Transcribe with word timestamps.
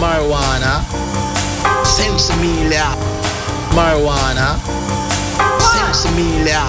Marijuana. 0.00 0.80
Sensimilia. 1.84 2.86
Marijuana. 3.74 4.56
Sensimilia. 5.60 6.62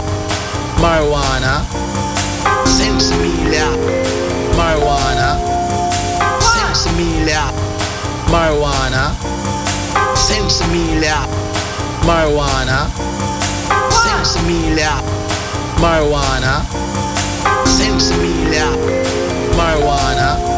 Marijuana. 0.81 1.63
Sensimilia. 2.65 3.67
Marijuana. 4.57 5.37
Sensimilia. 6.51 7.43
Marijuana. 8.27 9.15
Sensimilia. 10.15 11.17
Marijuana. 12.05 12.89
Sensimilia. 14.03 14.91
Marijuana. 15.79 16.65
Sensimilia. 17.65 18.67
Marijuana. 19.55 20.48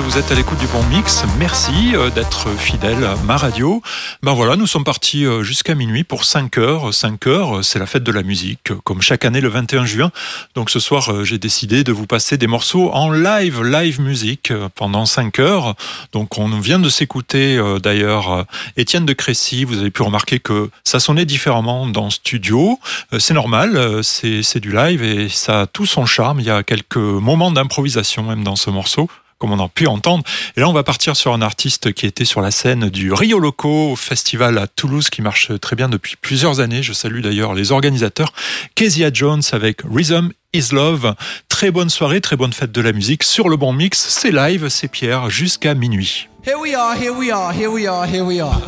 Vous 0.00 0.16
êtes 0.16 0.32
à 0.32 0.34
l'écoute 0.34 0.58
du 0.58 0.66
bon 0.68 0.82
mix. 0.84 1.22
Merci 1.38 1.94
euh, 1.94 2.08
d'être 2.08 2.48
fidèle 2.56 3.04
à 3.04 3.14
ma 3.24 3.36
radio. 3.36 3.82
Ben 4.22 4.32
voilà, 4.32 4.56
nous 4.56 4.66
sommes 4.66 4.84
partis 4.84 5.26
euh, 5.26 5.42
jusqu'à 5.42 5.74
minuit 5.74 6.02
pour 6.02 6.24
5 6.24 6.56
heures. 6.56 6.94
5 6.94 7.26
heures, 7.26 7.64
c'est 7.64 7.78
la 7.78 7.84
fête 7.86 8.02
de 8.02 8.12
la 8.12 8.22
musique, 8.22 8.72
comme 8.84 9.02
chaque 9.02 9.24
année 9.24 9.40
le 9.40 9.48
21 9.48 9.84
juin. 9.84 10.10
Donc 10.54 10.70
ce 10.70 10.80
soir, 10.80 11.12
euh, 11.12 11.24
j'ai 11.24 11.38
décidé 11.38 11.84
de 11.84 11.92
vous 11.92 12.06
passer 12.06 12.38
des 12.38 12.46
morceaux 12.46 12.90
en 12.92 13.10
live, 13.10 13.62
live 13.62 14.00
musique 14.00 14.52
pendant 14.74 15.04
5 15.04 15.38
heures. 15.40 15.74
Donc 16.12 16.38
on 16.38 16.48
vient 16.58 16.78
de 16.78 16.88
s'écouter 16.88 17.60
d'ailleurs 17.82 18.46
Étienne 18.76 19.04
de 19.04 19.12
Crécy. 19.12 19.64
Vous 19.64 19.78
avez 19.78 19.90
pu 19.90 20.02
remarquer 20.02 20.38
que 20.38 20.70
ça 20.84 21.00
sonnait 21.00 21.26
différemment 21.26 21.86
dans 21.86 22.08
studio. 22.10 22.78
C'est 23.18 23.34
normal, 23.34 24.02
c'est 24.02 24.60
du 24.60 24.72
live 24.72 25.02
et 25.02 25.28
ça 25.28 25.62
a 25.62 25.66
tout 25.66 25.86
son 25.86 26.06
charme. 26.06 26.40
Il 26.40 26.46
y 26.46 26.50
a 26.50 26.62
quelques 26.62 26.96
moments 26.96 27.50
d'improvisation 27.50 28.22
même 28.22 28.42
dans 28.42 28.56
ce 28.56 28.70
morceau 28.70 29.08
comme 29.42 29.50
on 29.50 29.58
a 29.58 29.68
pu 29.68 29.88
entendre. 29.88 30.22
Et 30.56 30.60
là, 30.60 30.68
on 30.68 30.72
va 30.72 30.84
partir 30.84 31.16
sur 31.16 31.32
un 31.32 31.42
artiste 31.42 31.92
qui 31.92 32.06
était 32.06 32.24
sur 32.24 32.40
la 32.40 32.52
scène 32.52 32.88
du 32.90 33.12
Rio 33.12 33.40
Loco 33.40 33.96
festival 33.96 34.56
à 34.56 34.68
Toulouse, 34.68 35.10
qui 35.10 35.20
marche 35.20 35.50
très 35.60 35.74
bien 35.74 35.88
depuis 35.88 36.14
plusieurs 36.14 36.60
années. 36.60 36.80
Je 36.84 36.92
salue 36.92 37.22
d'ailleurs 37.22 37.52
les 37.52 37.72
organisateurs. 37.72 38.32
Kezia 38.76 39.10
Jones 39.12 39.42
avec 39.50 39.80
Rhythm 39.82 40.30
is 40.52 40.66
Love. 40.70 41.16
Très 41.48 41.72
bonne 41.72 41.90
soirée, 41.90 42.20
très 42.20 42.36
bonne 42.36 42.52
fête 42.52 42.70
de 42.70 42.80
la 42.80 42.92
musique 42.92 43.24
sur 43.24 43.48
le 43.48 43.56
bon 43.56 43.72
mix. 43.72 43.98
C'est 44.10 44.30
live, 44.30 44.68
c'est 44.68 44.86
Pierre, 44.86 45.28
jusqu'à 45.28 45.74
minuit. 45.74 46.28
Here 46.46 46.56
we 46.56 46.76
are, 46.76 46.94
here 46.96 47.12
we 47.12 47.32
are, 47.32 47.52
here 47.52 47.70
we 47.70 47.88
are, 47.88 48.06
here 48.06 48.22
we 48.22 48.40
are. 48.40 48.62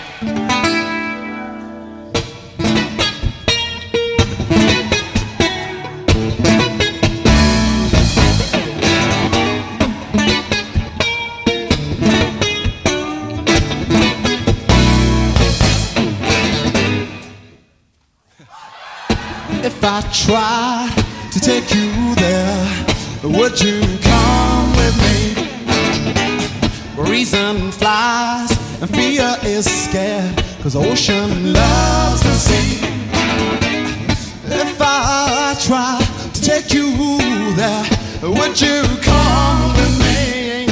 I 19.94 20.00
tried 20.10 20.90
to 21.32 21.38
take 21.38 21.74
you 21.74 22.14
there, 22.14 22.66
would 23.24 23.60
you 23.60 23.78
come 24.00 24.72
with 24.80 24.96
me? 25.04 25.34
Reason 26.96 27.70
flies 27.72 28.50
and 28.80 28.88
fear 28.88 29.36
is 29.42 29.66
scared, 29.66 30.42
cause 30.62 30.76
ocean 30.76 31.52
loves 31.52 32.22
the 32.22 32.32
sea. 32.32 32.78
If 34.46 34.80
I 34.80 35.54
try 35.60 36.00
to 36.32 36.40
take 36.40 36.72
you 36.72 36.96
there, 37.54 37.84
would 38.22 38.58
you 38.58 38.82
come 39.02 39.74
with 39.76 39.94
me? 40.00 40.68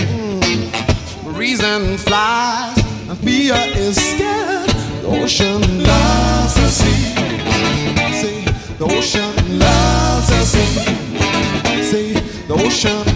Reason 1.39 1.99
flies 1.99 2.79
and 3.07 3.19
fear 3.19 3.55
is 3.77 3.97
scared, 3.97 4.71
the 5.03 5.09
ocean 5.09 5.61
loves 5.83 6.55
the 6.55 6.69
sea. 6.69 7.20
The 8.81 8.87
ocean 8.87 9.59
loves 9.59 10.31
us. 10.31 10.53
See, 11.91 12.15
the 12.49 12.55
ocean 12.55 13.10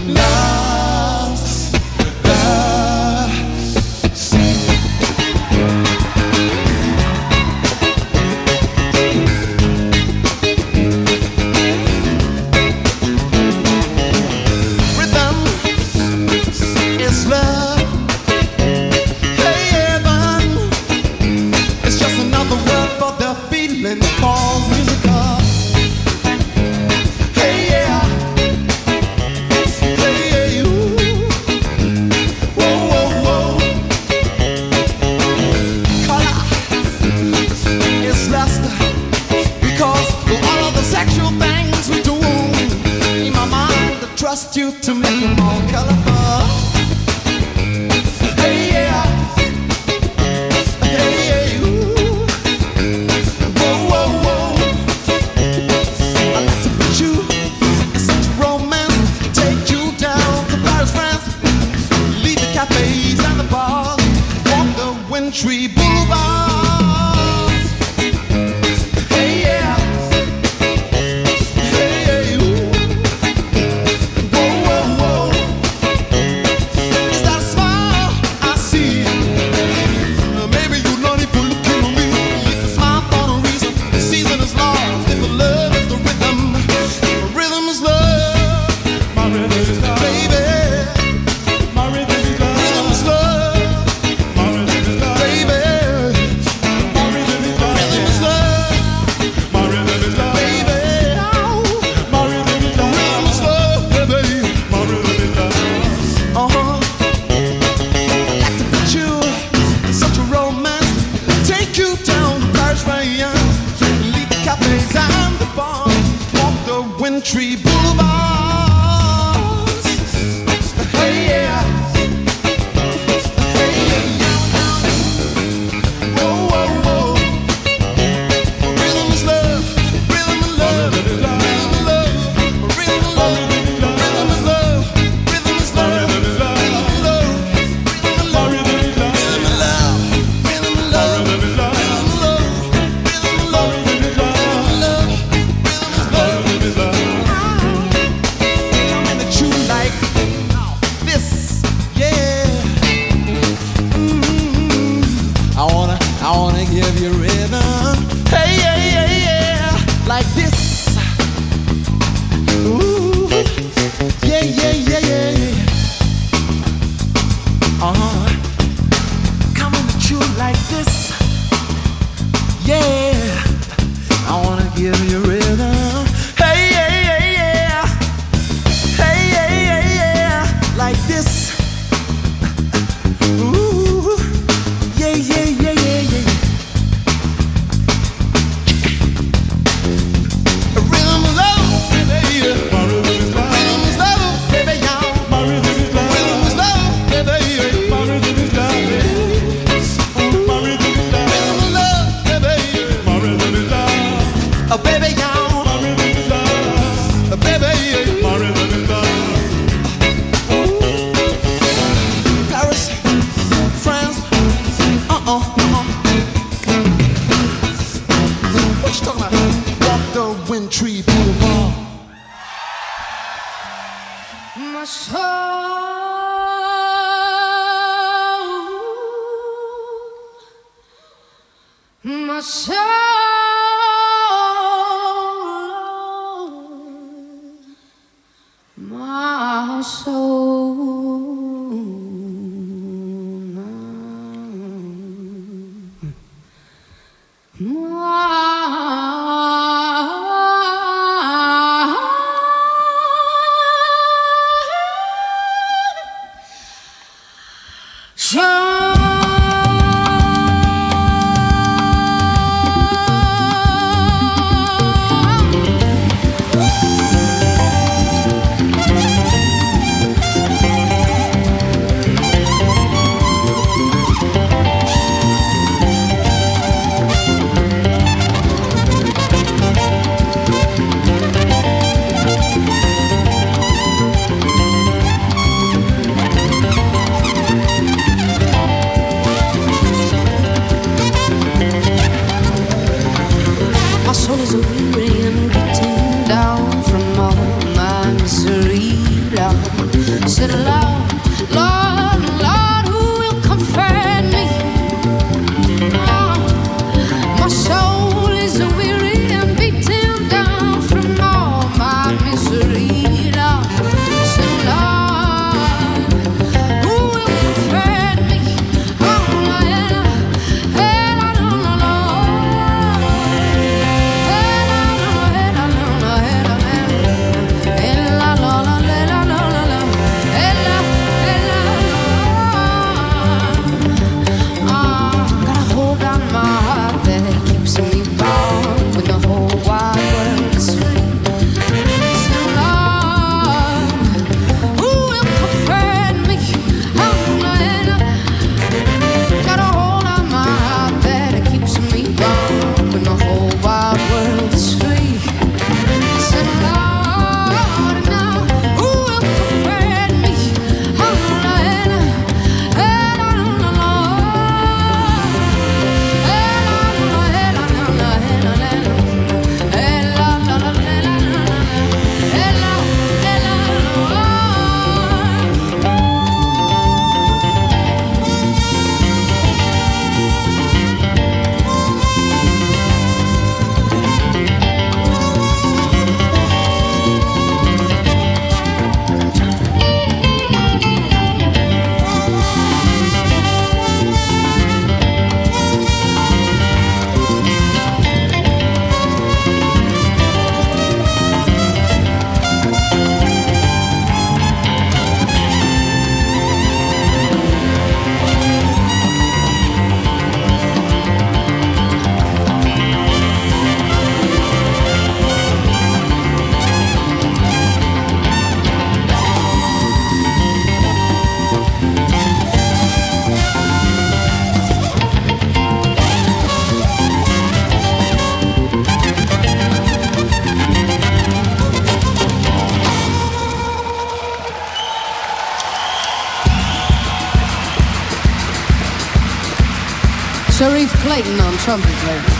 trouble, 441.65 441.83
baby. 442.05 442.33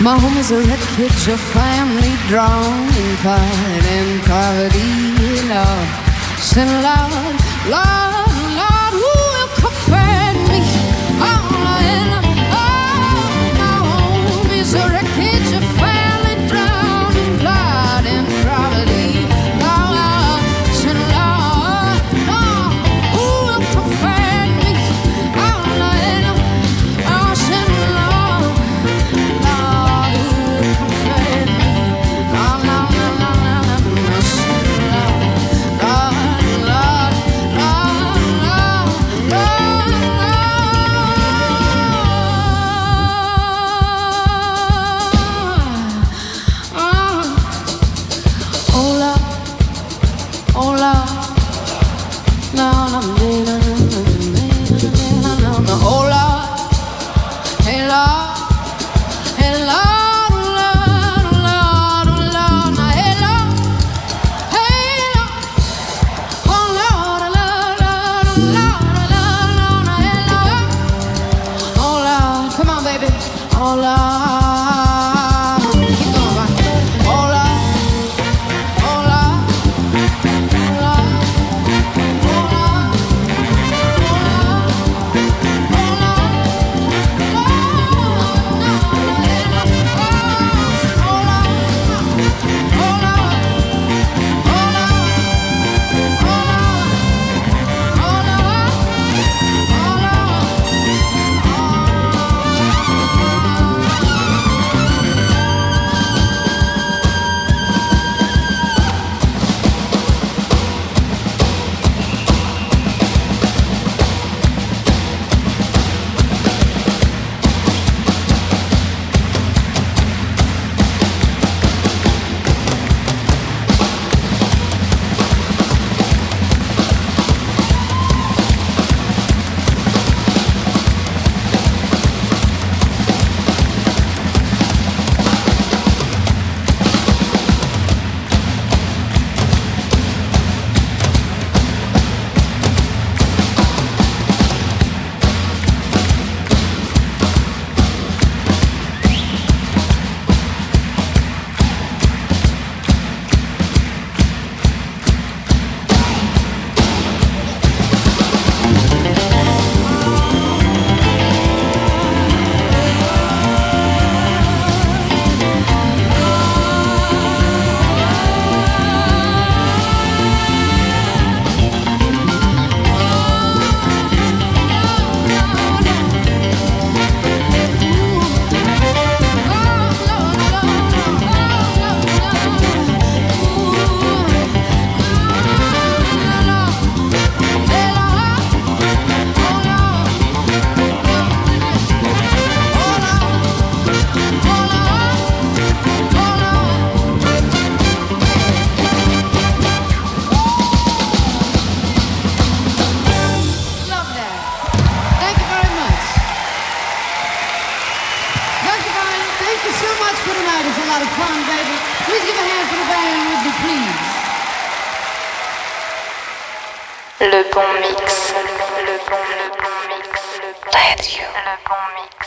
My 0.00 0.16
home 0.16 0.36
is 0.36 0.52
a 0.52 0.58
wreckage 0.58 1.26
of 1.26 1.40
family 1.40 2.14
drawn 2.28 2.86
in 3.02 3.16
pride 3.16 3.84
and 3.98 4.22
poverty, 4.22 4.92
Lord. 5.50 5.88
Sin, 6.38 6.70
Lord, 6.86 7.36
Lord. 7.68 8.03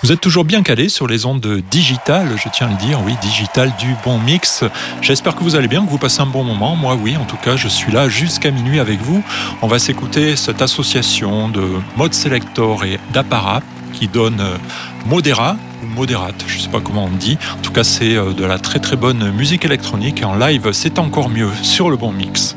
Vous 0.01 0.11
êtes 0.11 0.21
toujours 0.21 0.43
bien 0.43 0.63
calé 0.63 0.89
sur 0.89 1.07
les 1.07 1.25
ondes 1.25 1.61
digitales, 1.69 2.29
je 2.37 2.49
tiens 2.49 2.67
à 2.67 2.69
le 2.69 2.77
dire, 2.77 2.99
oui, 3.05 3.15
digital 3.21 3.71
du 3.77 3.95
bon 4.03 4.17
mix. 4.19 4.63
J'espère 5.01 5.35
que 5.35 5.43
vous 5.43 5.55
allez 5.55 5.67
bien, 5.67 5.85
que 5.85 5.89
vous 5.89 5.97
passez 5.97 6.21
un 6.21 6.25
bon 6.25 6.43
moment. 6.43 6.75
Moi, 6.75 6.95
oui, 6.95 7.15
en 7.17 7.25
tout 7.25 7.37
cas, 7.37 7.55
je 7.55 7.67
suis 7.67 7.91
là 7.91 8.09
jusqu'à 8.09 8.49
minuit 8.51 8.79
avec 8.79 8.99
vous. 8.99 9.23
On 9.61 9.67
va 9.67 9.79
s'écouter 9.79 10.35
cette 10.35 10.61
association 10.61 11.49
de 11.49 11.63
mode 11.95 12.13
selector 12.13 12.85
et 12.85 12.99
d'apparat 13.11 13.61
qui 13.93 14.07
donne 14.07 14.39
euh, 14.39 14.57
Modera 15.05 15.57
ou 15.83 15.87
Moderate, 15.87 16.43
je 16.47 16.59
sais 16.59 16.69
pas 16.69 16.79
comment 16.79 17.05
on 17.05 17.15
dit. 17.15 17.37
En 17.57 17.61
tout 17.61 17.71
cas, 17.71 17.83
c'est 17.83 18.15
euh, 18.15 18.33
de 18.33 18.45
la 18.45 18.59
très 18.59 18.79
très 18.79 18.95
bonne 18.95 19.31
musique 19.31 19.65
électronique 19.65 20.21
et 20.21 20.25
en 20.25 20.35
live, 20.35 20.71
c'est 20.71 20.99
encore 20.99 21.29
mieux 21.29 21.49
sur 21.61 21.89
le 21.89 21.97
bon 21.97 22.11
mix. 22.11 22.55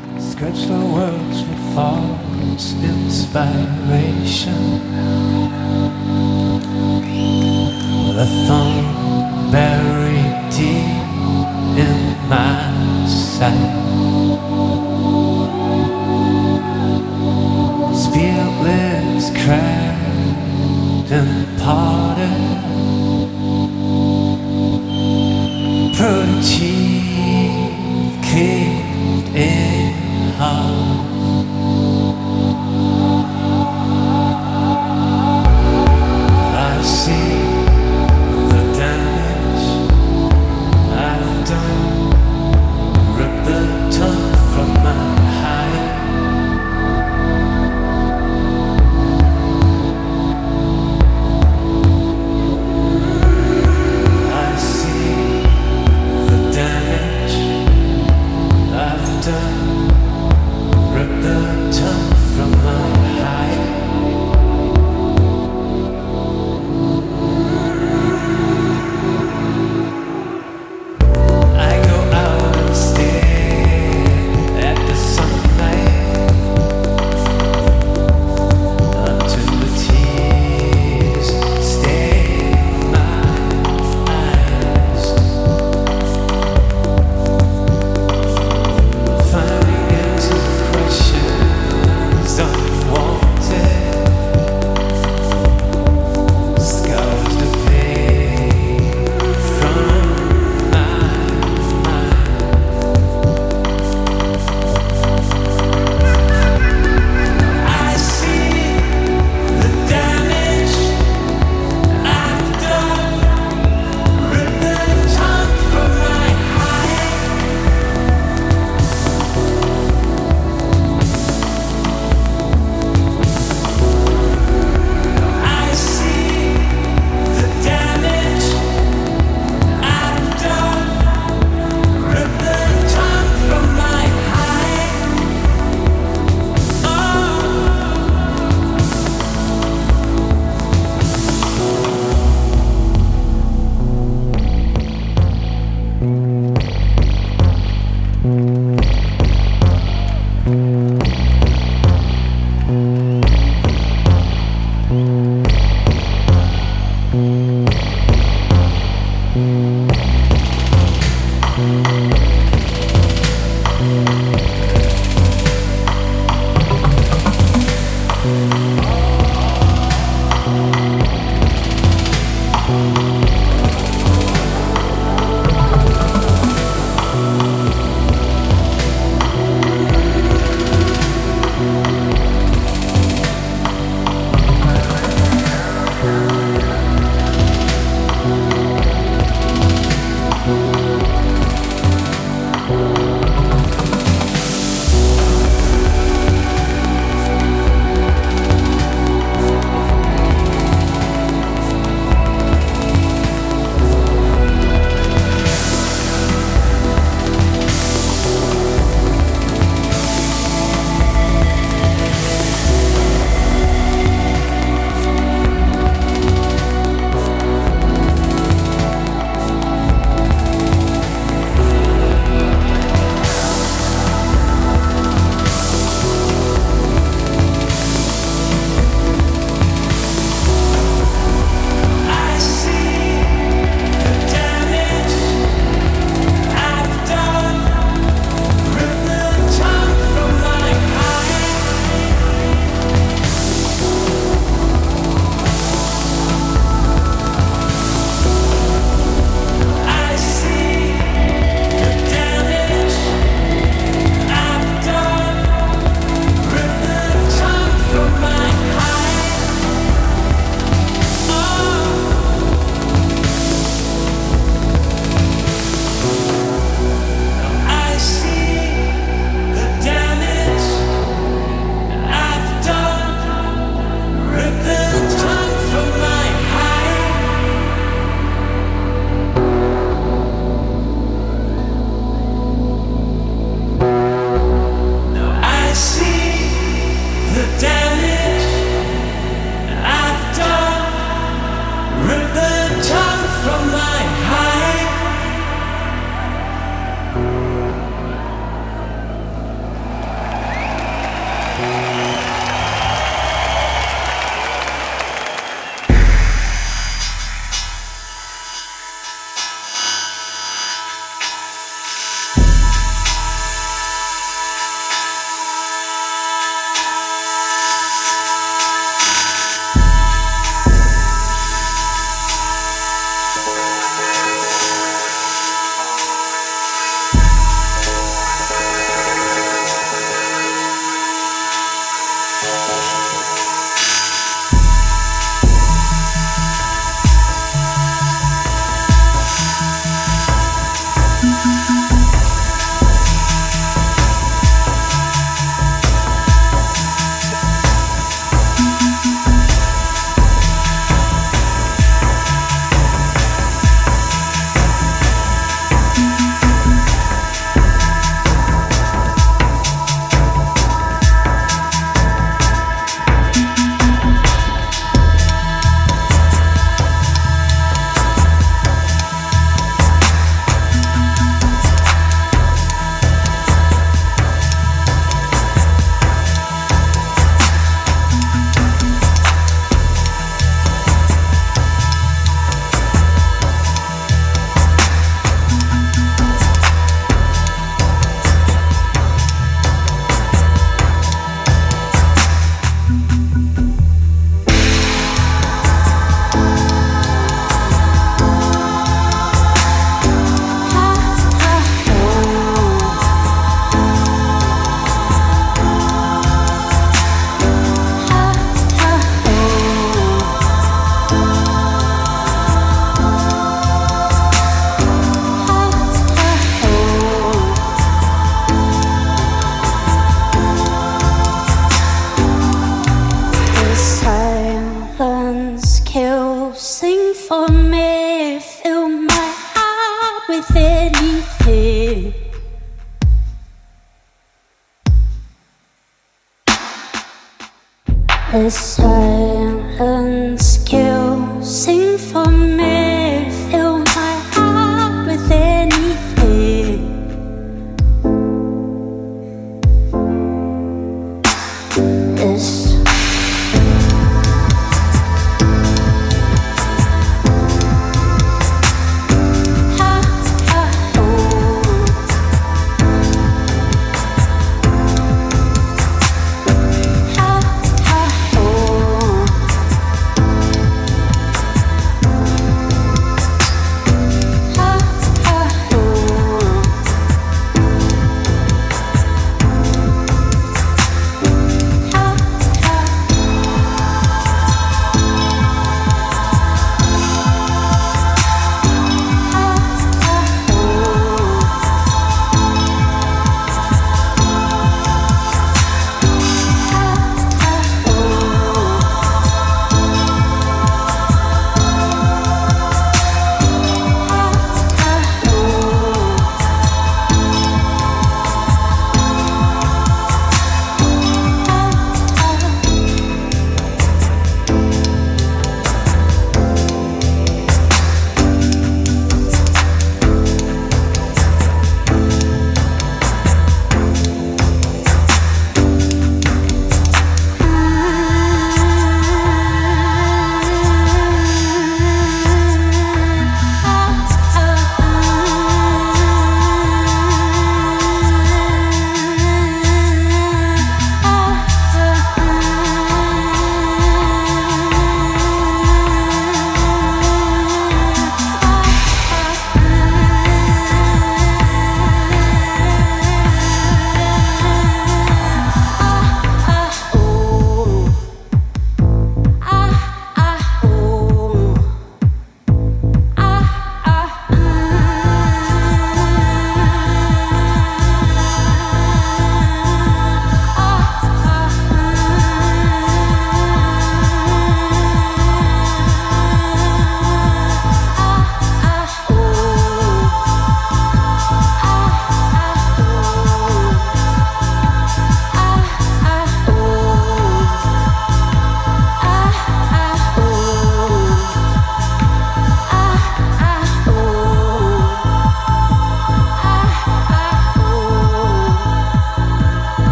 For 2.41 2.57
inspiration. 2.83 4.63
The 8.15 8.25
thumb 8.47 9.51
buried 9.51 10.49
deep 10.49 11.07
in 11.77 11.99
my 12.27 13.05
side. 13.07 13.77
Spirit 17.95 18.53
lips 18.65 19.27
cracked 19.43 21.11
and 21.11 21.31
parted. 21.59 22.59
Protein 25.95 27.43
caved 28.23 29.27
in 29.35 29.93
half. 30.37 30.80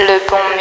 Le 0.00 0.18
bon 0.30 0.59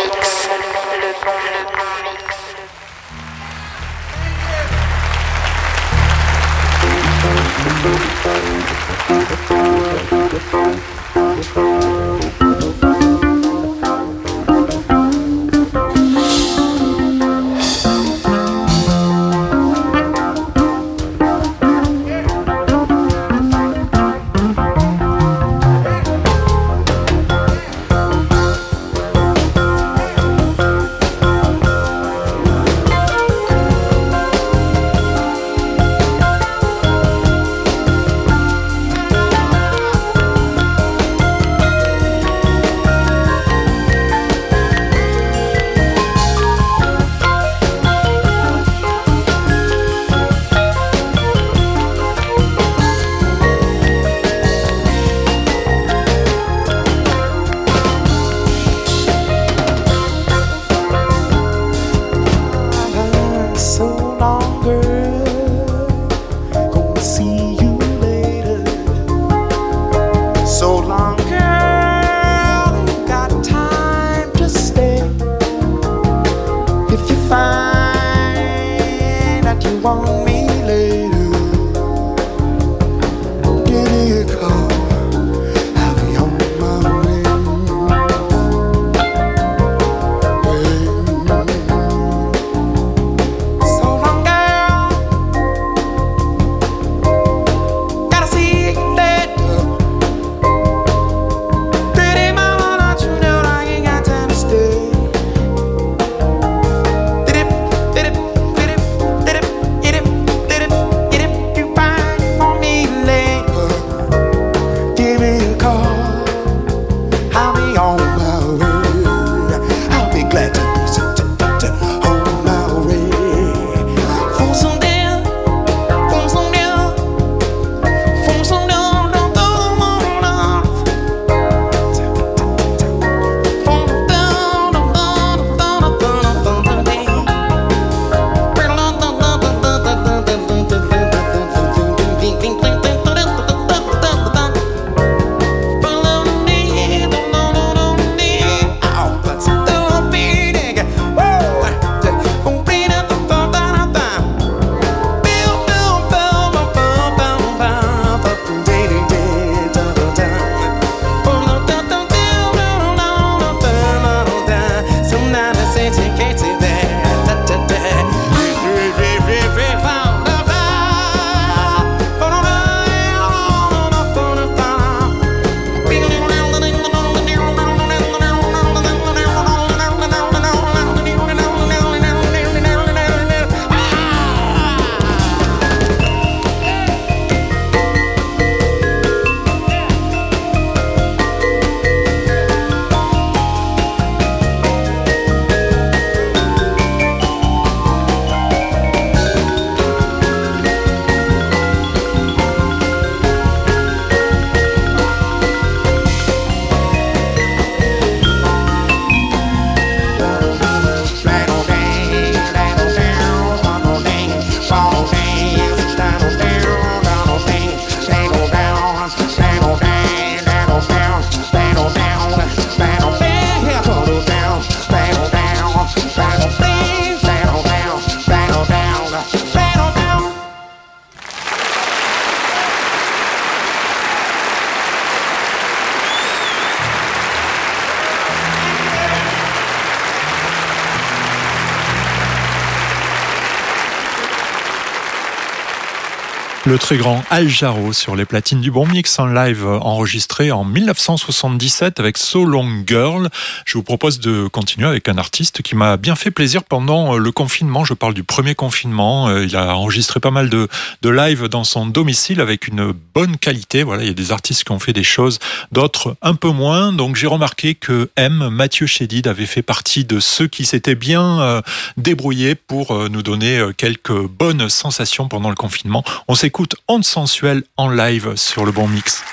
Le 246.70 246.78
très 246.90 246.98
grand 246.98 247.24
Al 247.30 247.48
Jarreau 247.48 247.94
sur 247.94 248.16
les 248.16 248.26
platines 248.26 248.62
du 248.62 248.72
Bon 248.72 248.88
Mix 248.88 249.20
en 249.20 249.28
live 249.28 249.64
enregistré 249.64 250.52
en 250.52 250.64
1977 250.64 252.00
avec 252.00 252.18
So 252.18 252.46
Long 252.46 252.84
Girl. 252.88 253.30
Je 253.66 253.78
vous 253.78 253.84
propose 253.84 254.20
de 254.20 254.48
continuer 254.48 254.88
avec 254.88 255.08
un 255.08 255.20
artiste 255.20 255.62
qui 255.62 255.76
m'a 255.76 255.98
bien 255.98 256.16
fait 256.16 256.32
plaisir 256.32 256.64
pendant 256.64 257.16
le 257.16 257.32
confinement. 257.32 257.86
Je 257.86 257.94
parle 257.94 258.16
du 258.16 258.24
premier 258.24 258.56
confinement. 258.56 259.30
Il 259.38 259.56
a 259.56 259.76
enregistré 259.76 260.20
pas 260.20 260.32
mal 260.32 260.50
de, 260.50 260.68
de 261.04 261.10
live 261.12 261.48
dans 261.48 261.64
son 261.64 261.86
domicile 261.86 262.42
avec 262.42 262.68
une 262.68 262.92
bonne 263.14 263.38
qualité. 263.38 263.84
Voilà, 263.84 264.02
il 264.02 264.08
y 264.08 264.12
a 264.12 264.16
des 264.16 264.32
artistes 264.32 264.64
qui 264.64 264.72
ont 264.72 264.80
fait 264.80 264.94
des 264.94 265.04
choses, 265.04 265.38
d'autres 265.72 266.18
un 266.24 266.34
peu 266.34 266.50
moins. 266.50 266.92
Donc 266.92 267.18
j'ai 267.18 267.28
remarqué 267.28 267.76
que 267.76 268.10
M, 268.16 268.50
Mathieu 268.50 268.88
Chédid, 268.88 269.28
avait 269.28 269.46
fait 269.46 269.62
partie 269.62 270.06
de 270.06 270.20
ceux 270.20 270.48
qui 270.48 270.66
s'étaient 270.66 270.96
bien 270.96 271.40
euh, 271.40 271.62
débrouillés 271.98 272.56
pour 272.56 272.96
euh, 272.96 273.10
nous 273.10 273.22
donner 273.22 273.60
euh, 273.60 273.74
quelques 273.78 274.26
bonnes 274.26 274.70
sensations 274.70 275.28
pendant 275.28 275.50
le 275.50 275.56
confinement. 275.56 276.04
On 276.28 276.34
s'écoute 276.34 276.78
Honte 276.92 277.06
sensuelle 277.06 277.62
en 277.78 277.92
live 277.92 278.36
sur 278.36 278.66
le 278.66 278.72
bon 278.72 278.88
mix. 278.88 279.24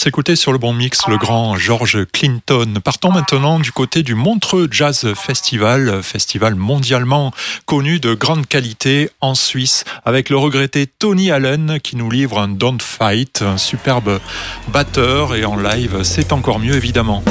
s'écouter 0.00 0.34
sur 0.34 0.52
le 0.52 0.56
bon 0.56 0.72
mix 0.72 1.06
le 1.08 1.18
grand 1.18 1.56
George 1.56 2.06
Clinton. 2.10 2.80
Partons 2.82 3.12
maintenant 3.12 3.60
du 3.60 3.70
côté 3.70 4.02
du 4.02 4.14
Montreux 4.14 4.66
Jazz 4.70 5.12
Festival, 5.14 6.02
festival 6.02 6.54
mondialement 6.54 7.32
connu 7.66 8.00
de 8.00 8.14
grande 8.14 8.46
qualité 8.46 9.10
en 9.20 9.34
Suisse, 9.34 9.84
avec 10.06 10.30
le 10.30 10.38
regretté 10.38 10.86
Tony 10.86 11.30
Allen 11.30 11.80
qui 11.82 11.96
nous 11.96 12.10
livre 12.10 12.38
un 12.38 12.48
Don't 12.48 12.80
Fight, 12.80 13.42
un 13.42 13.58
superbe 13.58 14.20
batteur 14.68 15.34
et 15.34 15.44
en 15.44 15.56
live 15.56 16.02
c'est 16.02 16.32
encore 16.32 16.60
mieux 16.60 16.76
évidemment. 16.76 17.22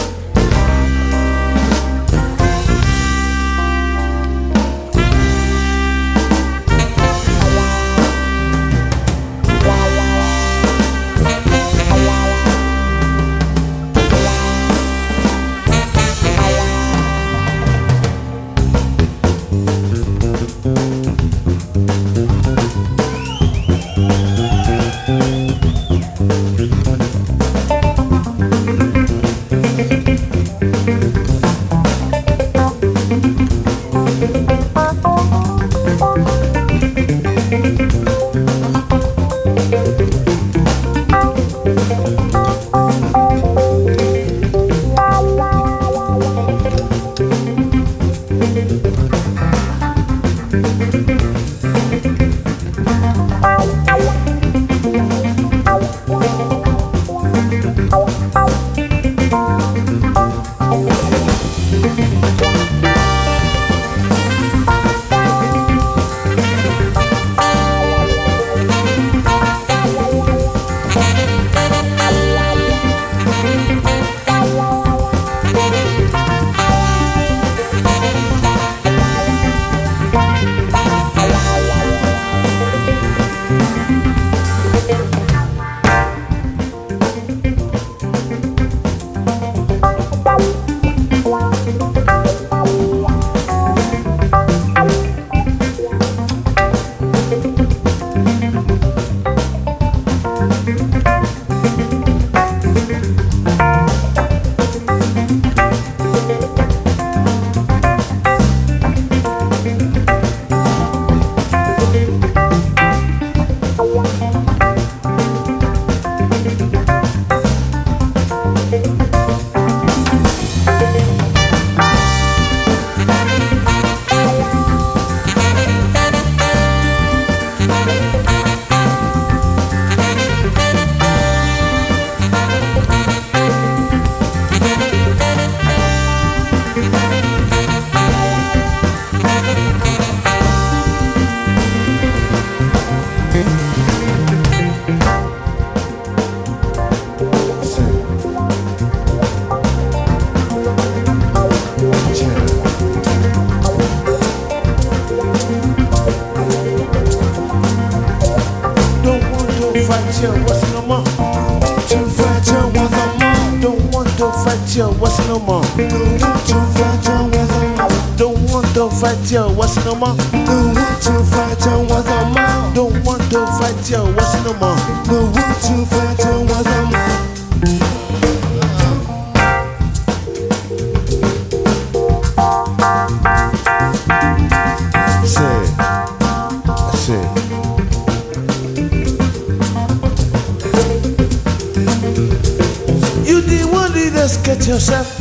Leaders, 194.09 194.37
get 194.37 194.65
yourself, 194.65 195.19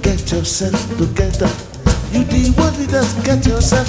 get 0.00 0.32
yourself 0.32 0.72
together. 0.96 1.50
You 2.10 2.24
the 2.24 2.50
what 2.56 2.72
leaders, 2.78 3.12
get 3.22 3.46
yourself, 3.46 3.86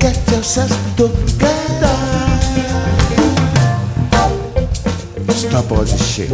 get 0.00 0.16
yourself 0.32 0.70
together. 0.96 1.94
Stop 5.28 5.70
all 5.70 5.84
this 5.84 6.14
shit. 6.14 6.30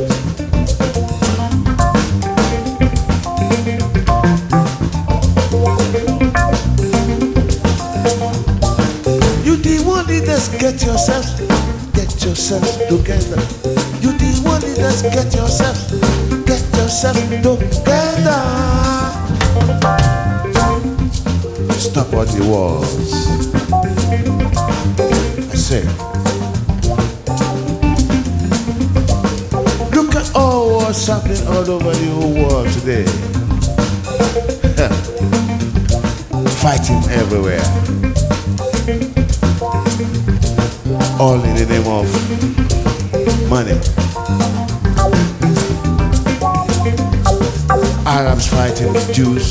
You 9.45 9.57
the 9.57 9.83
what 9.85 10.07
leaders, 10.07 10.49
get 10.51 10.81
yourself, 10.85 11.27
get 11.95 12.25
yourself 12.25 12.63
together. 12.87 13.43
You 14.01 14.17
did 14.17 14.39
what 14.45 14.63
it 14.63 14.77
does, 14.77 15.03
get 15.03 15.35
yourself. 15.35 16.20
Yourself 16.77 17.17
together. 17.17 18.41
Stop 21.79 22.13
all 22.13 22.25
the 22.25 22.43
was. 22.49 23.11
I 25.51 25.57
say. 25.57 25.85
Look 29.95 30.15
at 30.15 30.35
all 30.35 30.77
what's 30.77 31.07
happening 31.07 31.47
all 31.47 31.71
over 31.71 31.93
the 31.93 32.11
whole 32.15 32.35
world 32.35 32.69
today. 32.73 33.07
Fighting 36.61 37.03
everywhere. 37.11 37.65
All 41.21 41.43
in 41.43 41.55
the 41.55 41.67
name 41.69 41.87
of 41.87 43.51
money. 43.51 44.00
Arabs 48.11 48.49
fighting 48.49 48.93
the 48.93 49.13
Jews, 49.13 49.51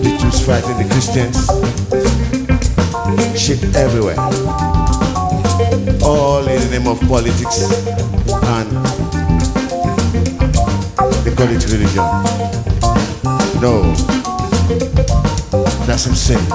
the 0.00 0.16
Jews 0.18 0.46
fighting 0.46 0.78
the 0.78 0.88
Christians. 0.88 1.36
Shit 3.38 3.62
everywhere. 3.76 4.16
All 6.02 6.48
in 6.48 6.58
the 6.58 6.68
name 6.70 6.88
of 6.88 6.98
politics 7.06 7.64
and 8.56 8.70
they 11.22 11.34
call 11.34 11.50
it 11.52 11.64
religion. 11.70 12.06
No, 13.60 13.92
that's 15.86 16.06
insane. 16.06 16.48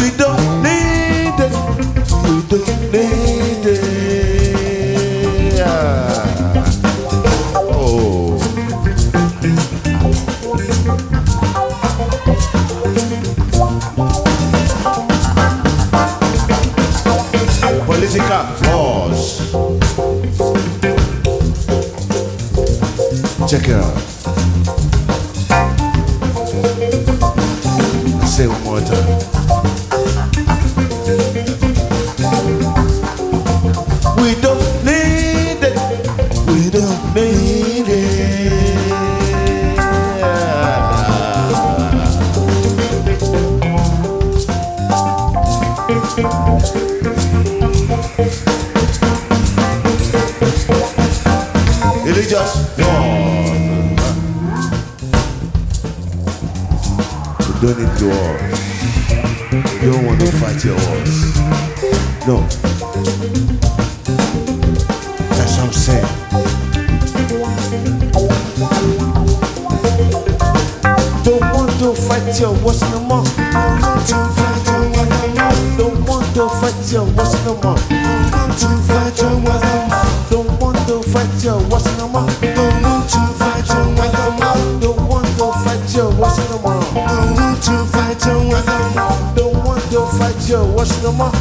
We 0.00 0.16
don't 0.16 0.27
check 23.48 23.70
out. 23.70 24.07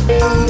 Oh. 0.10 0.47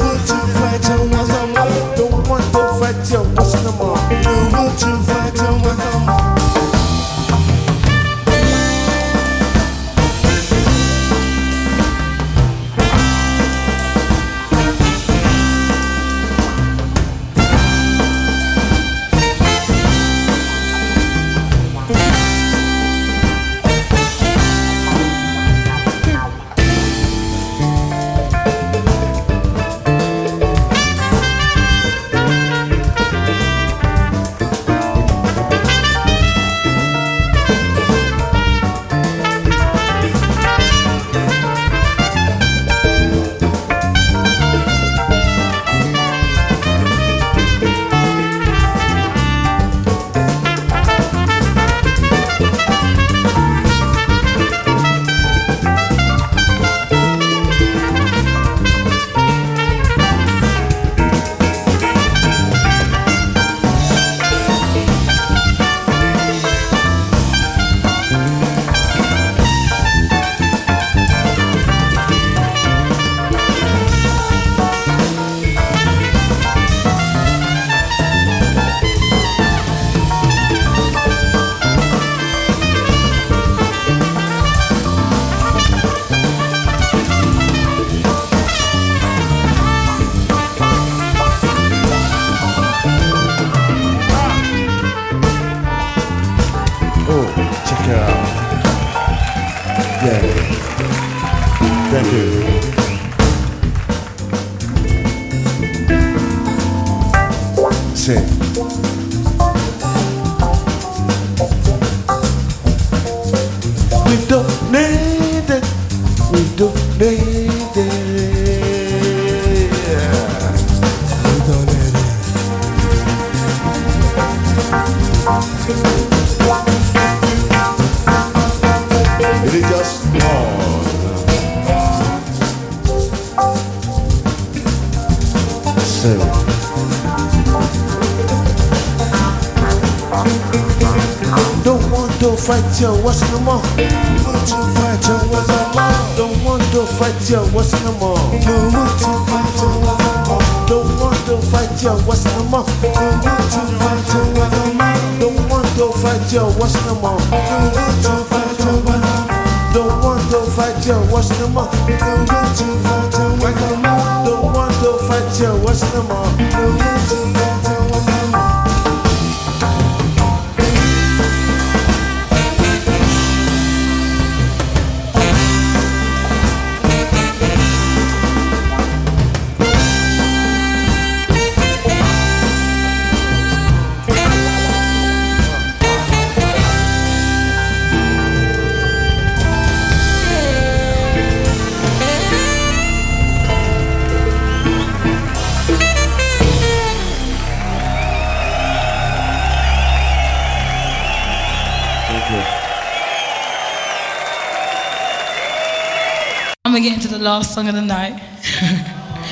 song 207.58 207.70
of 207.70 207.74
the 207.74 207.82
night. 207.82 208.14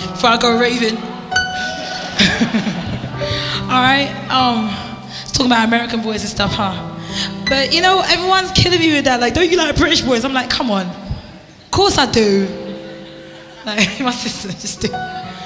Before 0.09 0.32
I 0.32 0.38
go 0.41 0.59
raving. 0.59 0.97
All 3.69 3.82
right. 3.86 4.09
Um, 4.32 4.73
talking 5.28 5.45
about 5.45 5.67
American 5.67 6.01
boys 6.01 6.21
and 6.21 6.32
stuff, 6.32 6.51
huh? 6.51 6.73
But 7.47 7.71
you 7.71 7.84
know, 7.84 8.01
everyone's 8.03 8.49
killing 8.53 8.80
me 8.80 8.93
with 8.93 9.05
that. 9.05 9.21
Like, 9.21 9.36
don't 9.36 9.47
you 9.47 9.57
like 9.57 9.76
British 9.76 10.01
boys? 10.01 10.26
I'm 10.26 10.34
like, 10.34 10.49
come 10.49 10.71
on. 10.71 10.88
Of 10.88 11.69
course 11.69 11.99
I 11.99 12.11
do. 12.11 12.47
Like, 13.63 13.99
my 13.99 14.09
sister 14.09 14.47
just 14.53 14.82
did. 14.82 14.89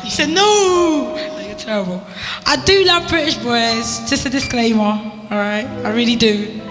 She 0.05 0.11
said, 0.11 0.29
no. 0.29 1.17
Like, 1.35 1.47
you're 1.49 1.57
terrible. 1.57 2.01
I 2.45 2.55
do 2.63 2.85
love 2.85 3.09
British 3.09 3.35
boys. 3.35 4.09
Just 4.09 4.25
a 4.25 4.29
disclaimer. 4.29 4.83
All 4.83 5.27
right. 5.31 5.67
I 5.83 5.91
really 5.91 6.15
do. 6.15 6.61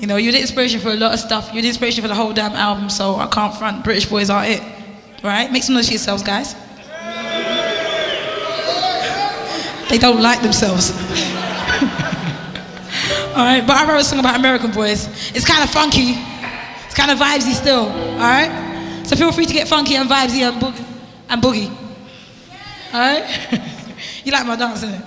You 0.00 0.08
know, 0.08 0.16
you're 0.16 0.32
the 0.32 0.40
inspiration 0.40 0.80
for 0.80 0.90
a 0.90 0.96
lot 0.96 1.14
of 1.14 1.20
stuff. 1.20 1.50
You're 1.52 1.62
the 1.62 1.68
inspiration 1.68 2.02
for 2.02 2.08
the 2.08 2.16
whole 2.16 2.32
damn 2.32 2.54
album. 2.54 2.90
So 2.90 3.14
I 3.14 3.28
can't 3.28 3.54
front. 3.54 3.84
British 3.84 4.06
boys 4.06 4.30
are 4.30 4.44
it. 4.44 4.73
All 5.24 5.30
right, 5.30 5.50
make 5.50 5.62
some 5.62 5.74
noise 5.74 5.86
for 5.86 5.92
yourselves, 5.94 6.22
guys. 6.22 6.54
They 9.88 9.96
don't 9.96 10.20
like 10.20 10.42
themselves. 10.42 10.90
all 13.32 13.42
right, 13.42 13.66
but 13.66 13.74
I 13.74 13.86
wrote 13.88 14.02
a 14.02 14.04
song 14.04 14.18
about 14.18 14.36
American 14.36 14.70
boys. 14.70 15.08
It's 15.34 15.46
kind 15.46 15.64
of 15.64 15.70
funky. 15.70 16.12
It's 16.84 16.94
kind 16.94 17.10
of 17.10 17.18
vibesy 17.18 17.54
still. 17.54 17.86
All 17.86 18.18
right, 18.18 19.02
so 19.06 19.16
feel 19.16 19.32
free 19.32 19.46
to 19.46 19.52
get 19.54 19.66
funky 19.66 19.94
and 19.94 20.10
vibesy 20.10 20.42
and 20.42 20.60
boogie. 20.60 20.84
And 21.30 21.42
boogie. 21.42 21.70
All 22.92 23.00
right, 23.00 23.24
you 24.24 24.32
like 24.32 24.46
my 24.46 24.56
dance, 24.56 24.84
innit? 24.84 25.06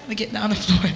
Let 0.00 0.08
me 0.10 0.14
get 0.16 0.34
down 0.34 0.50
the 0.50 0.56
floor. 0.56 0.92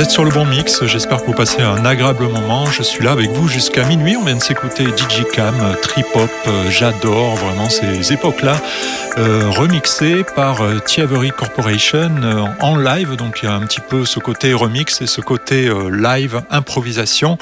Vous 0.00 0.06
êtes 0.06 0.12
sur 0.12 0.24
le 0.24 0.30
bon 0.30 0.46
mix, 0.46 0.86
j'espère 0.86 1.20
que 1.20 1.26
vous 1.26 1.34
passez 1.34 1.60
un 1.60 1.84
agréable 1.84 2.26
moment. 2.26 2.64
Je 2.64 2.82
suis 2.82 3.04
là 3.04 3.10
avec 3.10 3.28
vous 3.32 3.48
jusqu'à 3.48 3.84
minuit. 3.84 4.16
On 4.16 4.24
vient 4.24 4.36
de 4.36 4.40
s'écouter 4.40 4.84
DJ 4.84 5.24
Cam, 5.30 5.54
Trip 5.82 6.06
Hop, 6.14 6.30
j'adore 6.70 7.34
vraiment 7.34 7.68
ces 7.68 8.10
époques-là, 8.10 8.56
euh, 9.18 9.50
remixées 9.50 10.24
par 10.34 10.62
euh, 10.62 10.78
Thievery 10.78 11.32
Corporation 11.32 12.10
euh, 12.22 12.46
en 12.60 12.76
live. 12.76 13.16
Donc 13.16 13.40
il 13.42 13.46
y 13.46 13.48
a 13.48 13.54
un 13.54 13.60
petit 13.60 13.82
peu 13.82 14.06
ce 14.06 14.20
côté 14.20 14.54
remix 14.54 15.02
et 15.02 15.06
ce 15.06 15.20
côté 15.20 15.66
euh, 15.66 15.90
live, 15.90 16.40
improvisation. 16.48 17.36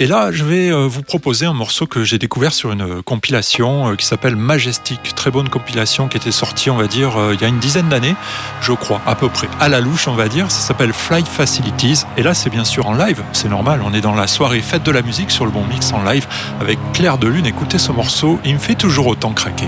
Et 0.00 0.06
là, 0.06 0.30
je 0.30 0.44
vais 0.44 0.70
euh, 0.70 0.86
vous 0.86 1.02
proposer 1.02 1.44
un 1.44 1.52
morceau 1.52 1.88
que 1.88 2.04
j'ai 2.04 2.18
découvert 2.18 2.52
sur 2.52 2.70
une 2.70 2.82
euh, 2.82 3.02
compilation 3.02 3.88
euh, 3.88 3.96
qui 3.96 4.06
s'appelle 4.06 4.36
Majestic. 4.36 5.12
Très 5.16 5.32
bonne 5.32 5.48
compilation 5.48 6.06
qui 6.06 6.16
était 6.16 6.30
sortie, 6.30 6.70
on 6.70 6.76
va 6.76 6.86
dire, 6.86 7.18
il 7.32 7.40
y 7.40 7.44
a 7.44 7.48
une 7.48 7.58
dizaine 7.58 7.88
d'années, 7.88 8.14
je 8.60 8.72
crois, 8.72 9.00
à 9.06 9.16
peu 9.16 9.28
près. 9.28 9.48
À 9.58 9.68
la 9.68 9.80
louche, 9.80 10.06
on 10.06 10.14
va 10.14 10.28
dire. 10.28 10.52
Ça 10.52 10.60
s'appelle 10.60 10.92
Flight 10.92 11.26
Facilities. 11.26 12.04
Et 12.16 12.22
là, 12.22 12.32
c'est 12.32 12.48
bien 12.48 12.64
sûr 12.64 12.86
en 12.86 12.94
live. 12.94 13.24
C'est 13.32 13.48
normal. 13.48 13.80
On 13.84 13.92
est 13.92 14.00
dans 14.00 14.14
la 14.14 14.28
soirée 14.28 14.60
fête 14.60 14.84
de 14.84 14.92
la 14.92 15.02
musique 15.02 15.32
sur 15.32 15.44
le 15.44 15.50
bon 15.50 15.64
mix 15.64 15.92
en 15.92 16.04
live 16.04 16.28
avec 16.60 16.78
Claire 16.92 17.18
de 17.18 17.26
Lune. 17.26 17.46
Écoutez 17.46 17.78
ce 17.78 17.90
morceau. 17.90 18.38
Il 18.44 18.54
me 18.54 18.60
fait 18.60 18.76
toujours 18.76 19.08
autant 19.08 19.32
craquer. 19.32 19.66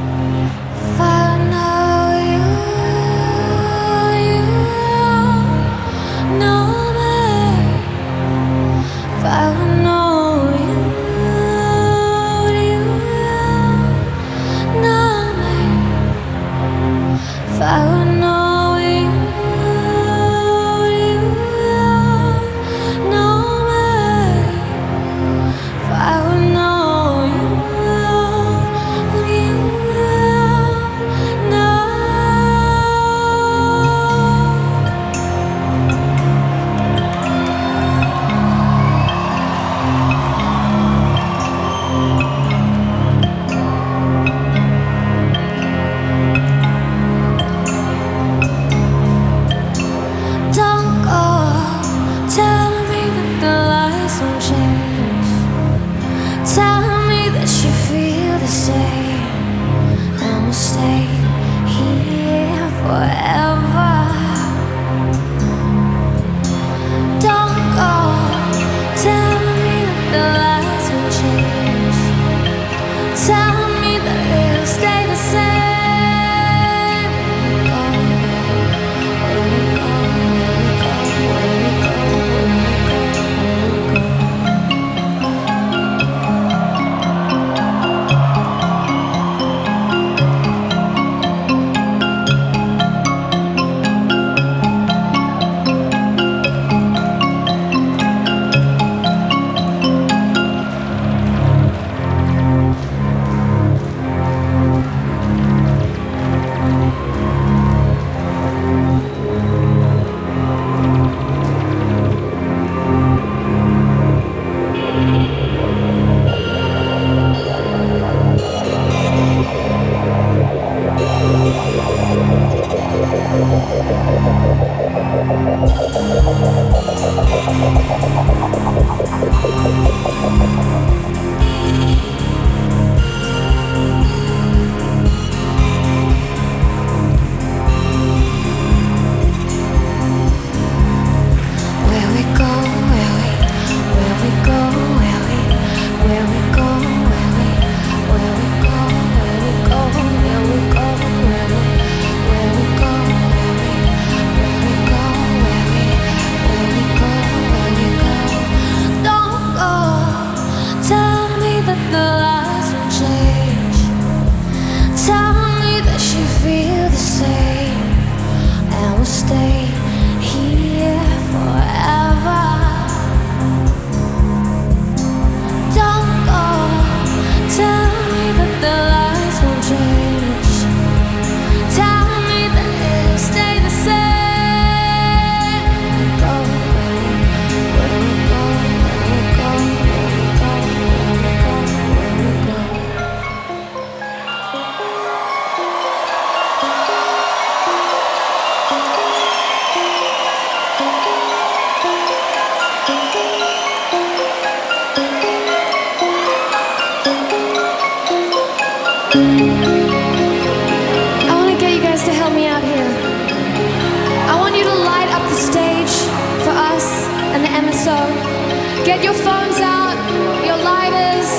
your 219.02 219.14
phones 219.14 219.58
out, 219.60 219.96
your 220.44 220.56
lighters. 220.56 221.30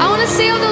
I 0.00 0.06
want 0.08 0.22
to 0.22 0.28
see 0.28 0.48
all 0.48 0.58
the 0.58 0.71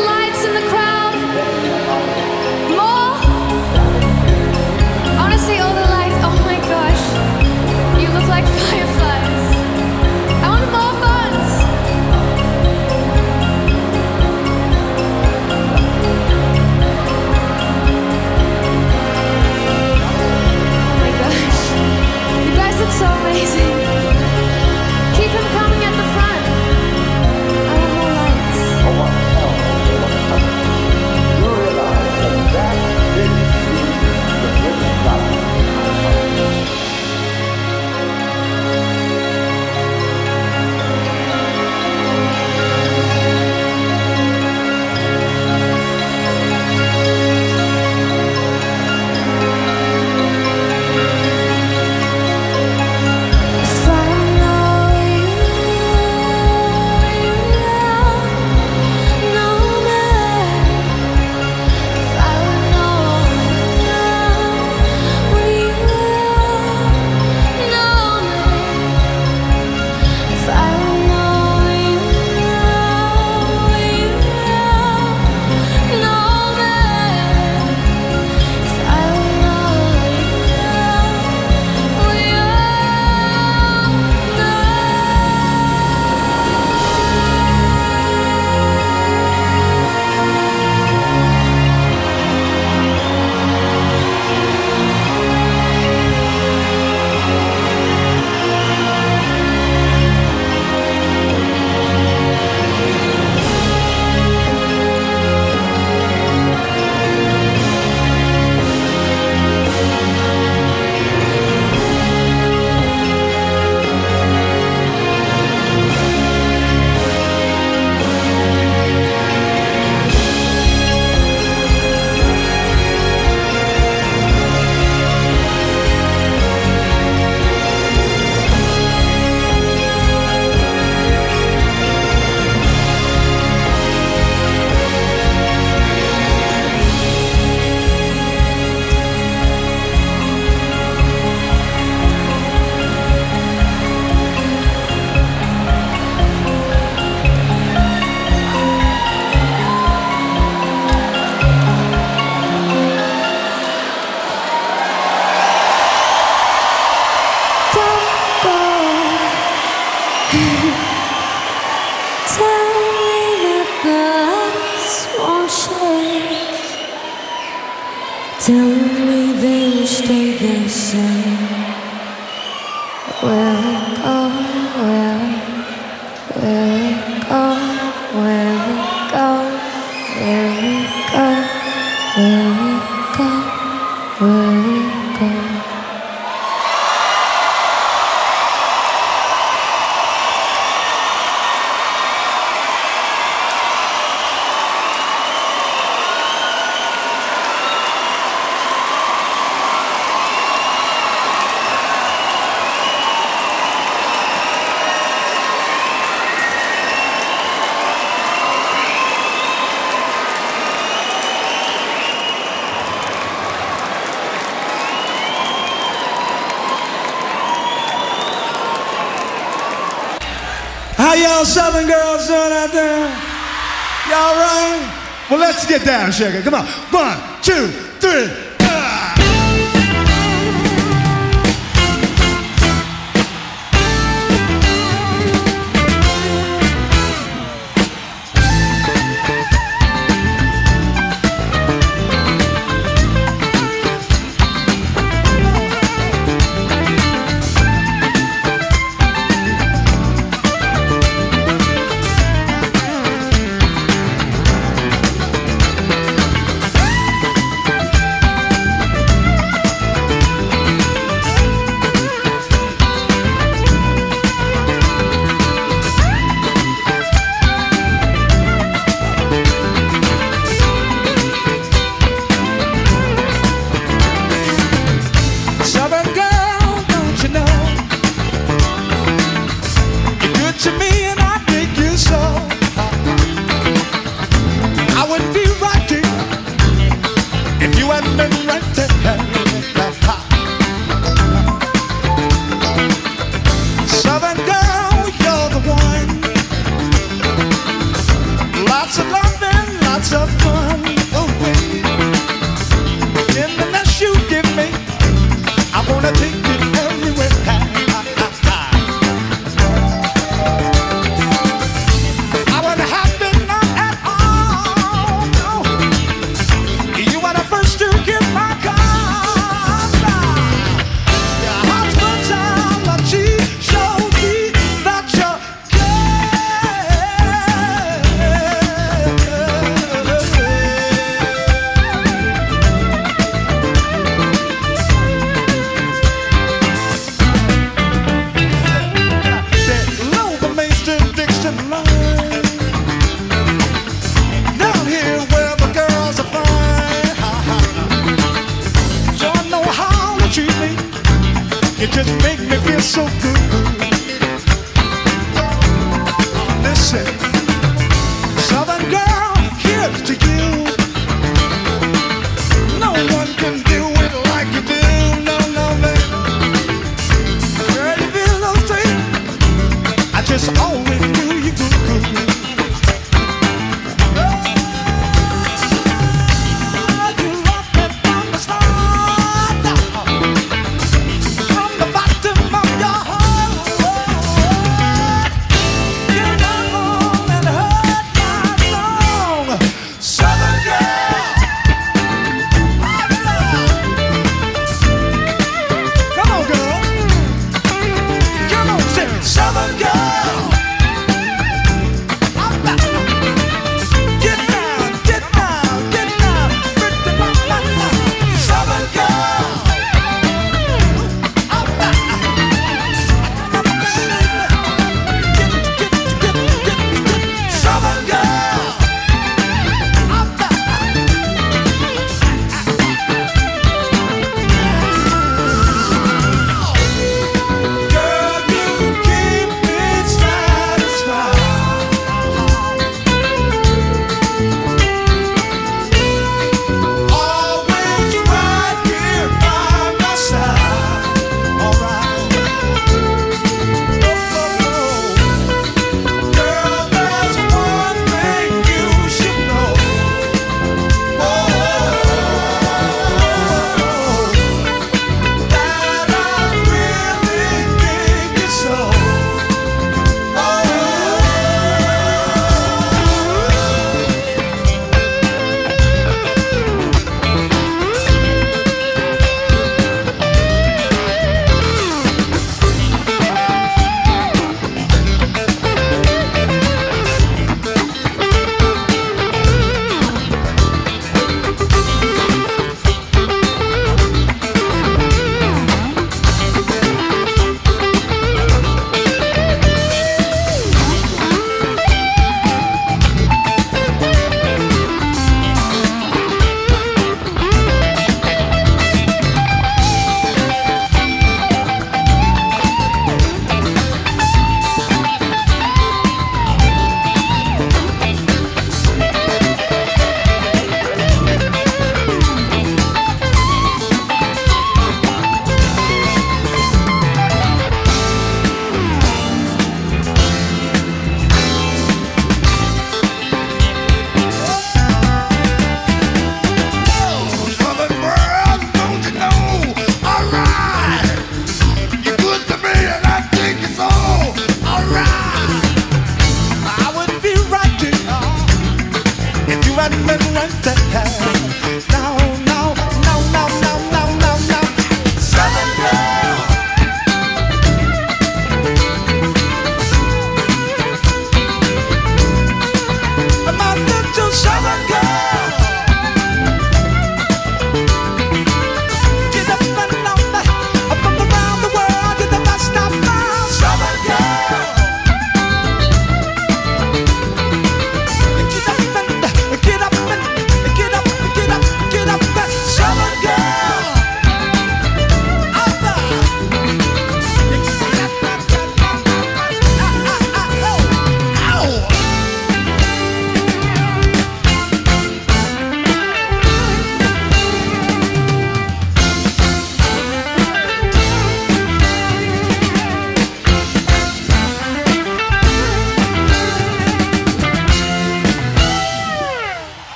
get 225.70 225.86
down, 225.86 226.10
Sugar. 226.10 226.42
Come 226.42 226.54
on. 226.54 226.66
One, 226.90 227.16
two, 227.42 227.70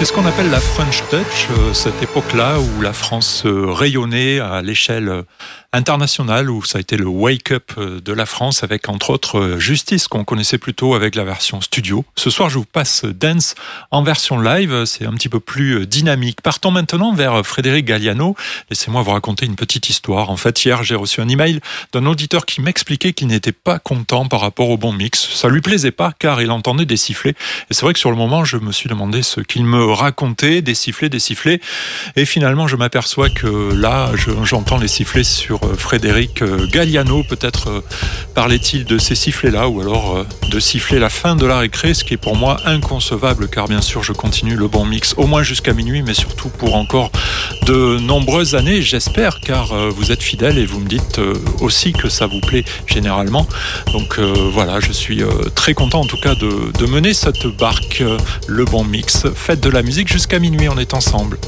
c'est 0.00 0.06
ce 0.06 0.14
qu'on 0.14 0.24
appelle 0.24 0.48
la 0.48 0.60
French 0.60 1.02
Touch, 1.10 1.48
euh, 1.50 1.74
cette 1.74 2.02
époque-là 2.02 2.58
où 2.58 2.80
la 2.80 2.94
France 2.94 3.42
euh, 3.44 3.66
rayonnait 3.70 4.40
à 4.40 4.62
l'échelle 4.62 5.24
euh, 5.74 5.78
internationale, 5.80 6.50
où 6.50 6.62
ça 6.64 6.78
a 6.78 6.80
été 6.80 6.96
le 6.96 7.06
wake-up 7.06 7.72
euh, 7.78 8.00
de 8.00 8.12
la 8.12 8.26
France 8.26 8.62
avec 8.62 8.88
entre 8.88 9.10
autres 9.10 9.38
euh, 9.38 9.58
Justice 9.58 10.08
qu'on 10.08 10.24
connaissait 10.24 10.58
plutôt 10.58 10.94
avec 10.94 11.14
la 11.14 11.24
version 11.24 11.60
studio. 11.60 12.04
Ce 12.16 12.28
soir, 12.30 12.50
je 12.50 12.58
vous 12.58 12.64
passe 12.64 13.04
Dance 13.04 13.54
en 13.90 14.02
version 14.02 14.38
live, 14.40 14.84
c'est 14.84 15.06
un 15.06 15.12
petit 15.12 15.28
peu 15.28 15.40
plus 15.40 15.78
euh, 15.80 15.86
dynamique. 15.86 16.42
Partons 16.42 16.70
maintenant 16.70 17.12
vers 17.14 17.44
Frédéric 17.46 17.86
Galliano. 17.86 18.36
Laissez-moi 18.70 19.02
vous 19.02 19.10
raconter 19.10 19.46
une 19.46 19.56
petite 19.56 19.88
histoire. 19.88 20.30
En 20.30 20.36
fait, 20.36 20.64
hier, 20.64 20.82
j'ai 20.84 20.94
reçu 20.94 21.20
un 21.20 21.28
email 21.28 21.60
d'un 21.92 22.06
auditeur 22.06 22.46
qui 22.46 22.60
m'expliquait 22.60 23.12
qu'il 23.12 23.28
n'était 23.28 23.52
pas 23.52 23.78
content 23.78 24.26
par 24.26 24.40
rapport 24.40 24.68
au 24.70 24.76
bon 24.76 24.92
mix. 24.92 25.28
Ça 25.34 25.48
lui 25.48 25.60
plaisait 25.60 25.90
pas 25.92 26.12
car 26.18 26.40
il 26.42 26.50
entendait 26.50 26.86
des 26.86 26.96
sifflets. 26.96 27.34
Et 27.70 27.74
c'est 27.74 27.82
vrai 27.82 27.92
que 27.94 27.98
sur 27.98 28.10
le 28.10 28.16
moment, 28.16 28.44
je 28.44 28.56
me 28.58 28.72
suis 28.72 28.88
demandé 28.88 29.22
ce 29.22 29.40
qu'il 29.40 29.64
me 29.64 29.84
racontait, 29.92 30.62
des 30.62 30.74
sifflets, 30.74 31.08
des 31.08 31.18
sifflets. 31.20 31.60
Et 32.16 32.24
finalement, 32.26 32.68
je 32.68 32.76
m'aperçois 32.76 33.30
que 33.30 33.72
là, 33.74 34.10
je- 34.14 34.30
j'entends 34.44 34.78
les 34.78 34.88
sifflets 34.88 35.24
sur 35.24 35.59
euh, 35.62 35.74
Frédéric 35.76 36.42
euh, 36.42 36.66
Galliano. 36.66 37.22
Peut-être 37.22 37.68
euh, 37.68 37.80
parlait-il 38.34 38.84
de 38.84 38.98
ces 38.98 39.14
sifflets-là 39.14 39.68
ou 39.68 39.80
alors 39.80 40.24
de 40.50 40.60
siffler 40.60 40.98
la 40.98 41.10
fin 41.10 41.36
de 41.36 41.46
la 41.46 41.58
récré, 41.58 41.94
ce 41.94 42.04
qui 42.04 42.14
est 42.14 42.18
pour 42.18 42.36
moi 42.36 42.60
inconcevable 42.64 43.48
car 43.48 43.68
bien 43.68 43.80
sûr, 43.80 44.02
je 44.02 44.12
continue 44.12 44.56
le 44.56 44.68
bon 44.68 44.84
mix 44.84 45.14
au 45.16 45.26
moins 45.26 45.42
jusqu'à 45.42 45.72
minuit, 45.72 46.02
mais 46.02 46.14
surtout 46.14 46.48
pour 46.48 46.74
encore 46.74 47.10
de 47.66 47.98
nombreuses 47.98 48.54
années, 48.54 48.82
j'espère, 48.82 49.40
car 49.40 49.74
vous 49.90 50.12
êtes 50.12 50.22
fidèles 50.22 50.58
et 50.58 50.66
vous 50.66 50.80
me 50.80 50.88
dites 50.88 51.20
aussi 51.60 51.92
que 51.92 52.08
ça 52.08 52.26
vous 52.26 52.40
plaît 52.40 52.64
généralement. 52.86 53.46
Donc 53.92 54.18
voilà, 54.18 54.80
je 54.80 54.92
suis 54.92 55.22
très 55.54 55.74
content 55.74 56.00
en 56.00 56.06
tout 56.06 56.20
cas 56.20 56.34
de, 56.34 56.86
mener 56.86 57.14
cette 57.14 57.46
barque, 57.46 58.02
le 58.46 58.64
bon 58.64 58.84
mix. 58.84 59.26
Faites 59.34 59.60
de 59.60 59.70
la 59.70 59.82
musique 59.82 60.08
jusqu'à 60.08 60.38
minuit, 60.38 60.68
on 60.68 60.78
est 60.78 60.94
ensemble. 60.94 61.38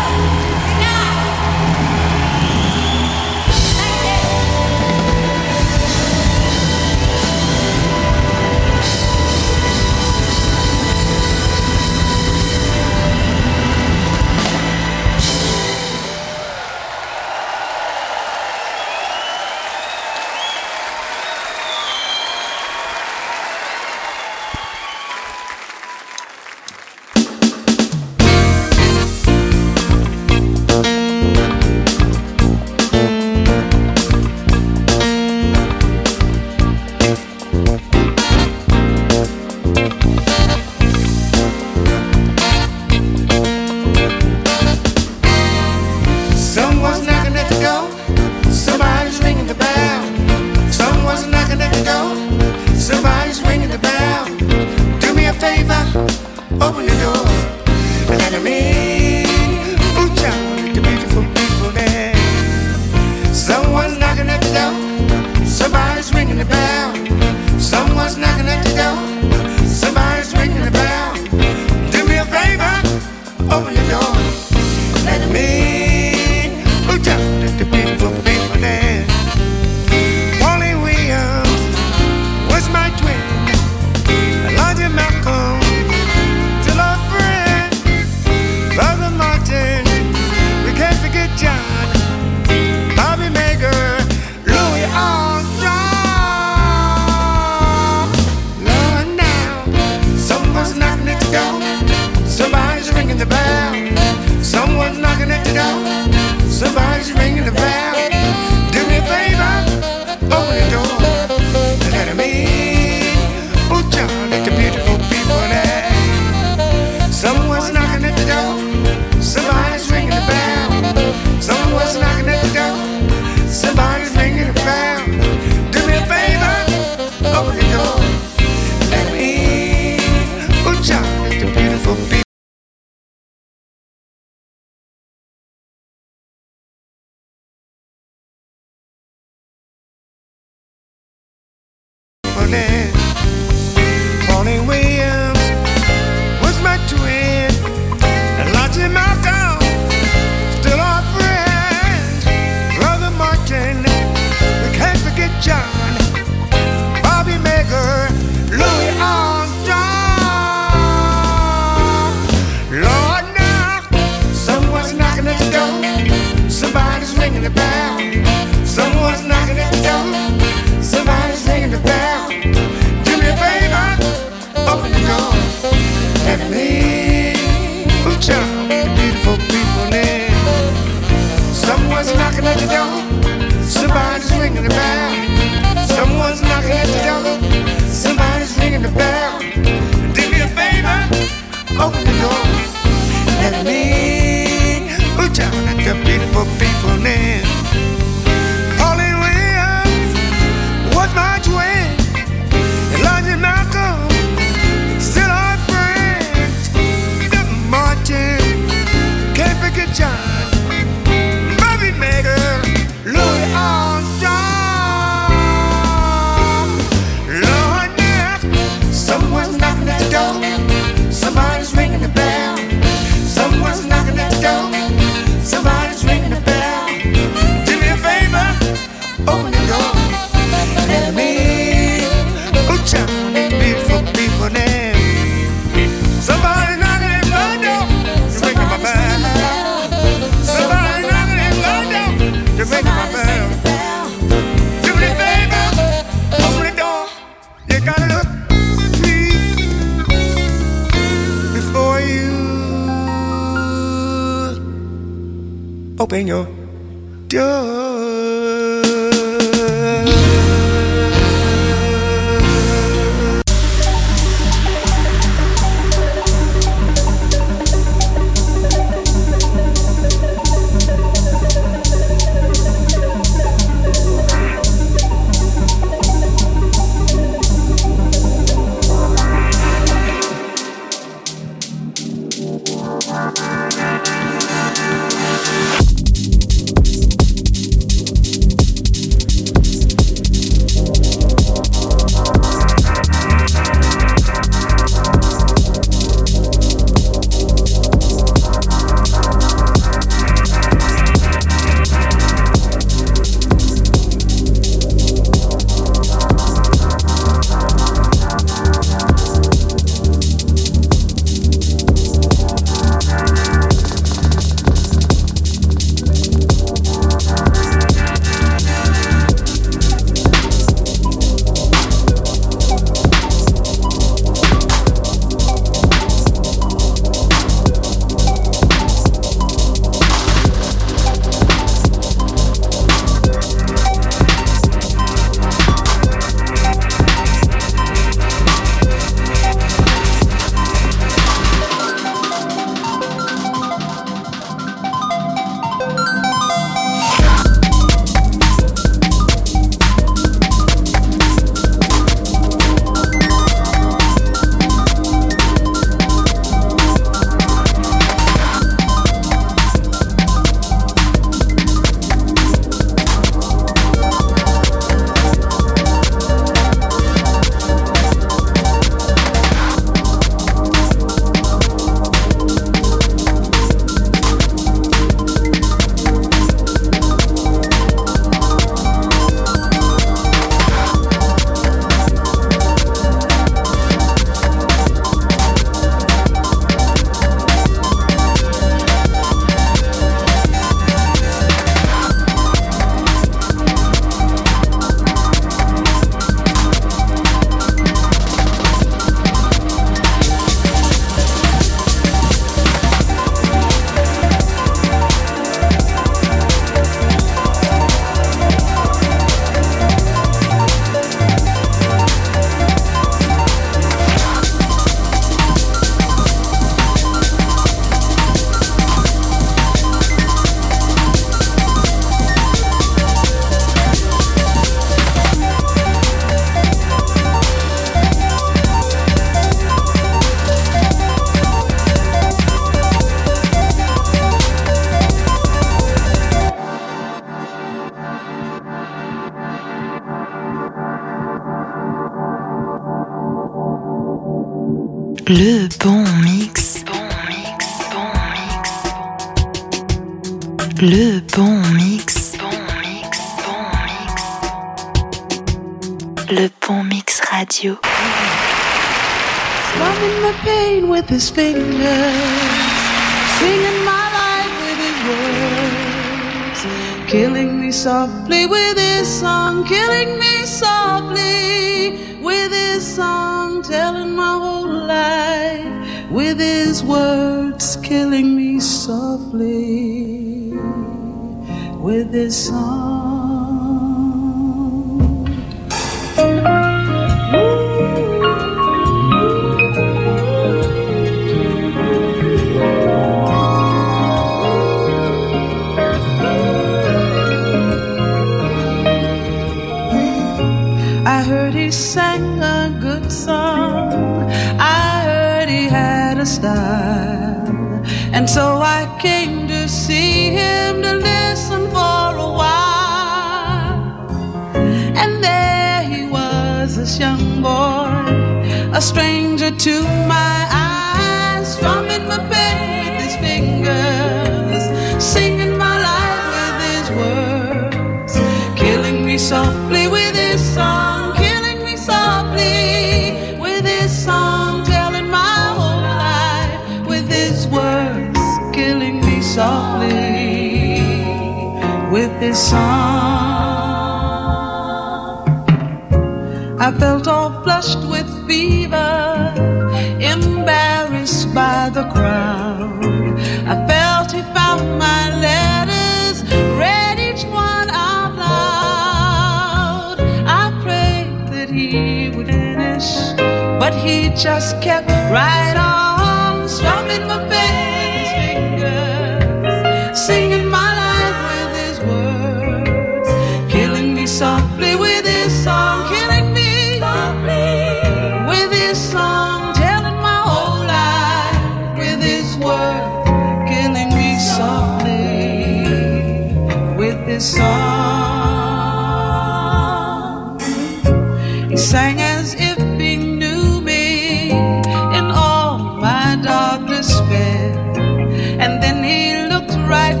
Right 599.71 600.00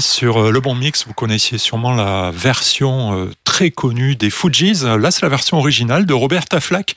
Sur 0.00 0.38
euh, 0.42 0.50
Le 0.50 0.58
Bon 0.58 0.74
Mix. 0.74 1.06
Vous 1.06 1.12
connaissiez 1.12 1.56
sûrement 1.56 1.94
la 1.94 2.32
version 2.32 3.16
euh, 3.16 3.30
très 3.44 3.70
connue 3.70 4.16
des 4.16 4.28
Fujis. 4.28 4.82
Là, 4.82 5.12
c'est 5.12 5.22
la 5.22 5.28
version 5.28 5.56
originale 5.56 6.04
de 6.04 6.14
Roberta 6.14 6.58
Flack. 6.58 6.96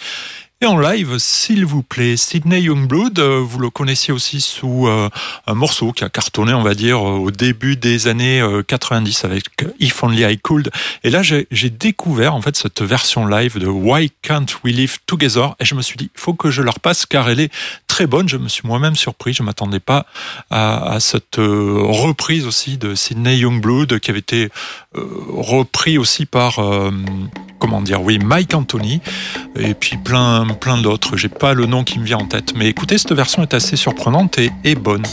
Live, 0.80 1.18
s'il 1.18 1.66
vous 1.66 1.84
plaît, 1.84 2.16
Sydney 2.16 2.62
Youngblood, 2.62 3.20
euh, 3.20 3.40
vous 3.44 3.60
le 3.60 3.70
connaissiez 3.70 4.14
aussi 4.14 4.42
sous 4.42 4.88
euh, 4.88 5.10
un 5.48 5.54
morceau 5.54 5.92
qui 5.92 6.04
a 6.04 6.10
cartonné, 6.10 6.54
on 6.54 6.64
va 6.64 6.74
dire, 6.76 6.98
euh, 6.98 7.18
au 7.18 7.32
début 7.32 7.76
des 7.76 8.08
années 8.08 8.40
euh, 8.40 8.64
90 8.64 9.26
avec 9.26 9.46
If 9.80 10.02
Only 10.04 10.24
I 10.24 10.38
Could. 10.38 10.70
Et 11.04 11.10
là, 11.10 11.22
j'ai 11.24 11.70
découvert 11.70 12.36
en 12.36 12.42
fait 12.42 12.56
cette 12.56 12.82
version 12.82 13.26
live 13.28 13.60
de 13.60 13.68
Why 13.68 14.12
Can't 14.22 14.46
We 14.64 14.74
Live 14.74 15.00
Together? 15.06 15.56
Et 15.60 15.66
je 15.66 15.76
me 15.76 15.82
suis 15.82 15.98
dit, 15.98 16.10
faut 16.16 16.34
que 16.34 16.52
je 16.52 16.62
la 16.62 16.72
repasse 16.72 17.06
car 17.06 17.30
elle 17.30 17.40
est 17.40 17.52
très 17.88 18.08
bonne. 18.08 18.30
Je 18.30 18.38
me 18.38 18.48
suis 18.48 18.68
moi-même 18.68 18.96
surpris. 18.96 19.34
Je 19.34 19.44
m'attendais 19.44 19.80
pas 19.80 20.06
à, 20.50 21.00
cette 21.00 21.38
reprise 21.38 22.46
aussi 22.46 22.78
de 22.78 22.96
Sydney 22.96 23.38
Youngblood 23.38 24.00
qui 24.00 24.12
avait 24.12 24.20
été 24.20 24.50
repris 24.94 25.98
aussi 25.98 26.26
par 26.26 26.60
comment 27.62 27.82
dire 27.82 28.02
oui 28.02 28.18
Mike 28.18 28.54
Anthony 28.54 29.02
et 29.56 29.74
puis 29.74 29.98
plein 29.98 30.48
plein 30.62 30.78
d'autres. 30.78 31.18
J'ai 31.18 31.28
pas 31.28 31.54
le 31.54 31.66
nom 31.66 31.84
qui 31.84 32.00
me 32.00 32.06
vient 32.06 32.20
en 32.20 32.26
tête, 32.26 32.54
mais 32.56 32.68
écoutez, 32.68 32.98
cette 32.98 33.12
version 33.12 33.42
est 33.42 33.54
assez 33.54 33.76
surprenante 33.76 34.38
et, 34.38 34.52
et 34.64 34.76
bonne. 34.76 35.04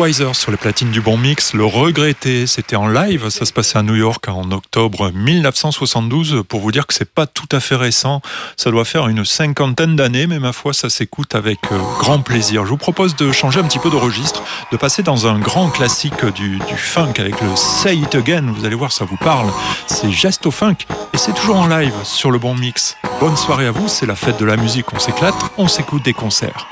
Sur 0.00 0.50
les 0.50 0.56
platines 0.56 0.90
du 0.90 1.02
bon 1.02 1.18
mix, 1.18 1.52
le 1.52 1.66
regretté, 1.66 2.46
c'était 2.46 2.74
en 2.74 2.88
live, 2.88 3.28
ça 3.28 3.44
se 3.44 3.52
passait 3.52 3.76
à 3.76 3.82
New 3.82 3.94
York 3.94 4.26
en 4.28 4.50
octobre 4.50 5.10
1972. 5.12 6.42
Pour 6.48 6.60
vous 6.60 6.72
dire 6.72 6.86
que 6.86 6.94
c'est 6.94 7.12
pas 7.12 7.26
tout 7.26 7.48
à 7.52 7.60
fait 7.60 7.76
récent, 7.76 8.22
ça 8.56 8.70
doit 8.70 8.86
faire 8.86 9.08
une 9.08 9.26
cinquantaine 9.26 9.96
d'années, 9.96 10.26
mais 10.26 10.38
ma 10.38 10.54
foi, 10.54 10.72
ça 10.72 10.88
s'écoute 10.88 11.34
avec 11.34 11.58
euh, 11.70 11.78
grand 11.98 12.20
plaisir. 12.20 12.64
Je 12.64 12.70
vous 12.70 12.78
propose 12.78 13.14
de 13.14 13.30
changer 13.30 13.60
un 13.60 13.64
petit 13.64 13.78
peu 13.78 13.90
de 13.90 13.96
registre, 13.96 14.42
de 14.72 14.78
passer 14.78 15.02
dans 15.02 15.26
un 15.26 15.38
grand 15.38 15.68
classique 15.68 16.24
du, 16.34 16.56
du 16.56 16.76
funk 16.78 17.12
avec 17.18 17.38
le 17.42 17.54
Say 17.54 17.98
It 17.98 18.14
Again. 18.14 18.46
Vous 18.56 18.64
allez 18.64 18.76
voir, 18.76 18.92
ça 18.92 19.04
vous 19.04 19.18
parle. 19.18 19.50
C'est 19.86 20.10
Gesto 20.10 20.50
Funk 20.50 20.76
et 21.12 21.18
c'est 21.18 21.34
toujours 21.34 21.56
en 21.56 21.66
live 21.66 21.94
sur 22.04 22.30
le 22.30 22.38
bon 22.38 22.54
mix. 22.54 22.96
Bonne 23.20 23.36
soirée 23.36 23.66
à 23.66 23.70
vous, 23.70 23.86
c'est 23.86 24.06
la 24.06 24.16
fête 24.16 24.40
de 24.40 24.46
la 24.46 24.56
musique, 24.56 24.94
on 24.94 24.98
s'éclate, 24.98 25.36
on 25.58 25.68
s'écoute 25.68 26.02
des 26.02 26.14
concerts. 26.14 26.69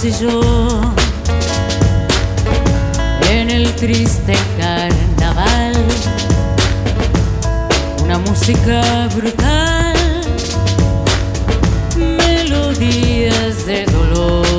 sillón 0.00 0.94
en 3.30 3.50
el 3.50 3.70
triste 3.76 4.32
carnaval. 4.58 5.74
Una 8.02 8.18
música 8.18 9.08
brutal, 9.14 9.94
melodías 11.96 13.66
de 13.66 13.84
dolor. 13.84 14.49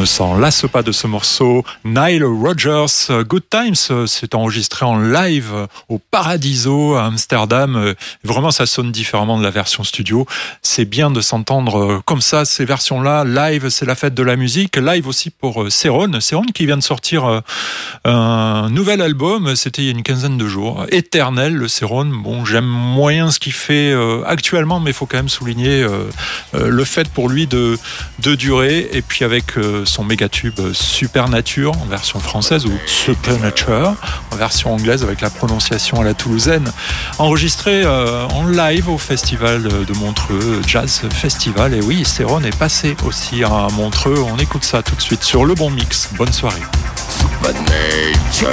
ne 0.00 0.06
s'en 0.06 0.38
lasse 0.38 0.64
pas 0.66 0.82
de 0.82 0.92
ce 0.92 1.06
morceau. 1.06 1.62
Nile 1.84 2.24
Rogers, 2.24 3.22
Good 3.28 3.42
Times, 3.50 3.74
euh, 3.90 4.06
c'est 4.06 4.34
enregistré 4.34 4.86
en 4.86 4.98
live 4.98 5.66
au 5.90 5.98
Paradiso 5.98 6.94
à 6.94 7.04
Amsterdam. 7.04 7.76
Euh, 7.76 7.94
vraiment, 8.24 8.50
ça 8.50 8.64
sonne 8.64 8.92
différemment 8.92 9.36
de 9.36 9.42
la 9.42 9.50
version 9.50 9.84
studio. 9.84 10.26
C'est 10.62 10.86
bien 10.86 11.10
de 11.10 11.20
s'entendre 11.20 11.78
euh, 11.78 12.00
comme 12.06 12.22
ça, 12.22 12.46
ces 12.46 12.64
versions-là. 12.64 13.24
Live, 13.24 13.68
c'est 13.68 13.84
la 13.84 13.94
fête 13.94 14.14
de 14.14 14.22
la 14.22 14.36
musique. 14.36 14.78
Live 14.78 15.06
aussi 15.06 15.28
pour 15.28 15.70
Céron. 15.70 16.18
Céron 16.20 16.44
qui 16.54 16.64
vient 16.64 16.78
de 16.78 16.82
sortir 16.82 17.42
un 18.04 18.70
nouvel 18.70 19.02
album. 19.02 19.54
C'était 19.54 19.82
il 19.82 19.84
y 19.84 19.88
a 19.88 19.92
une 19.92 20.02
quinzaine 20.02 20.38
de 20.38 20.48
jours. 20.48 20.86
Éternel, 20.90 21.54
le 21.54 21.68
Céron. 21.68 22.06
Bon, 22.06 22.46
j'aime 22.46 22.64
moyen 22.64 23.30
ce 23.30 23.38
qu'il 23.38 23.52
fait 23.52 23.94
actuellement, 24.26 24.80
mais 24.80 24.90
il 24.90 24.94
faut 24.94 25.06
quand 25.06 25.18
même 25.18 25.28
souligner 25.28 25.86
le 26.54 26.84
fait 26.84 27.08
pour 27.10 27.28
lui 27.28 27.46
de 27.46 27.76
de 28.20 28.34
durée, 28.34 28.88
et 28.92 29.02
puis 29.02 29.24
avec 29.24 29.56
euh, 29.56 29.84
son 29.84 30.04
méga 30.04 30.28
tube 30.28 30.58
euh, 30.60 30.74
Supernature 30.74 31.72
en 31.80 31.86
version 31.86 32.20
française 32.20 32.66
ou 32.66 32.72
Supernature 32.86 33.94
en 34.30 34.36
version 34.36 34.74
anglaise 34.74 35.02
avec 35.02 35.20
la 35.20 35.30
prononciation 35.30 36.00
à 36.00 36.04
la 36.04 36.14
toulousaine, 36.14 36.70
enregistré 37.18 37.82
euh, 37.84 38.26
en 38.28 38.46
live 38.46 38.88
au 38.88 38.98
festival 38.98 39.62
de 39.62 39.92
Montreux, 39.94 40.60
Jazz 40.66 41.02
Festival. 41.10 41.74
Et 41.74 41.80
oui, 41.80 42.04
Céron 42.04 42.40
est 42.42 42.56
passé 42.56 42.96
aussi 43.06 43.42
à 43.42 43.68
Montreux. 43.72 44.18
On 44.26 44.36
écoute 44.38 44.64
ça 44.64 44.82
tout 44.82 44.94
de 44.94 45.02
suite 45.02 45.24
sur 45.24 45.44
Le 45.44 45.54
Bon 45.54 45.70
Mix. 45.70 46.10
Bonne 46.16 46.32
soirée. 46.32 46.62
Supernature. 47.18 48.48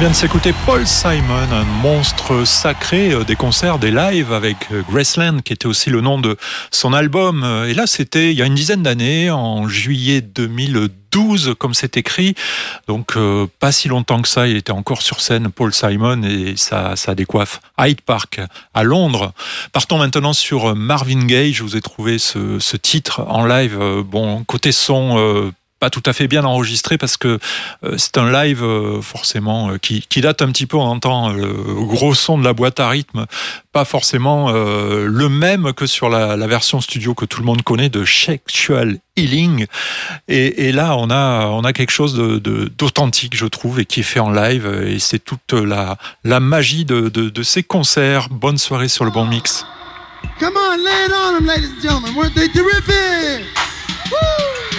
Vient 0.00 0.08
de 0.08 0.14
s'écouter 0.14 0.54
Paul 0.64 0.86
Simon, 0.86 1.52
un 1.52 1.64
monstre 1.82 2.46
sacré 2.46 3.12
euh, 3.12 3.22
des 3.22 3.36
concerts, 3.36 3.78
des 3.78 3.90
lives 3.90 4.32
avec 4.32 4.56
euh, 4.72 4.80
Graceland, 4.90 5.40
qui 5.40 5.52
était 5.52 5.66
aussi 5.66 5.90
le 5.90 6.00
nom 6.00 6.18
de 6.18 6.38
son 6.70 6.94
album. 6.94 7.44
Euh, 7.44 7.68
Et 7.68 7.74
là, 7.74 7.86
c'était 7.86 8.30
il 8.32 8.38
y 8.38 8.40
a 8.40 8.46
une 8.46 8.54
dizaine 8.54 8.82
d'années, 8.82 9.30
en 9.30 9.68
juillet 9.68 10.22
2012, 10.22 11.54
comme 11.58 11.74
c'est 11.74 11.98
écrit. 11.98 12.34
Donc, 12.88 13.18
pas 13.58 13.72
si 13.72 13.88
longtemps 13.88 14.22
que 14.22 14.28
ça, 14.28 14.48
il 14.48 14.56
était 14.56 14.72
encore 14.72 15.02
sur 15.02 15.20
scène, 15.20 15.50
Paul 15.50 15.74
Simon, 15.74 16.22
et 16.22 16.54
ça, 16.56 16.96
ça 16.96 17.14
décoiffe 17.14 17.60
Hyde 17.78 18.00
Park 18.00 18.40
à 18.72 18.84
Londres. 18.84 19.32
Partons 19.72 19.98
maintenant 19.98 20.32
sur 20.32 20.74
Marvin 20.74 21.26
Gaye. 21.26 21.52
Je 21.52 21.62
vous 21.62 21.76
ai 21.76 21.82
trouvé 21.82 22.18
ce, 22.18 22.58
ce 22.58 22.76
titre 22.78 23.22
en 23.28 23.44
live. 23.44 23.78
Bon, 24.06 24.44
côté 24.44 24.72
son, 24.72 25.52
pas 25.80 25.90
tout 25.90 26.02
à 26.04 26.12
fait 26.12 26.28
bien 26.28 26.44
enregistré 26.44 26.98
parce 26.98 27.16
que 27.16 27.38
euh, 27.84 27.94
c'est 27.96 28.18
un 28.18 28.30
live 28.30 28.62
euh, 28.62 29.00
forcément 29.00 29.70
euh, 29.70 29.78
qui, 29.78 30.02
qui 30.06 30.20
date 30.20 30.42
un 30.42 30.52
petit 30.52 30.66
peu. 30.66 30.76
On 30.76 30.82
entend 30.82 31.30
le 31.30 31.48
gros 31.86 32.14
son 32.14 32.36
de 32.38 32.44
la 32.44 32.52
boîte 32.52 32.78
à 32.80 32.88
rythme, 32.90 33.24
pas 33.72 33.86
forcément 33.86 34.50
le 34.52 35.28
même 35.28 35.72
que 35.72 35.86
sur 35.86 36.10
la, 36.10 36.36
version 36.46 36.80
studio 36.80 37.14
que 37.14 37.24
tout 37.24 37.40
le 37.40 37.46
monde 37.46 37.62
connaît 37.62 37.88
de 37.88 38.04
Sexual 38.04 38.98
Healing. 39.16 39.66
Et, 40.28 40.72
là, 40.72 40.96
on 40.96 41.08
a 41.10 41.46
on 41.46 41.62
a 41.62 41.72
quelque 41.72 41.92
chose 41.92 42.14
d'authentique, 42.14 43.36
je 43.36 43.46
trouve, 43.46 43.80
et 43.80 43.86
qui 43.86 44.00
est 44.00 44.04
fait 44.04 44.20
en 44.20 44.30
live. 44.30 44.66
Et 44.86 44.98
c'est 44.98 45.20
toute 45.20 45.52
la 45.52 45.96
la 46.24 46.40
magie 46.40 46.84
de, 46.84 47.08
de, 47.08 47.42
ces 47.42 47.62
concerts. 47.62 48.28
Bonne 48.30 48.58
soirée 48.58 48.88
sur 48.88 49.04
le 49.04 49.10
bon 49.10 49.24
mix. 49.24 49.64
Come 50.38 50.54
on, 50.56 50.76
lay 50.76 51.06
it 51.06 51.12
on 51.12 51.38
them, 51.38 51.46
ladies 51.46 51.70
and 51.76 51.82
gentlemen. 51.82 52.14
Weren't 52.14 52.34
they 52.34 52.48
terrific? 52.48 53.46
Woo! 54.10 54.18
Woo! 54.18 54.69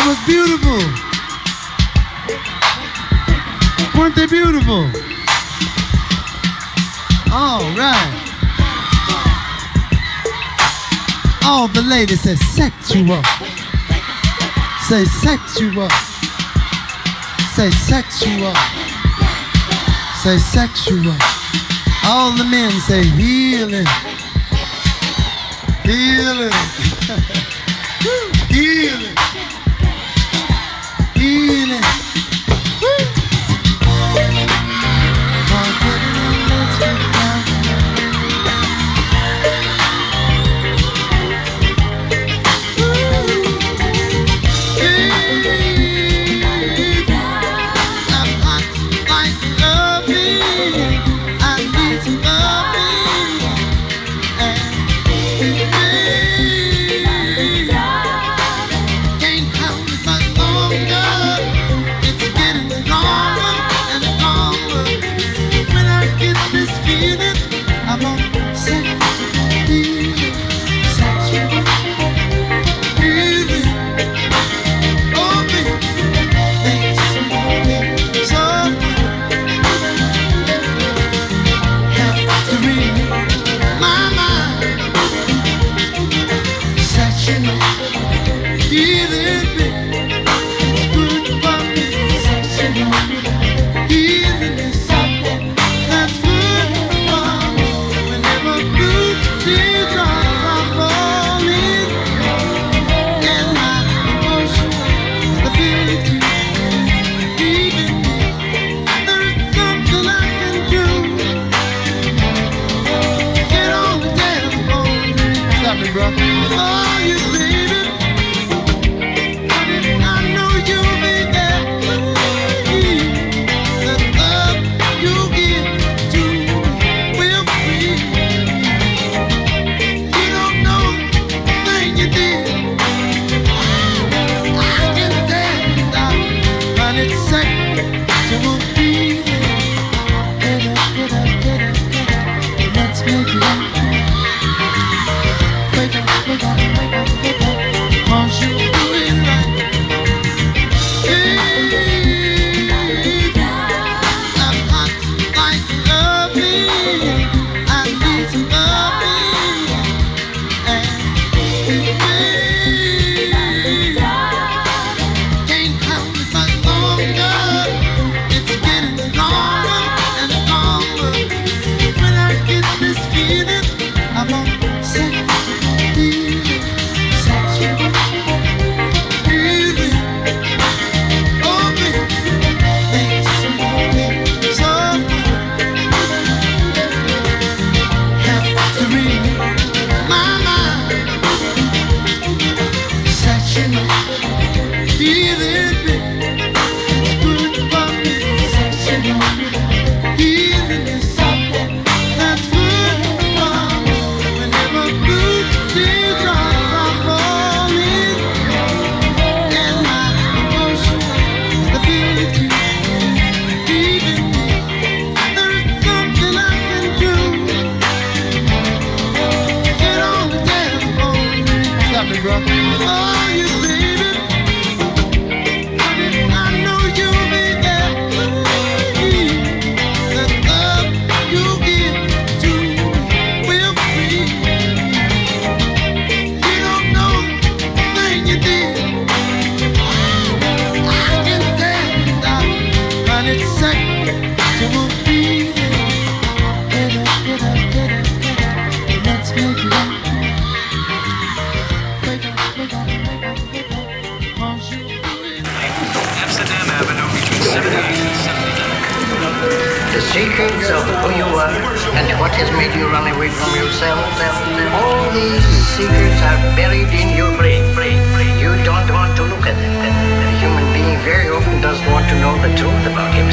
That 0.00 0.08
was 0.08 0.24
beautiful. 0.24 0.80
Weren't 4.00 4.16
they 4.16 4.26
beautiful? 4.26 4.88
All 7.30 7.60
right. 7.76 8.16
All 11.44 11.68
the 11.68 11.82
ladies 11.82 12.22
say 12.22 12.36
sexual. 12.36 13.22
Say 14.88 15.04
sexual. 15.04 15.90
Say 17.54 17.70
sexual. 17.70 18.54
Say 20.22 20.38
sexual. 20.38 21.14
All 22.06 22.32
the 22.38 22.44
men 22.50 22.72
say 22.88 23.04
healing. 23.04 23.86
Healing. 25.84 26.52
Healing. 28.48 29.29
Healing. 31.20 31.89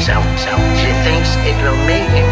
She 0.08 0.90
thinks 1.04 1.36
it 1.44 1.54
will 1.62 1.76
make 1.84 2.08
mean 2.14 2.27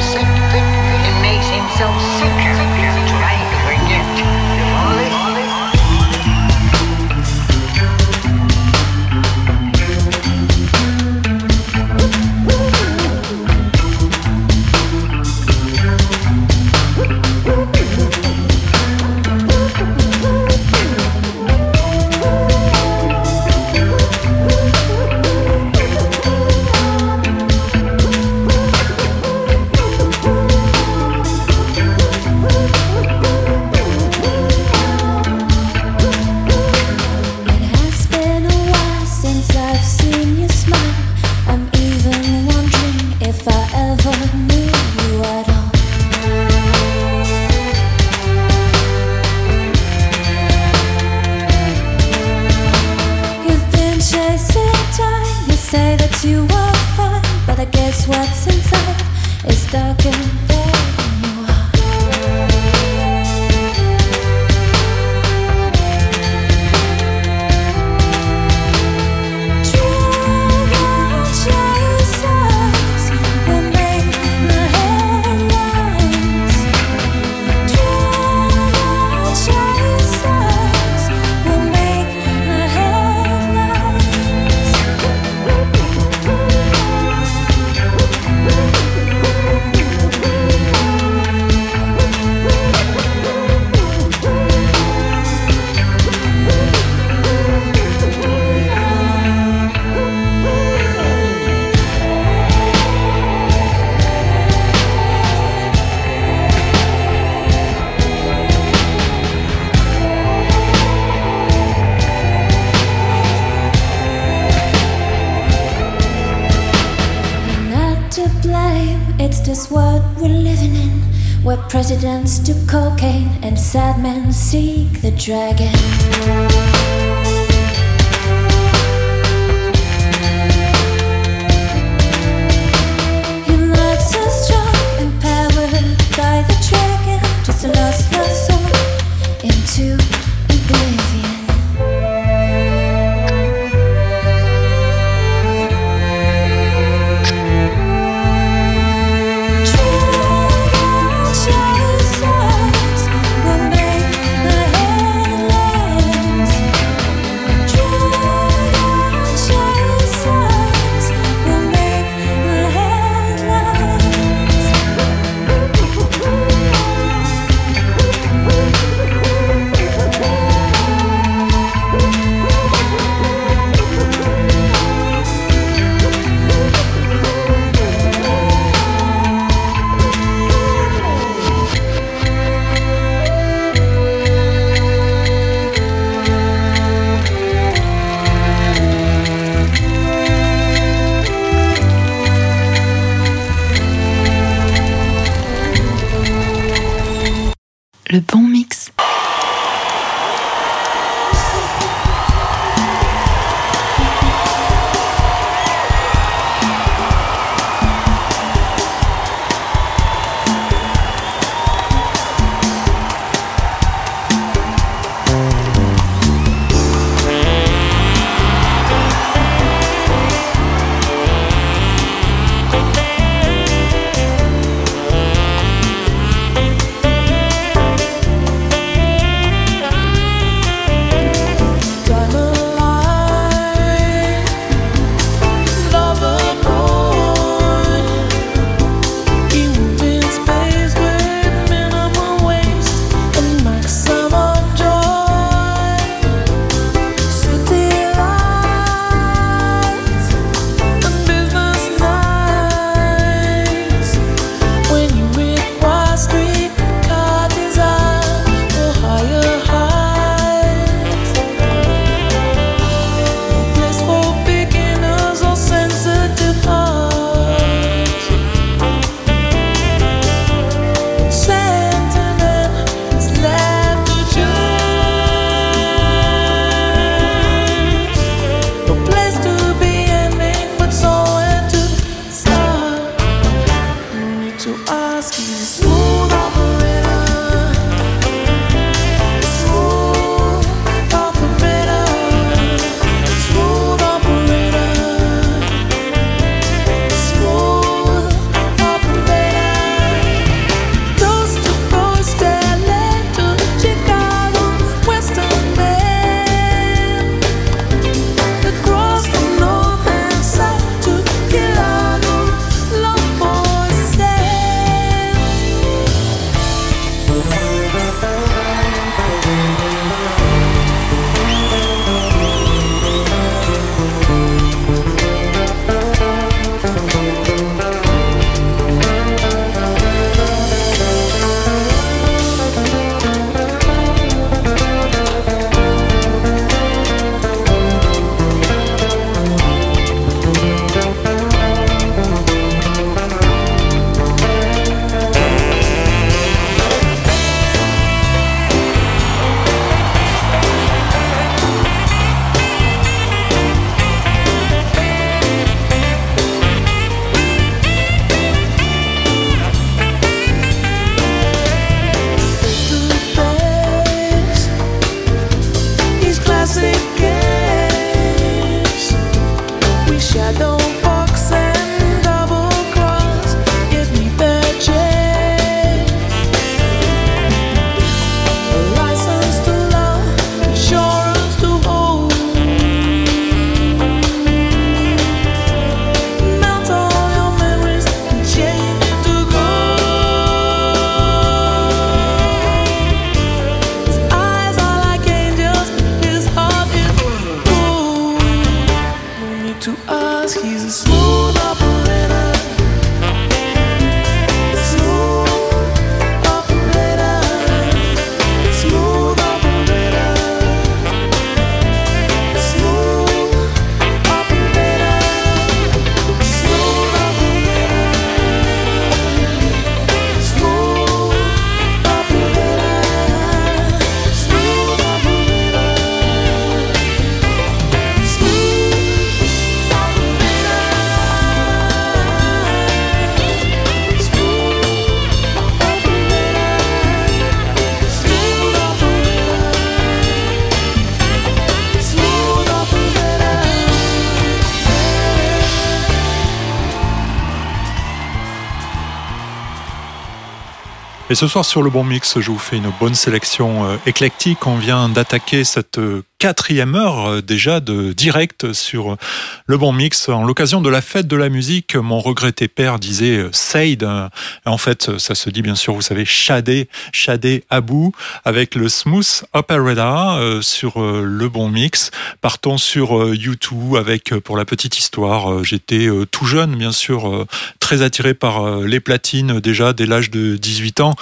ce 451.36 451.46
soir 451.48 451.66
sur 451.66 451.82
le 451.82 451.90
bon 451.90 452.02
mix, 452.02 452.40
je 452.40 452.50
vous 452.50 452.58
fais 452.58 452.78
une 452.78 452.90
bonne 452.98 453.14
sélection 453.14 453.84
euh, 453.84 453.96
éclectique. 454.06 454.66
On 454.66 454.78
vient 454.78 455.10
d'attaquer 455.10 455.64
cette 455.64 455.98
euh, 455.98 456.22
quatrième 456.38 456.94
heure 456.94 457.26
euh, 457.28 457.42
déjà 457.42 457.80
de 457.80 458.14
direct 458.14 458.72
sur 458.72 459.18
le 459.66 459.76
bon 459.76 459.92
mix. 459.92 460.30
En 460.30 460.44
l'occasion 460.44 460.80
de 460.80 460.88
la 460.88 461.02
fête 461.02 461.26
de 461.26 461.36
la 461.36 461.50
musique, 461.50 461.94
mon 461.94 462.20
regretté 462.20 462.68
père 462.68 462.98
disait 462.98 463.44
Said. 463.52 464.02
euh, 464.02 464.28
En 464.64 464.78
fait, 464.78 465.18
ça 465.18 465.34
se 465.34 465.50
dit 465.50 465.60
bien 465.60 465.74
sûr, 465.74 465.92
vous 465.92 466.00
savez, 466.00 466.24
Shadé, 466.24 466.88
Shadé 467.12 467.64
Abou, 467.68 468.12
avec 468.46 468.74
le 468.74 468.88
Smooth 468.88 469.44
euh, 469.54 470.62
sur 470.62 471.00
le 471.00 471.48
bon 471.50 471.68
mix. 471.68 472.10
Partons 472.40 472.78
sur 472.78 473.34
YouTube 473.34 473.94
avec, 473.96 474.34
pour 474.36 474.56
la 474.56 474.64
petite 474.64 474.96
histoire, 474.98 475.62
j'étais 475.64 476.08
tout 476.30 476.46
jeune, 476.46 476.76
bien 476.76 476.92
sûr, 476.92 477.46
très 477.86 478.02
attiré 478.02 478.34
par 478.34 478.66
euh, 478.66 478.84
les 478.84 478.98
platines 478.98 479.58
euh, 479.58 479.60
déjà 479.60 479.92
dès 479.92 480.06
l'âge 480.06 480.28
de 480.28 480.56
18 480.56 481.00
ans. 481.02 481.14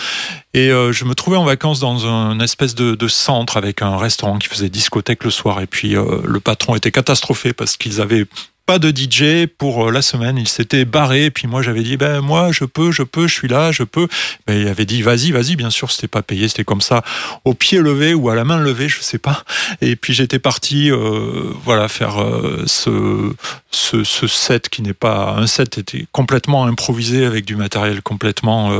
Et 0.55 0.71
euh, 0.71 0.93
je 0.93 1.05
me 1.05 1.15
trouvais 1.15 1.37
en 1.37 1.45
vacances 1.45 1.79
dans 1.79 2.07
un 2.07 2.41
espèce 2.41 2.75
de, 2.75 2.95
de 2.95 3.07
centre 3.07 3.59
avec 3.59 3.83
un 3.83 3.99
restaurant 3.99 4.39
qui 4.39 4.49
faisait 4.49 4.71
discothèque 4.71 5.25
le 5.25 5.31
soir. 5.31 5.61
Et 5.61 5.67
puis 5.67 5.91
le 5.95 6.41
patron 6.41 6.75
était 6.75 6.91
catastrophé 6.91 7.53
parce 7.53 7.77
qu'ils 7.77 8.01
avaient 8.01 8.25
pas 8.67 8.79
de 8.79 8.91
DJ 8.91 9.47
pour 9.47 9.89
euh, 9.89 9.91
la 9.91 10.03
semaine. 10.03 10.39
Il 10.39 10.49
s'était 10.49 10.85
barré. 10.85 11.31
Puis 11.31 11.47
moi, 11.47 11.63
j'avais 11.63 11.83
dit, 11.83 11.97
ben 11.97 12.21
moi, 12.21 12.51
je 12.51 12.65
peux, 12.65 12.91
je 12.93 13.03
peux, 13.03 13.27
je 13.27 13.35
suis 13.35 13.49
là, 13.49 13.73
je 13.73 13.83
peux. 13.83 14.09
Ben, 14.47 14.59
il 14.59 14.69
avait 14.69 14.87
dit, 14.87 15.03
vas-y, 15.03 15.33
vas-y. 15.33 15.57
Bien 15.57 15.71
sûr, 15.71 15.91
c'était 15.91 16.09
pas 16.09 16.23
payé, 16.23 16.49
c'était 16.49 16.65
comme 16.65 16.81
ça, 16.81 17.03
au 17.45 17.55
pied 17.55 17.79
levé 17.79 18.15
ou 18.15 18.31
à 18.31 18.35
la 18.35 18.45
main 18.45 18.59
levée, 18.59 18.89
je 18.89 19.01
sais 19.01 19.19
pas. 19.19 19.45
Et 19.81 19.97
puis 19.97 20.15
j'étais 20.15 20.39
parti, 20.39 20.91
euh, 20.91 21.53
voilà, 21.65 21.89
faire 21.89 22.23
euh, 22.23 22.65
ce, 22.67 23.33
ce 23.71 24.05
ce 24.05 24.27
set 24.27 24.69
qui 24.69 24.83
n'est 24.83 24.95
pas 24.95 25.35
un 25.37 25.47
set, 25.47 25.79
était 25.79 26.07
complètement 26.13 26.65
improvisé 26.65 27.27
avec 27.27 27.45
du 27.45 27.57
matériel 27.57 28.03
complètement 28.03 28.73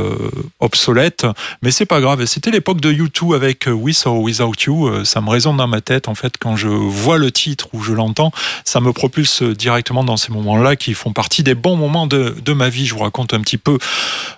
obsolète. 0.59 1.25
Mais 1.61 1.71
c'est 1.71 1.85
pas 1.85 2.01
grave. 2.01 2.25
C'était 2.25 2.51
l'époque 2.51 2.81
de 2.81 2.91
U2 2.91 3.35
avec 3.35 3.67
With 3.67 4.03
or 4.05 4.19
Without 4.19 4.53
You. 4.65 5.05
Ça 5.05 5.21
me 5.21 5.29
résonne 5.29 5.57
dans 5.57 5.67
ma 5.67 5.81
tête 5.81 6.07
en 6.07 6.15
fait 6.15 6.37
quand 6.39 6.55
je 6.55 6.67
vois 6.67 7.17
le 7.17 7.31
titre 7.31 7.67
ou 7.73 7.83
je 7.83 7.93
l'entends. 7.93 8.31
Ça 8.63 8.79
me 8.79 8.91
propulse 8.93 9.43
directement 9.43 9.74
dans 9.83 10.17
ces 10.17 10.31
moments-là 10.31 10.75
qui 10.75 10.93
font 10.93 11.13
partie 11.13 11.43
des 11.43 11.55
bons 11.55 11.75
moments 11.75 12.07
de, 12.07 12.35
de 12.43 12.53
ma 12.53 12.69
vie. 12.69 12.85
Je 12.85 12.93
vous 12.93 13.01
raconte 13.01 13.33
un 13.33 13.41
petit 13.41 13.57
peu 13.57 13.77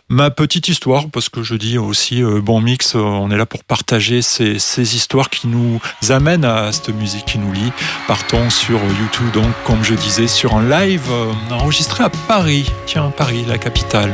ma 0.09 0.29
petite 0.31 0.67
histoire 0.67 1.05
parce 1.11 1.29
que 1.29 1.43
je 1.43 1.55
dis 1.55 1.77
aussi 1.77 2.23
euh, 2.23 2.41
bon 2.41 2.61
mix. 2.61 2.95
euh, 2.95 2.99
on 2.99 3.29
est 3.31 3.37
là 3.37 3.45
pour 3.45 3.63
partager 3.63 4.21
ces, 4.21 4.59
ces 4.59 4.95
histoires 4.95 5.29
qui 5.29 5.47
nous 5.47 5.79
amènent 6.09 6.45
à 6.45 6.71
cette 6.71 6.89
musique 6.89 7.25
qui 7.25 7.39
nous 7.39 7.51
lie. 7.51 7.71
Partons 8.07 8.49
sur 8.49 8.79
YouTube 8.79 9.31
donc 9.33 9.51
comme 9.65 9.83
je 9.83 9.93
disais 9.93 10.27
sur 10.27 10.55
un 10.55 10.67
live 10.67 11.03
euh, 11.11 11.31
enregistré 11.51 12.03
à 12.03 12.09
Paris. 12.27 12.69
Tiens 12.85 13.11
Paris, 13.15 13.43
la 13.47 13.57
capitale. 13.57 14.13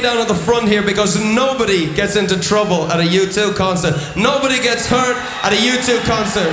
down 0.00 0.18
at 0.18 0.28
the 0.28 0.34
front 0.34 0.68
here 0.68 0.82
because 0.82 1.22
nobody 1.22 1.92
gets 1.94 2.16
into 2.16 2.38
trouble 2.38 2.90
at 2.90 3.00
a 3.00 3.02
U2 3.02 3.54
concert. 3.54 3.94
Nobody 4.16 4.62
gets 4.62 4.86
hurt 4.86 5.16
at 5.44 5.52
a 5.52 5.56
U2 5.56 6.02
concert. 6.04 6.52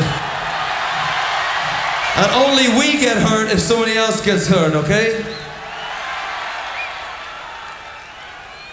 And 2.17 2.31
only 2.31 2.67
we 2.77 2.99
get 2.99 3.17
hurt 3.17 3.51
if 3.51 3.59
somebody 3.59 3.95
else 3.95 4.23
gets 4.25 4.47
hurt, 4.47 4.73
okay? 4.75 5.23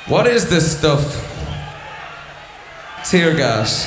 What 0.08 0.26
is 0.26 0.48
this 0.48 0.78
stuff? 0.78 1.04
Tear 3.04 3.36
gas. 3.36 3.86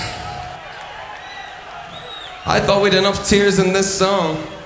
I 2.46 2.60
thought 2.60 2.82
we'd 2.82 2.94
enough 2.94 3.28
tears 3.28 3.60
in 3.60 3.74
this 3.74 3.98
song. 3.98 4.59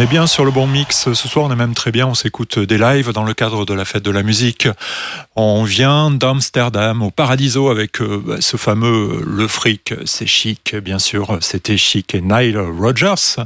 Est 0.00 0.06
bien 0.06 0.26
sur 0.26 0.46
le 0.46 0.50
bon 0.50 0.66
mix. 0.66 1.12
Ce 1.12 1.28
soir, 1.28 1.44
on 1.44 1.52
est 1.52 1.56
même 1.56 1.74
très 1.74 1.90
bien. 1.90 2.06
On 2.06 2.14
s'écoute 2.14 2.58
des 2.58 2.78
lives 2.78 3.12
dans 3.12 3.24
le 3.24 3.34
cadre 3.34 3.66
de 3.66 3.74
la 3.74 3.84
fête 3.84 4.02
de 4.02 4.10
la 4.10 4.22
musique. 4.22 4.66
On 5.36 5.62
vient 5.64 6.10
d'Amsterdam 6.10 7.02
au 7.02 7.10
Paradiso 7.10 7.68
avec 7.68 8.00
euh, 8.00 8.22
bah, 8.24 8.36
ce 8.40 8.56
fameux 8.56 9.20
euh, 9.20 9.24
Le 9.26 9.46
Fric. 9.46 9.92
C'est 10.06 10.26
chic, 10.26 10.74
bien 10.76 10.98
sûr. 10.98 11.36
C'était 11.42 11.76
chic 11.76 12.14
et 12.14 12.22
Nile 12.22 12.58
Rodgers. 12.58 13.42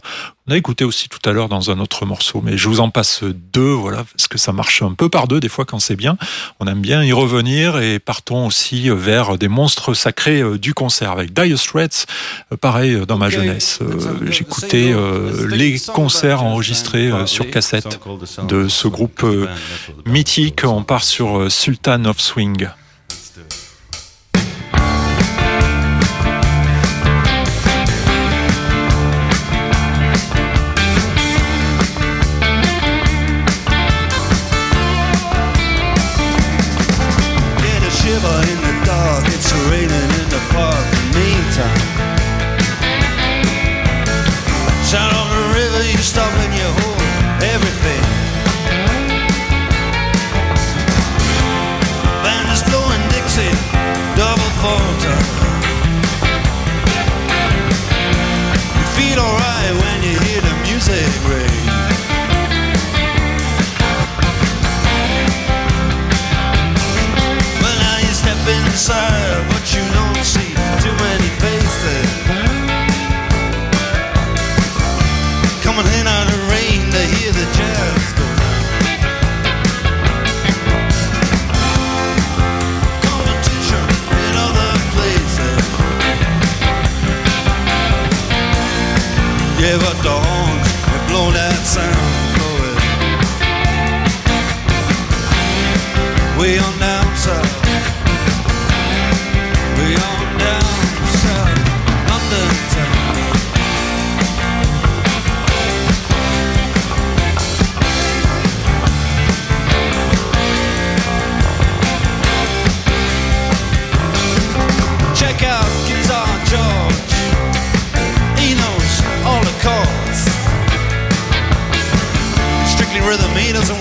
On 0.47 0.52
a 0.52 0.57
écouté 0.57 0.84
aussi 0.84 1.08
tout 1.08 1.18
à 1.28 1.33
l'heure 1.33 1.49
dans 1.49 1.70
un 1.70 1.81
autre 1.81 2.05
morceau, 2.05 2.42
mais 2.44 2.58
je 2.58 2.68
vous 2.68 2.81
en 2.81 2.91
passe 2.91 3.24
deux, 3.24 3.73
voilà, 3.73 4.05
que 4.35 4.39
ça 4.41 4.53
marche 4.53 4.83
un 4.83 4.95
peu 4.95 5.09
par 5.09 5.29
deux 5.29 5.39
des 5.39 5.49
fois 5.49 5.65
quand 5.65 5.79
c'est 5.79 5.95
bien. 5.95 6.17
On 6.59 6.67
aime 6.67 6.81
bien 6.81 7.05
y 7.05 7.13
revenir 7.13 7.79
et 7.79 8.01
partons 8.01 8.49
aussi 8.49 8.91
vers 8.91 9.39
des 9.39 9.47
monstres 9.47 9.95
sacrés 9.95 10.41
euh, 10.41 10.59
du 10.59 10.75
concert 10.75 11.13
avec 11.13 11.33
Dire 11.33 11.57
Straits. 11.57 12.07
Euh, 12.53 12.57
Pareil, 12.57 12.95
euh, 12.95 13.07
dans 13.07 13.17
ma 13.17 13.31
jeunesse, 13.31 13.79
euh, 13.81 14.27
j'écoutais 14.33 14.91
euh, 14.93 15.47
les 15.49 15.79
concerts 15.79 16.43
enregistrés 16.43 17.13
euh, 17.13 17.27
sur 17.27 17.49
cassette 17.49 18.01
de 18.49 18.67
ce 18.67 18.89
groupe 18.89 19.23
euh, 19.23 19.47
mythique. 20.05 20.63
On 20.65 20.83
part 20.83 21.05
sur 21.05 21.39
euh, 21.39 21.49
Sultan 21.49 22.05
of 22.07 22.19
Swing. 22.21 22.67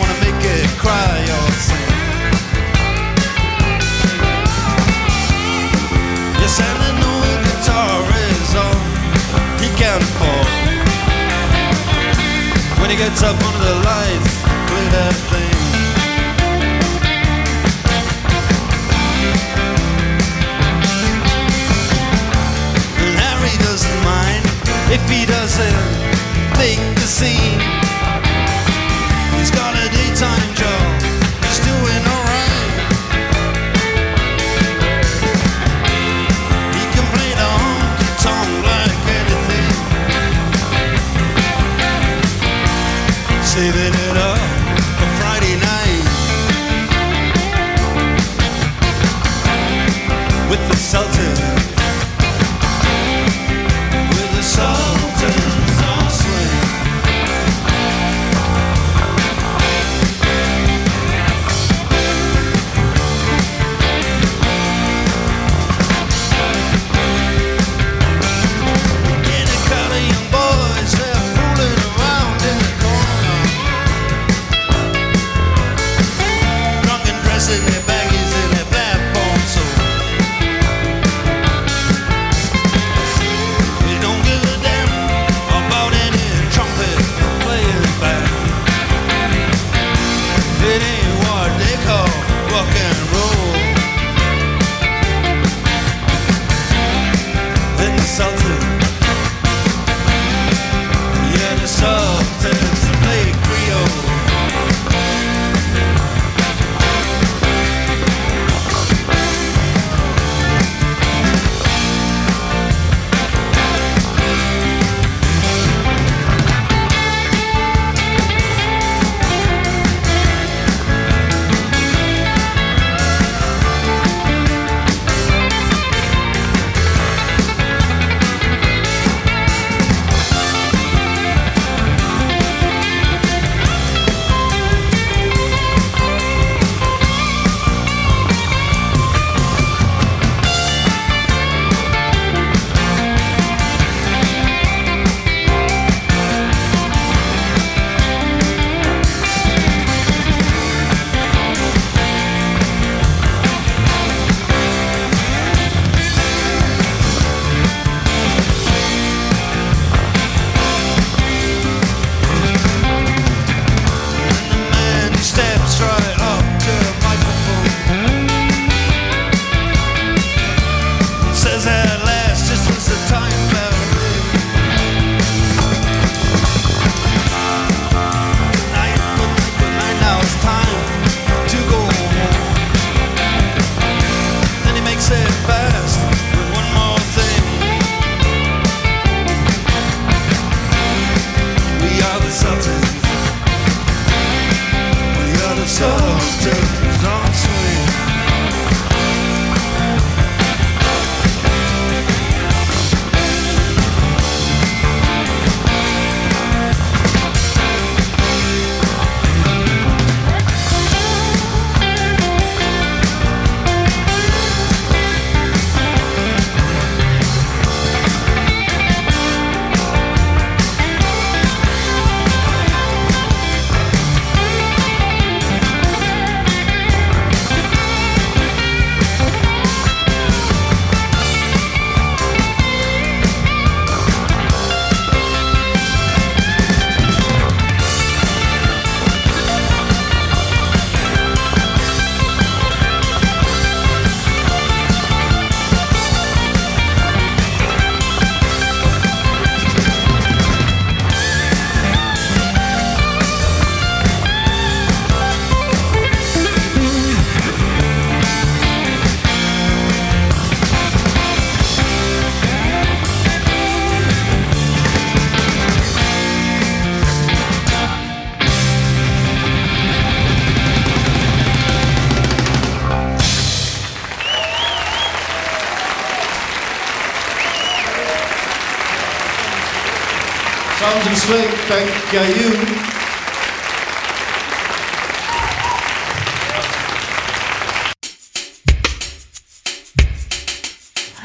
To 0.02 0.18
make 0.26 0.44
it 0.44 0.70
cry. 0.78 1.22
Yes, 6.44 6.60
and 6.60 6.80
an 6.90 6.98
old 7.02 7.40
guitar 7.48 8.04
is 8.30 8.56
all 8.56 8.80
he 9.62 9.70
can 9.80 10.00
afford. 10.02 10.48
When 12.80 12.90
he 12.90 12.98
gets 12.98 13.24
up 13.24 13.38
under 13.48 13.64
the 13.64 13.76
lights, 13.86 14.34
play 14.68 14.88
that 14.92 15.16
thing. 15.32 15.58
And 23.02 23.14
Harry 23.24 23.56
doesn't 23.64 24.00
mind 24.04 24.44
if 24.92 25.04
he 25.10 25.26
doesn't 25.26 25.80
make 26.60 26.82
the 26.96 27.08
scene. 27.08 27.83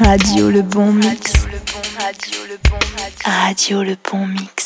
Radio 0.00 0.50
le 0.50 0.62
bon 0.62 0.92
mix. 0.92 1.33
Radio 2.00 2.47
le 2.49 2.57
bon 2.70 2.78
mix. 2.97 3.23
Radio 3.23 3.83
le 3.83 3.97
bon 4.10 4.26
mix. 4.28 4.57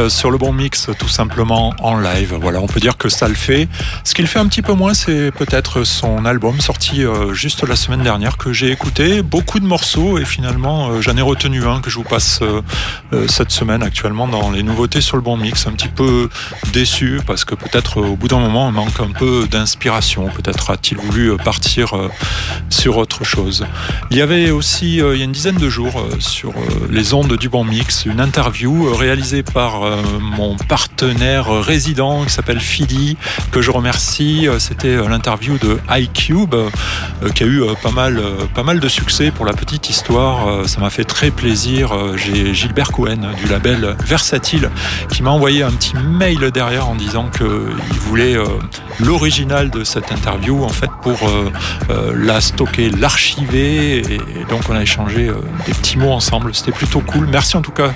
Euh, 0.00 0.08
sur 0.08 0.30
le 0.30 0.38
bon 0.38 0.52
mix 0.52 0.88
tout 0.98 1.08
simplement 1.08 1.74
en 1.80 1.98
live. 1.98 2.34
Voilà, 2.40 2.60
on 2.60 2.66
peut 2.66 2.80
dire 2.80 2.96
que 2.96 3.08
ça 3.08 3.28
le 3.28 3.34
fait. 3.34 3.68
Ce 4.02 4.14
qu'il 4.14 4.26
fait 4.26 4.38
un 4.38 4.46
petit 4.46 4.62
peu 4.62 4.72
moins, 4.72 4.94
c'est 4.94 5.30
peut-être 5.30 5.84
son 5.84 6.24
album 6.24 6.60
sorti 6.60 7.04
euh, 7.04 7.34
juste 7.34 7.66
la 7.68 7.76
semaine 7.76 8.02
dernière 8.02 8.38
que 8.38 8.52
j'ai 8.52 8.70
écouté. 8.70 9.22
Beaucoup 9.22 9.60
de 9.60 9.66
morceaux 9.66 10.18
et 10.18 10.24
finalement 10.24 10.88
euh, 10.88 11.00
j'en 11.02 11.16
ai 11.16 11.22
retenu 11.22 11.66
un 11.66 11.80
que 11.80 11.90
je 11.90 11.96
vous 11.96 12.04
passe 12.04 12.40
cette 13.28 13.50
semaine 13.50 13.82
actuellement 13.82 14.26
dans 14.28 14.50
les 14.50 14.62
nouveautés 14.62 15.00
sur 15.00 15.16
le 15.16 15.22
bon 15.22 15.36
mix. 15.36 15.66
Un 15.66 15.72
petit 15.72 15.88
peu 15.88 16.28
déçu 16.72 17.20
parce 17.26 17.44
que 17.44 17.54
peut-être 17.54 17.98
au 17.98 18.16
bout 18.16 18.28
d'un 18.28 18.38
moment 18.38 18.68
on 18.68 18.72
manque 18.72 19.00
un 19.00 19.10
peu 19.10 19.46
d'inspiration. 19.50 20.28
Peut-être 20.28 20.70
a-t-il 20.70 20.98
voulu 20.98 21.36
partir 21.36 21.94
sur 22.70 22.96
autre 22.96 23.24
chose. 23.24 23.66
Il 24.10 24.16
y 24.16 24.22
avait 24.22 24.50
aussi, 24.50 25.02
euh, 25.02 25.14
il 25.14 25.18
y 25.18 25.22
a 25.22 25.24
une 25.24 25.32
dizaine 25.32 25.56
de 25.56 25.68
jours, 25.68 26.00
euh, 26.00 26.18
sur 26.20 26.50
euh, 26.50 26.88
les 26.88 27.12
ondes 27.12 27.36
du 27.36 27.48
Bon 27.48 27.64
Mix, 27.64 28.06
une 28.06 28.20
interview 28.20 28.94
réalisée 28.94 29.42
par 29.42 29.80
mon 30.20 30.56
partenaire 30.56 31.48
résident 31.48 32.24
qui 32.24 32.30
s'appelle 32.30 32.60
Philly, 32.60 33.16
que 33.50 33.60
je 33.60 33.70
remercie. 33.70 34.46
C'était 34.58 34.96
l'interview 34.96 35.58
de 35.58 35.78
iCube, 35.90 36.54
qui 37.34 37.42
a 37.42 37.46
eu 37.46 37.62
pas, 37.82 37.90
mal, 37.90 38.22
pas 38.54 38.62
mal 38.62 38.80
de 38.80 38.88
succès 38.88 39.30
pour 39.30 39.44
la 39.44 39.52
petite 39.52 39.90
histoire. 39.90 40.68
ça 40.68 40.80
m'a 40.80 40.90
fait 40.90 41.04
très 41.04 41.30
plaisir. 41.30 41.92
J'ai 42.16 42.54
Gilbert 42.54 42.92
Cohen 42.92 43.32
du 43.36 43.48
label 43.48 43.96
Versatile 44.04 44.70
qui 45.10 45.22
m'a 45.22 45.30
envoyé 45.30 45.62
un 45.62 45.72
petit 45.72 45.96
mail 45.96 46.50
derrière 46.52 46.88
en 46.88 46.94
disant 46.94 47.28
qu'il 47.30 47.98
voulait 48.00 48.36
l'original 49.04 49.70
de 49.70 49.84
cette 49.84 50.10
interview 50.12 50.62
en 50.64 50.68
fait 50.68 50.90
pour 51.02 51.18
euh, 51.28 51.50
euh, 51.90 52.12
la 52.16 52.40
stocker, 52.40 52.90
l'archiver 52.90 53.98
et, 53.98 54.18
donc 54.48 54.62
on 54.68 54.74
a 54.74 54.82
échangé 54.82 55.28
euh, 55.28 55.34
des 55.66 55.72
petits 55.72 55.96
mots 55.98 56.12
ensemble. 56.12 56.54
C'était 56.54 56.72
plutôt 56.72 57.00
cool. 57.00 57.26
Merci 57.26 57.56
en 57.56 57.62
tout 57.62 57.72
cas 57.72 57.90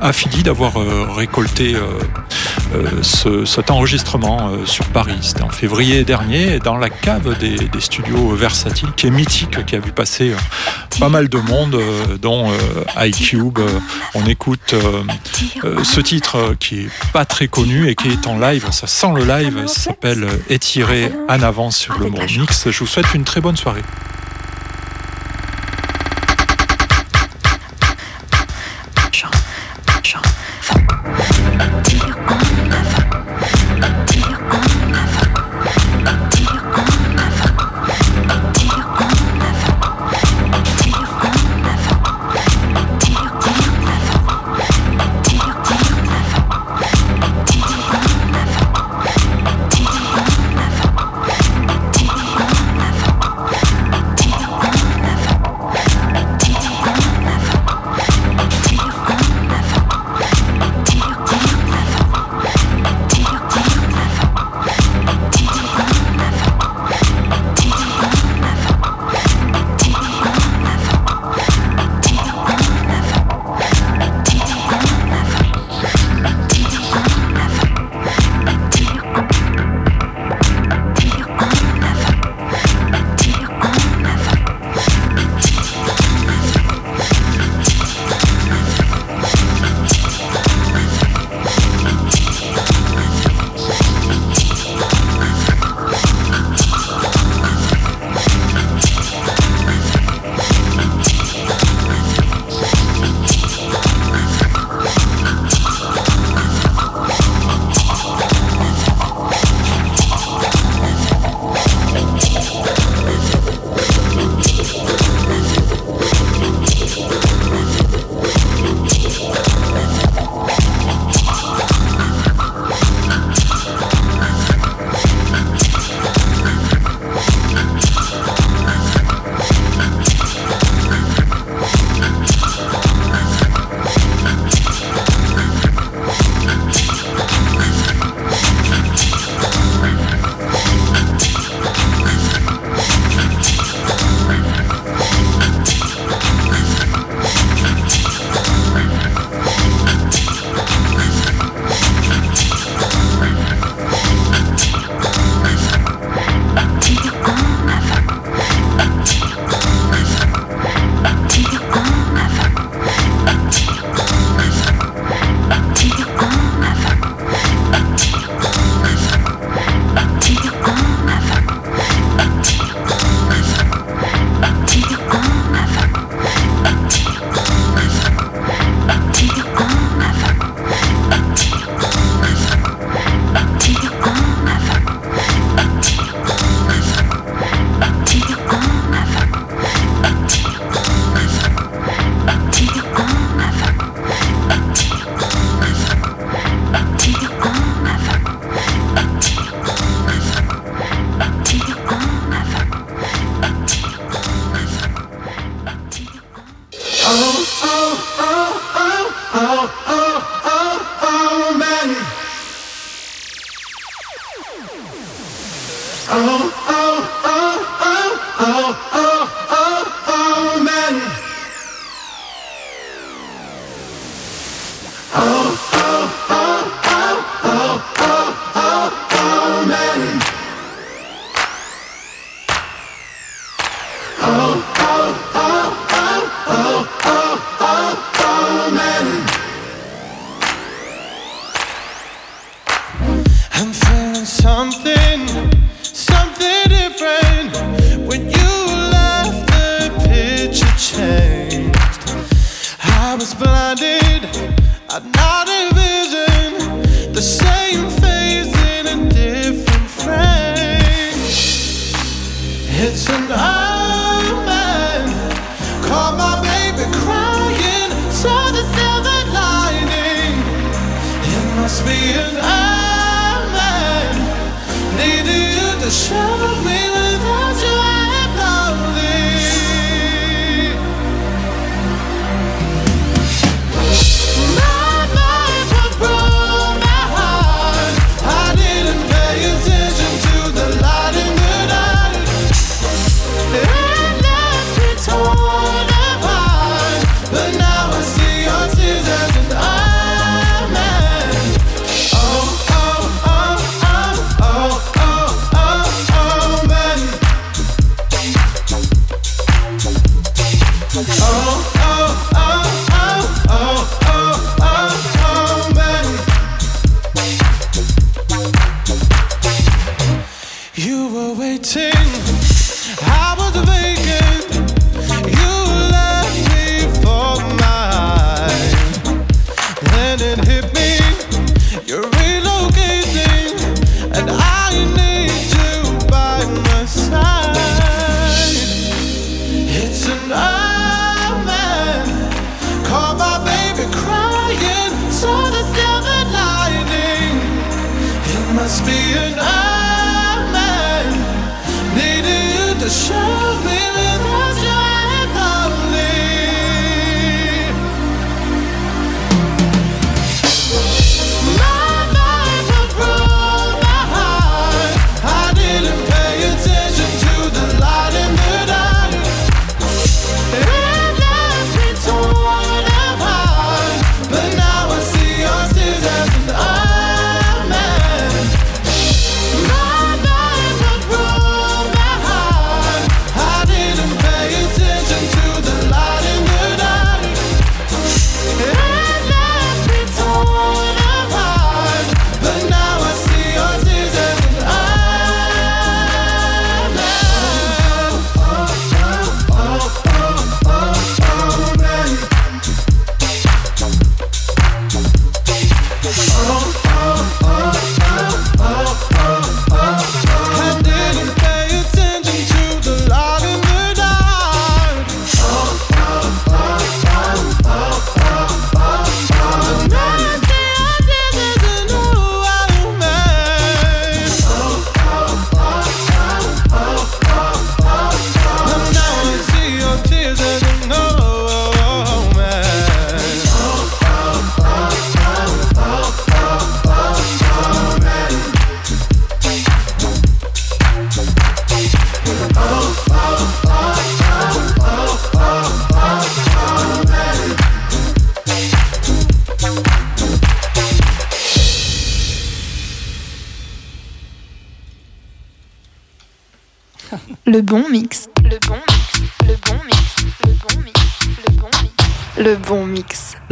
à 0.00 0.12
Fidi 0.12 0.42
d'avoir 0.42 0.74
récolté 1.14 1.76
ce- 3.02 3.44
cet 3.44 3.70
enregistrement 3.70 4.50
sur 4.64 4.84
Paris. 4.86 5.18
C'était 5.20 5.42
en 5.42 5.48
février 5.50 6.04
dernier 6.04 6.58
dans 6.58 6.76
la 6.76 6.90
cave 6.90 7.36
des, 7.38 7.56
des 7.56 7.80
studios 7.80 8.30
Versatile 8.34 8.90
qui 8.96 9.06
est 9.06 9.10
mythique, 9.10 9.64
qui 9.66 9.76
a 9.76 9.80
vu 9.80 9.92
passer 9.92 10.34
pas 10.98 11.08
mal 11.08 11.28
de 11.28 11.38
monde, 11.38 11.76
euh, 11.76 12.18
dont 12.18 12.50
euh, 12.50 13.06
iCube. 13.06 13.58
Euh, 13.58 13.78
on 14.14 14.26
écoute 14.26 14.74
ce 15.84 16.00
titre 16.00 16.56
qui 16.58 16.80
est 16.80 16.88
pas 17.12 17.24
très 17.24 17.46
connu 17.46 17.88
et 17.88 17.94
qui 17.94 18.08
est 18.08 18.26
en 18.26 18.38
live. 18.38 18.66
Ça 18.72 18.86
sent 18.86 19.12
le 19.14 19.24
live. 19.24 19.66
Ça 19.66 19.80
s'appelle 19.80 20.26
Étiré 20.48 21.12
en 21.28 21.42
avant 21.42 21.70
sur 21.70 21.98
le 21.98 22.08
mot 22.10 22.20
mix. 22.36 22.70
Je 22.70 22.78
vous 22.78 22.86
souhaite 22.86 23.14
une 23.14 23.24
très 23.24 23.40
bonne 23.40 23.56
soirée. 23.56 23.82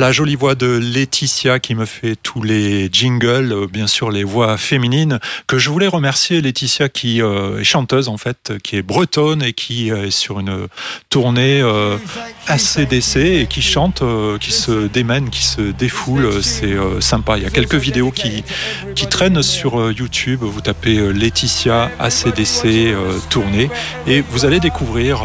La 0.06 0.12
jolie 0.12 0.36
voix 0.36 0.54
de 0.54 0.68
Laetitia 0.68 1.58
qui 1.58 1.74
me 1.74 1.84
fait 1.84 2.14
tous 2.14 2.40
les 2.40 2.88
jingles, 2.92 3.52
euh, 3.52 3.66
bien 3.66 3.88
sûr 3.88 4.12
les 4.12 4.22
voix 4.22 4.56
féminines, 4.56 5.18
que 5.48 5.58
je 5.58 5.68
voulais 5.68 5.88
remercier 5.88 6.40
Laetitia 6.40 6.88
qui 6.88 7.20
euh, 7.20 7.58
est 7.58 7.64
chanteuse 7.64 8.08
en 8.08 8.16
fait, 8.16 8.52
qui 8.62 8.76
est 8.76 8.82
bretonne 8.82 9.42
et 9.42 9.52
qui 9.52 9.90
euh, 9.90 10.06
est 10.06 10.12
sur 10.12 10.38
une 10.38 10.68
tournée 11.10 11.60
ACDC 12.46 13.16
et 13.16 13.46
qui 13.50 13.62
chante, 13.62 14.04
qui 14.38 14.52
se 14.52 14.86
démène, 14.86 15.28
qui 15.28 15.42
se 15.42 15.72
défoule, 15.72 16.40
c'est 16.40 16.76
sympa. 17.00 17.36
Il 17.36 17.42
y 17.42 17.46
a 17.46 17.50
quelques 17.50 17.74
vidéos 17.74 18.12
qui, 18.12 18.44
qui 18.96 19.06
traînent 19.06 19.42
sur 19.42 19.78
euh, 19.78 19.92
YouTube, 19.92 20.40
vous 20.42 20.62
tapez 20.62 20.96
euh, 20.96 21.10
Laetitia 21.10 21.90
ACDC 22.00 22.64
euh, 22.64 23.18
tournée 23.28 23.68
et 24.06 24.22
vous 24.22 24.46
allez 24.46 24.58
découvrir 24.58 25.22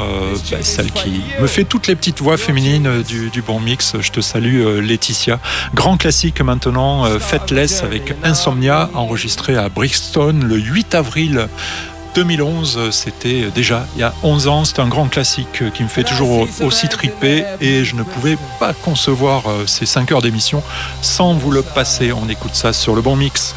bah, 0.52 0.58
celle 0.62 0.92
qui 0.92 1.22
me 1.40 1.48
fait 1.48 1.64
toutes 1.64 1.88
les 1.88 1.96
petites 1.96 2.22
voix 2.22 2.36
féminines 2.36 3.02
du, 3.04 3.42
bon 3.42 3.62
mix. 3.62 3.96
Je 4.00 4.12
te 4.12 4.20
salue 4.20 4.80
Laetitia. 4.82 5.40
Grand 5.74 5.96
classique 5.96 6.42
maintenant, 6.42 7.06
Faithless 7.20 7.82
avec 7.84 8.14
Insomnia, 8.24 8.90
enregistré 8.94 9.56
à 9.56 9.70
Brixton 9.70 10.42
le 10.44 10.58
8 10.58 10.96
avril 10.96 11.48
2011, 12.16 12.92
c'était 12.92 13.50
déjà 13.56 13.88
il 13.96 14.02
y 14.02 14.04
a 14.04 14.14
11 14.24 14.48
ans, 14.50 14.66
c'est 14.66 14.80
un 14.80 14.88
grand 14.88 15.08
classique 15.08 15.64
qui 15.74 15.84
me 15.84 15.88
fait 15.88 16.04
toujours 16.04 16.46
aussi 16.62 16.90
triper 16.90 17.46
et 17.62 17.86
je 17.86 17.96
ne 17.96 18.04
pouvais 18.04 18.38
pas 18.60 18.74
concevoir 18.74 19.44
ces 19.66 19.86
5 19.86 20.12
heures 20.12 20.22
d'émission 20.22 20.62
sans 21.02 21.34
vous 21.34 21.52
le 21.52 21.62
passer. 21.62 22.12
On 22.12 22.28
écoute 22.28 22.56
ça 22.56 22.74
sur 22.74 22.96
le 22.96 23.02
bon 23.02 23.16
mix. 23.16 23.56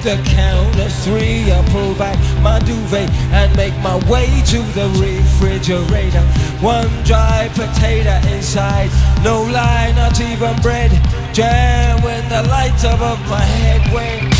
At 0.00 0.16
the 0.16 0.30
count 0.30 0.78
of 0.78 0.92
three, 1.04 1.50
I 1.52 1.62
pull 1.70 1.94
back 1.94 2.18
my 2.42 2.58
duvet 2.60 3.10
and 3.32 3.54
make 3.56 3.76
my 3.78 3.96
way 4.10 4.28
to 4.46 4.58
the 4.72 4.88
refrigerator. 5.00 6.22
One 6.60 6.88
dry 7.04 7.48
potato 7.52 8.16
inside, 8.32 8.90
no 9.24 9.42
lie, 9.42 9.92
not 9.96 10.20
even 10.20 10.56
bread. 10.62 10.90
Jam 11.32 12.02
when 12.02 12.26
the 12.28 12.42
lights 12.48 12.84
above 12.84 13.20
my 13.28 13.40
head 13.40 13.92
went. 13.92 14.34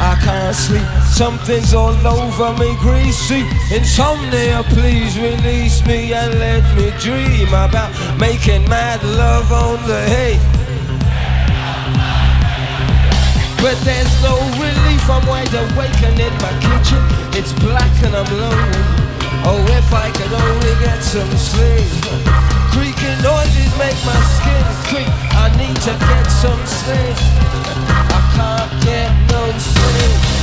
I 0.00 0.18
can't 0.24 0.56
sleep, 0.56 0.88
something's 1.12 1.74
all 1.74 1.94
over 2.06 2.52
me 2.58 2.74
greasy. 2.80 3.44
Insomnia, 3.74 4.62
please 4.70 5.18
release 5.18 5.84
me 5.86 6.12
and 6.14 6.38
let 6.38 6.64
me 6.76 6.90
dream 6.98 7.48
about 7.48 7.90
making 8.18 8.68
mad 8.68 9.02
love 9.04 9.52
on 9.52 9.86
the 9.86 10.00
hay. 10.08 10.49
But 13.60 13.76
there's 13.84 14.10
no 14.22 14.40
relief, 14.56 15.04
I'm 15.10 15.26
wide 15.28 15.52
awake 15.52 16.00
and 16.02 16.18
in 16.18 16.32
my 16.40 16.54
kitchen. 16.64 16.96
It's 17.36 17.52
black 17.52 17.92
and 18.02 18.16
I'm 18.16 18.24
lonely. 18.32 18.84
Oh, 19.44 19.60
if 19.76 19.92
I 19.92 20.10
could 20.16 20.32
only 20.32 20.72
get 20.80 21.02
some 21.02 21.30
sleep. 21.36 21.92
Creaking 22.72 23.20
noises 23.22 23.70
make 23.76 24.00
my 24.08 24.16
skin 24.32 24.64
creep. 24.88 25.12
I 25.36 25.52
need 25.60 25.76
to 25.76 25.92
get 25.92 26.26
some 26.40 26.64
sleep. 26.64 27.16
I 28.08 28.20
can't 28.32 28.84
get 28.84 29.12
no 29.30 29.52
sleep. 29.58 30.39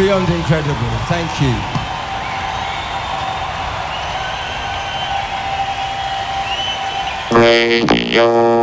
Beyond 0.00 0.30
incredible. 0.30 0.92
Thank 1.08 1.30
you. 1.42 1.54
Le 7.38 8.59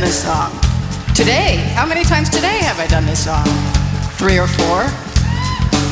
done 0.00 0.08
this 0.08 0.22
song? 0.24 0.50
Today. 1.14 1.56
How 1.76 1.84
many 1.84 2.04
times 2.04 2.30
today 2.30 2.58
have 2.64 2.80
I 2.80 2.86
done 2.86 3.04
this 3.04 3.24
song? 3.24 3.44
Three 4.16 4.38
or 4.38 4.46
four? 4.46 4.88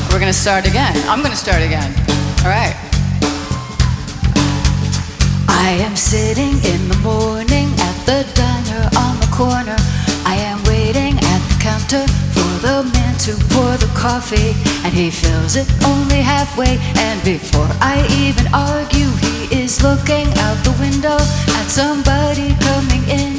We're 0.09 0.17
going 0.17 0.33
to 0.33 0.41
start 0.45 0.65
again. 0.65 0.97
I'm 1.07 1.19
going 1.19 1.31
to 1.31 1.37
start 1.37 1.61
again. 1.61 1.93
All 2.41 2.49
right. 2.49 2.73
I 5.47 5.77
am 5.85 5.95
sitting 5.95 6.57
in 6.65 6.89
the 6.89 6.97
morning 7.03 7.69
at 7.77 7.97
the 8.09 8.25
diner 8.33 8.89
on 8.97 9.19
the 9.21 9.29
corner. 9.29 9.77
I 10.25 10.37
am 10.41 10.63
waiting 10.63 11.13
at 11.13 11.41
the 11.49 11.57
counter 11.61 12.05
for 12.33 12.51
the 12.65 12.89
man 12.93 13.13
to 13.29 13.33
pour 13.53 13.77
the 13.77 13.91
coffee. 13.93 14.57
And 14.85 14.93
he 14.93 15.11
fills 15.11 15.55
it 15.55 15.69
only 15.85 16.21
halfway. 16.21 16.81
And 16.97 17.21
before 17.23 17.69
I 17.77 18.07
even 18.17 18.47
argue, 18.53 19.11
he 19.21 19.61
is 19.61 19.83
looking 19.83 20.27
out 20.45 20.57
the 20.65 20.75
window 20.79 21.17
at 21.59 21.67
somebody 21.69 22.55
coming 22.65 23.03
in. 23.07 23.38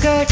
skirt. 0.00 0.29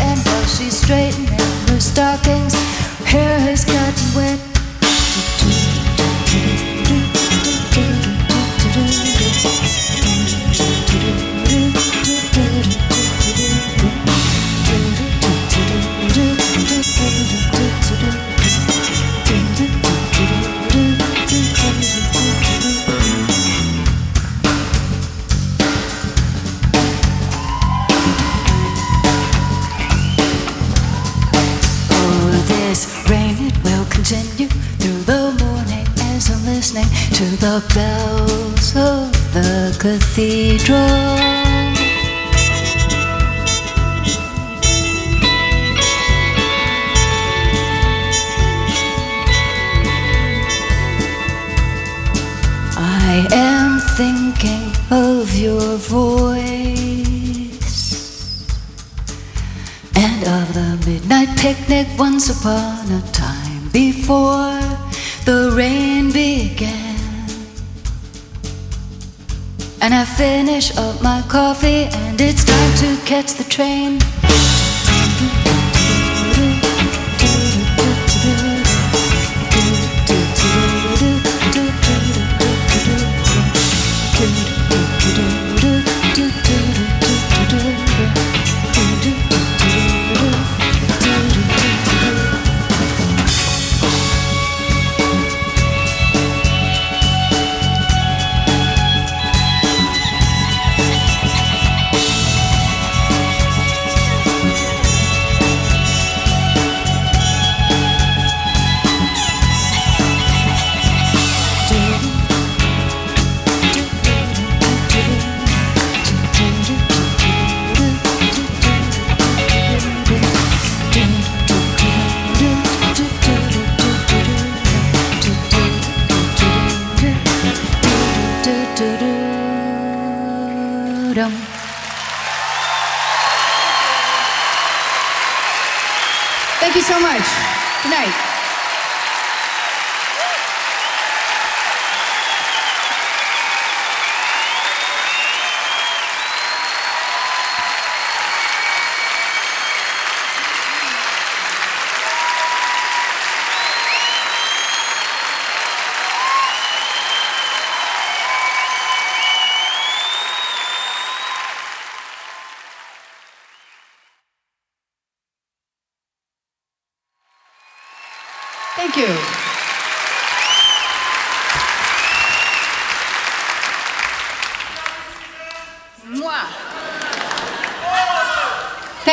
coffee 71.29 71.85
and 71.93 72.21
it's 72.21 72.45
time 72.45 72.75
to 72.77 72.97
catch 73.05 73.35
the 73.35 73.45
train. 73.45 73.99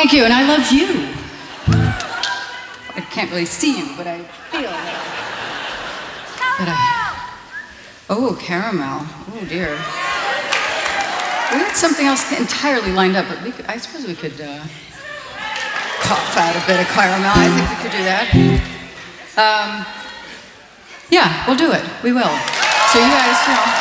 Thank 0.06 0.18
you, 0.18 0.24
and 0.24 0.32
I 0.32 0.46
love 0.46 0.70
you. 0.70 0.86
I 2.94 3.00
can't 3.10 3.28
really 3.28 3.44
see 3.44 3.76
you, 3.76 3.90
but 3.96 4.06
I 4.06 4.18
feel 4.54 4.70
that. 4.70 4.86
I, 6.62 8.06
oh, 8.08 8.38
caramel. 8.40 9.02
Oh, 9.02 9.44
dear. 9.48 9.74
We 11.50 11.58
had 11.58 11.74
something 11.74 12.06
else 12.06 12.22
entirely 12.38 12.92
lined 12.92 13.16
up, 13.16 13.26
but 13.26 13.42
we 13.42 13.50
could, 13.50 13.66
I 13.66 13.78
suppose 13.78 14.06
we 14.06 14.14
could 14.14 14.40
uh, 14.40 14.62
cough 16.06 16.36
out 16.38 16.54
a 16.54 16.62
bit 16.70 16.78
of 16.78 16.86
caramel. 16.94 17.34
I 17.34 17.50
think 17.50 17.66
we 17.66 17.82
could 17.82 17.90
do 17.98 18.04
that. 18.06 18.30
Um, 19.34 19.82
yeah, 21.10 21.44
we'll 21.48 21.58
do 21.58 21.72
it. 21.72 21.82
We 22.04 22.12
will. 22.12 22.38
So 22.94 23.02
you 23.02 23.10
guys, 23.10 23.42
you 23.42 23.54
know. 23.58 23.76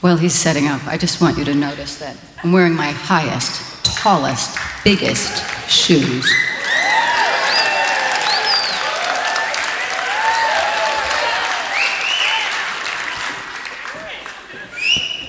While 0.00 0.16
he's 0.16 0.34
setting 0.34 0.66
up, 0.66 0.86
I 0.86 0.96
just 0.96 1.20
want 1.20 1.36
you 1.36 1.44
to 1.44 1.54
notice 1.54 1.98
that 1.98 2.16
I'm 2.42 2.52
wearing 2.52 2.74
my 2.74 2.90
highest, 2.90 3.84
tallest, 3.84 4.56
biggest 4.82 5.44
shoes. 5.68 6.24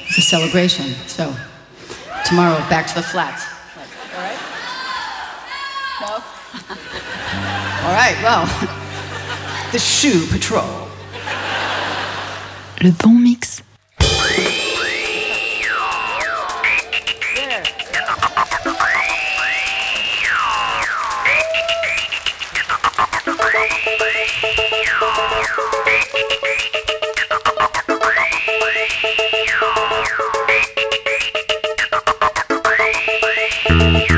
It's 0.08 0.18
a 0.18 0.22
celebration, 0.22 0.86
so 1.06 1.36
tomorrow 2.24 2.58
back 2.70 2.88
to 2.88 2.96
the 2.96 3.04
flats. 3.04 3.44
All 4.16 4.22
right? 4.22 4.40
No? 6.02 6.14
All 7.84 7.94
right, 7.94 8.18
well, 8.24 8.46
the 9.74 9.80
shoe 9.80 10.26
patrol. 10.28 10.88
Le 12.82 12.92
bon 12.94 13.22
mix. 13.22 13.62
Thank 33.82 34.10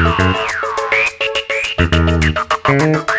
you. 3.07 3.12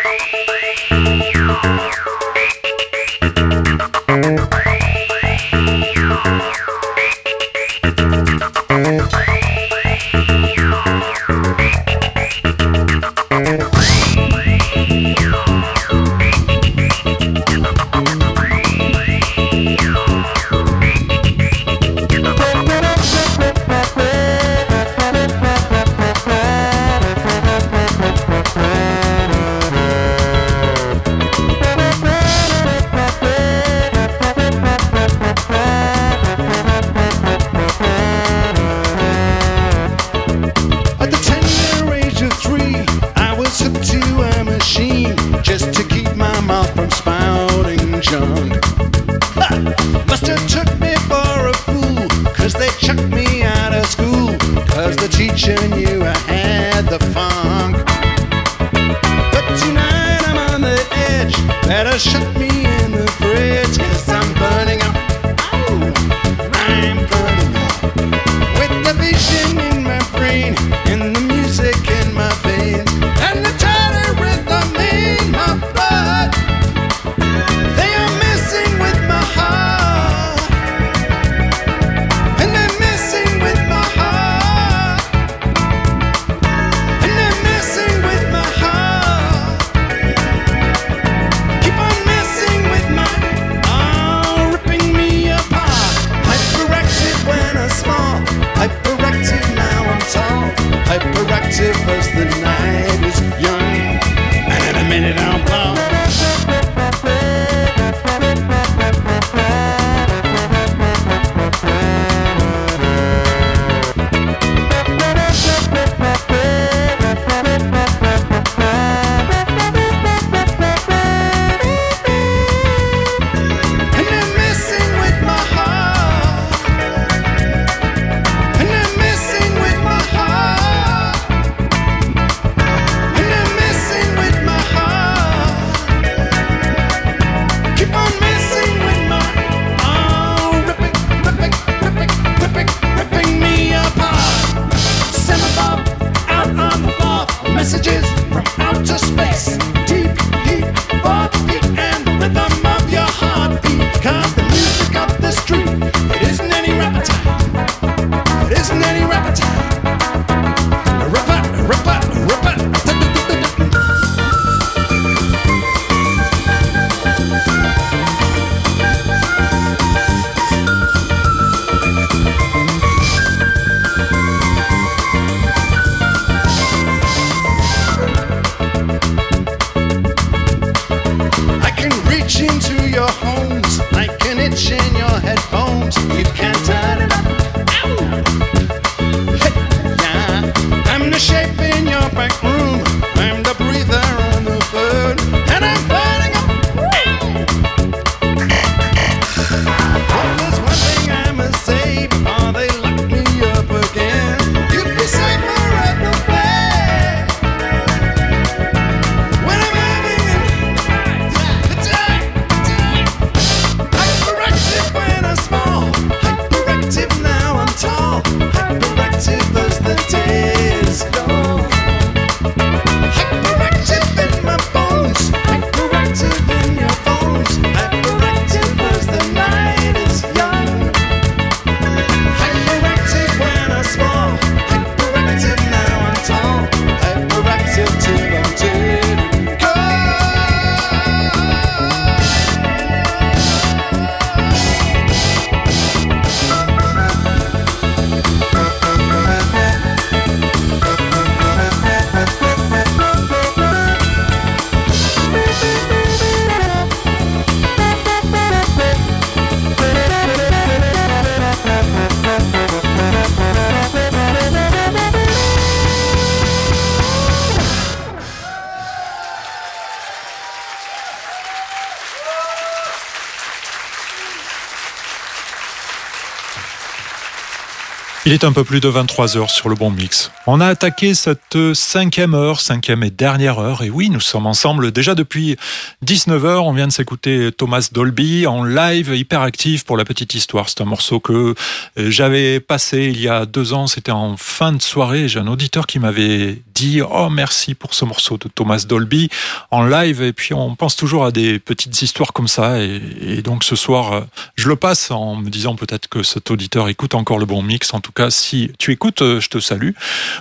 Il 278.27 278.33
est 278.33 278.43
un 278.43 278.51
peu 278.51 278.63
plus 278.63 278.79
de 278.79 278.87
23 278.87 279.37
heures 279.37 279.51
sur 279.51 279.69
le 279.69 279.75
bon 279.75 279.91
mix. 279.91 280.31
On 280.47 280.59
a 280.59 280.65
attaqué 280.65 281.13
cette 281.13 281.75
cinquième 281.75 282.33
heure, 282.33 282.59
cinquième 282.59 283.03
et 283.03 283.11
dernière 283.11 283.59
heure. 283.59 283.83
Et 283.83 283.91
oui, 283.91 284.09
nous 284.09 284.19
sommes 284.19 284.47
ensemble 284.47 284.91
déjà 284.91 285.13
depuis 285.13 285.57
19 286.01 286.43
heures. 286.43 286.65
On 286.65 286.73
vient 286.73 286.87
de 286.87 286.91
s'écouter 286.91 287.51
Thomas 287.55 287.87
Dolby 287.91 288.47
en 288.47 288.63
live 288.63 289.13
hyperactif 289.15 289.85
pour 289.85 289.95
la 289.95 290.05
petite 290.05 290.33
histoire. 290.33 290.69
C'est 290.69 290.81
un 290.81 290.85
morceau 290.85 291.19
que 291.19 291.53
j'avais 291.97 292.59
passé 292.59 293.11
il 293.13 293.21
y 293.21 293.29
a 293.29 293.45
deux 293.45 293.73
ans. 293.73 293.85
C'était 293.85 294.11
en 294.11 294.37
fin 294.37 294.71
de 294.71 294.81
soirée. 294.81 295.27
J'ai 295.27 295.39
un 295.39 295.47
auditeur 295.47 295.85
qui 295.85 295.99
m'avait 295.99 296.63
dit 296.73 297.01
Oh, 297.03 297.29
merci 297.29 297.75
pour 297.75 297.93
ce 297.93 298.05
morceau 298.05 298.39
de 298.39 298.47
Thomas 298.47 298.85
Dolby 298.89 299.29
en 299.69 299.83
live. 299.83 300.23
Et 300.23 300.33
puis, 300.33 300.55
on 300.55 300.75
pense 300.75 300.95
toujours 300.95 301.25
à 301.25 301.31
des 301.31 301.59
petites 301.59 302.01
histoires 302.01 302.33
comme 302.33 302.47
ça. 302.47 302.81
Et, 302.81 302.99
et 303.21 303.41
donc, 303.43 303.63
ce 303.63 303.75
soir, 303.75 304.25
je 304.65 304.69
le 304.71 304.75
passe 304.75 305.11
en 305.11 305.35
me 305.35 305.51
disant 305.51 305.75
peut-être 305.75 306.07
que 306.07 306.23
cet 306.23 306.49
auditeur 306.49 306.89
écoute 306.89 307.13
encore 307.13 307.37
le 307.37 307.45
bon 307.45 307.61
mix. 307.61 307.93
En 307.93 307.99
tout 307.99 308.11
cas, 308.11 308.31
si 308.31 308.71
tu 308.79 308.91
écoutes, 308.91 309.21
euh, 309.21 309.39
je 309.39 309.47
te 309.47 309.59
salue. 309.59 309.91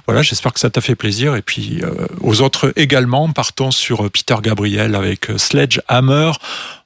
Voilà, 0.07 0.23
j'espère 0.23 0.55
que 0.55 0.61
ça 0.61 0.71
t'a 0.71 0.81
fait 0.81 0.95
plaisir. 0.95 1.37
Et 1.37 1.43
puis, 1.43 1.83
euh, 1.83 2.07
aux 2.23 2.41
autres 2.41 2.73
également, 2.77 3.31
partons 3.31 3.71
sur 3.71 4.07
euh, 4.07 4.09
Peter 4.09 4.37
Gabriel 4.43 4.95
avec 4.95 5.29
euh, 5.29 5.37
Sledgehammer. 5.37 6.33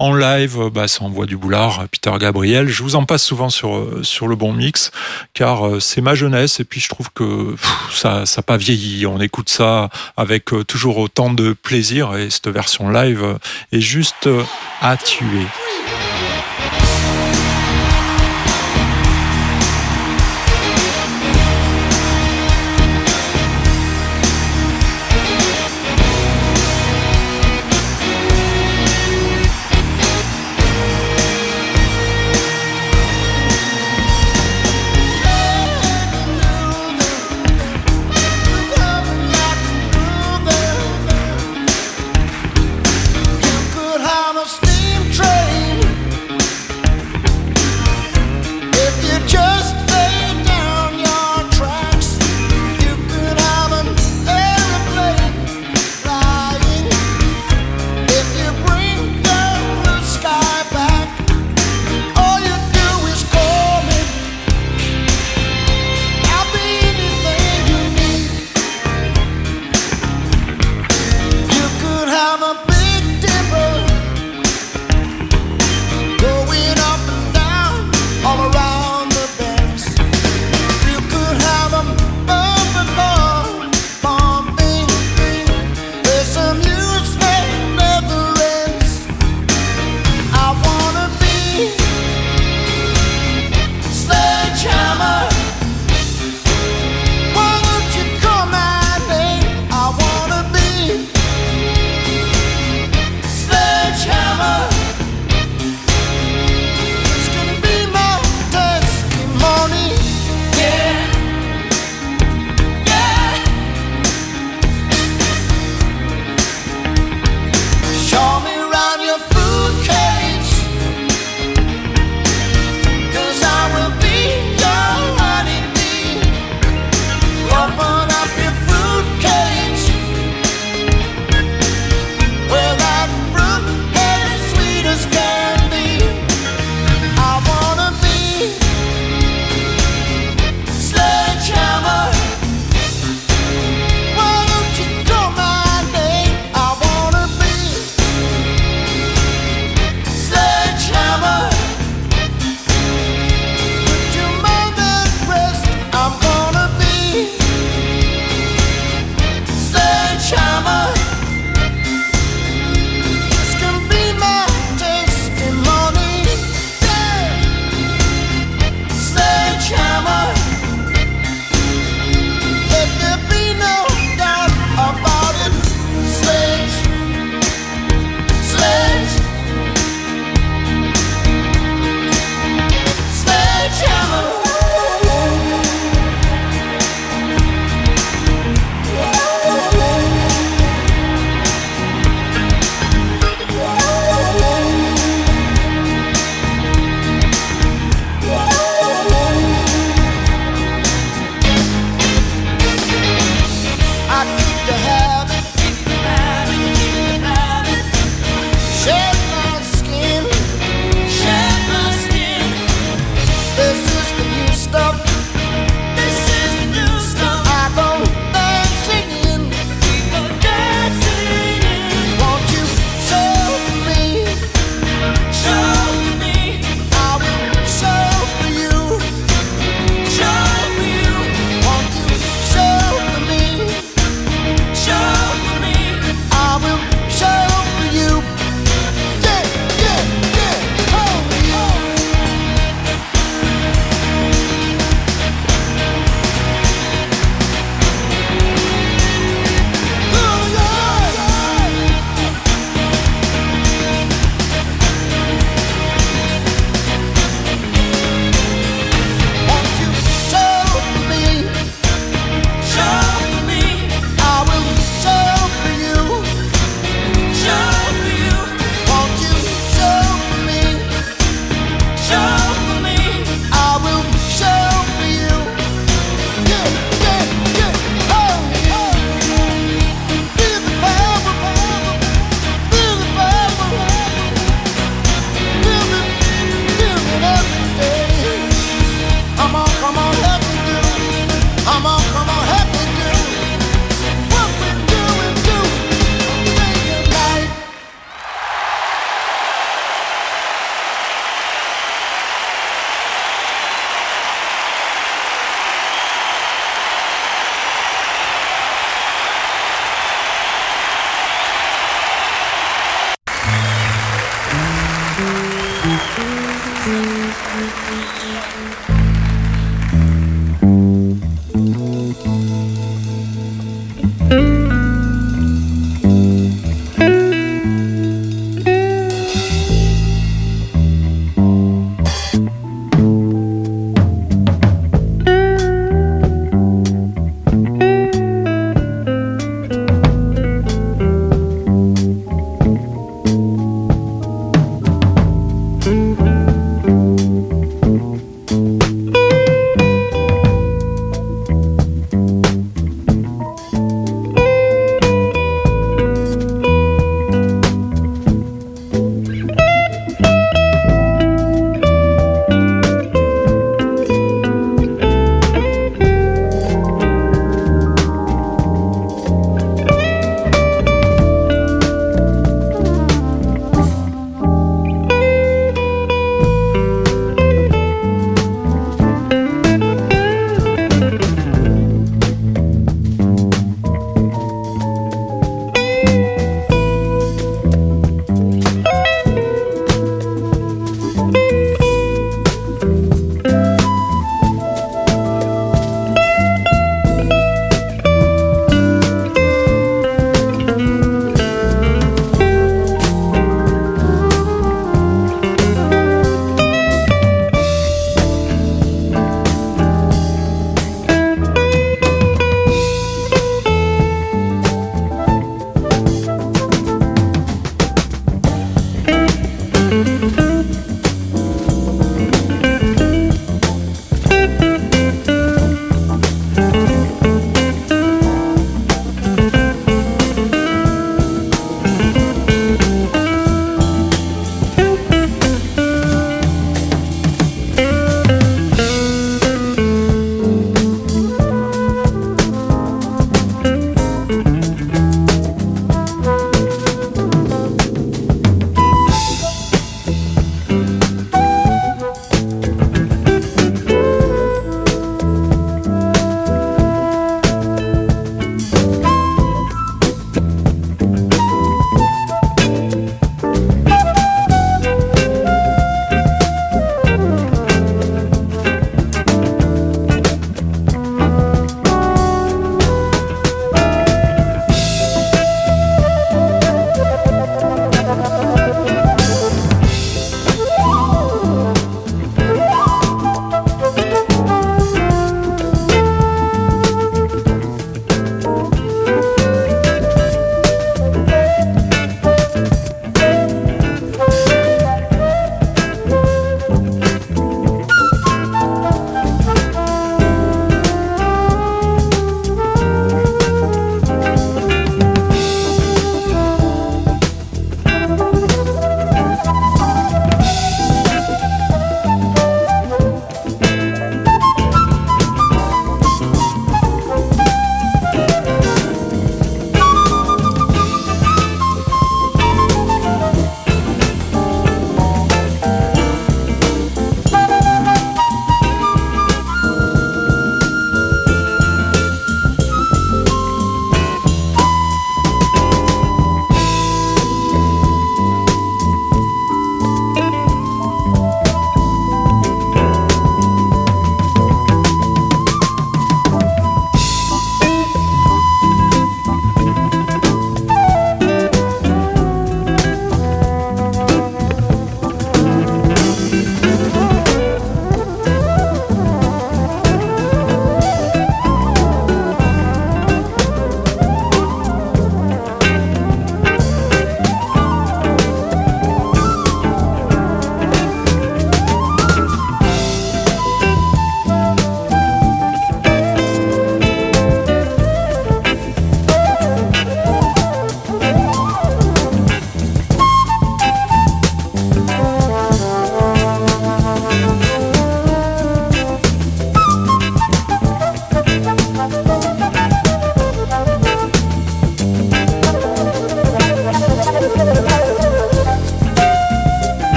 En 0.00 0.12
live, 0.12 0.70
bah, 0.74 0.88
ça 0.88 1.04
envoie 1.04 1.26
du 1.26 1.36
boulard, 1.36 1.86
Peter 1.92 2.10
Gabriel. 2.18 2.66
Je 2.66 2.82
vous 2.82 2.96
en 2.96 3.04
passe 3.04 3.22
souvent 3.22 3.48
sur, 3.48 3.86
sur 4.02 4.26
le 4.26 4.34
bon 4.34 4.52
mix, 4.52 4.90
car 5.32 5.80
c'est 5.80 6.00
ma 6.00 6.16
jeunesse, 6.16 6.58
et 6.58 6.64
puis 6.64 6.80
je 6.80 6.88
trouve 6.88 7.10
que 7.14 7.50
pff, 7.50 7.94
ça 7.94 8.24
n'a 8.24 8.42
pas 8.42 8.56
vieilli. 8.56 9.06
On 9.06 9.20
écoute 9.20 9.50
ça 9.50 9.90
avec 10.16 10.46
toujours 10.66 10.96
autant 10.96 11.30
de 11.30 11.52
plaisir, 11.52 12.16
et 12.16 12.30
cette 12.30 12.48
version 12.48 12.88
live 12.88 13.36
est 13.72 13.80
juste 13.82 14.26
à 14.80 14.96
tuer. 14.96 15.46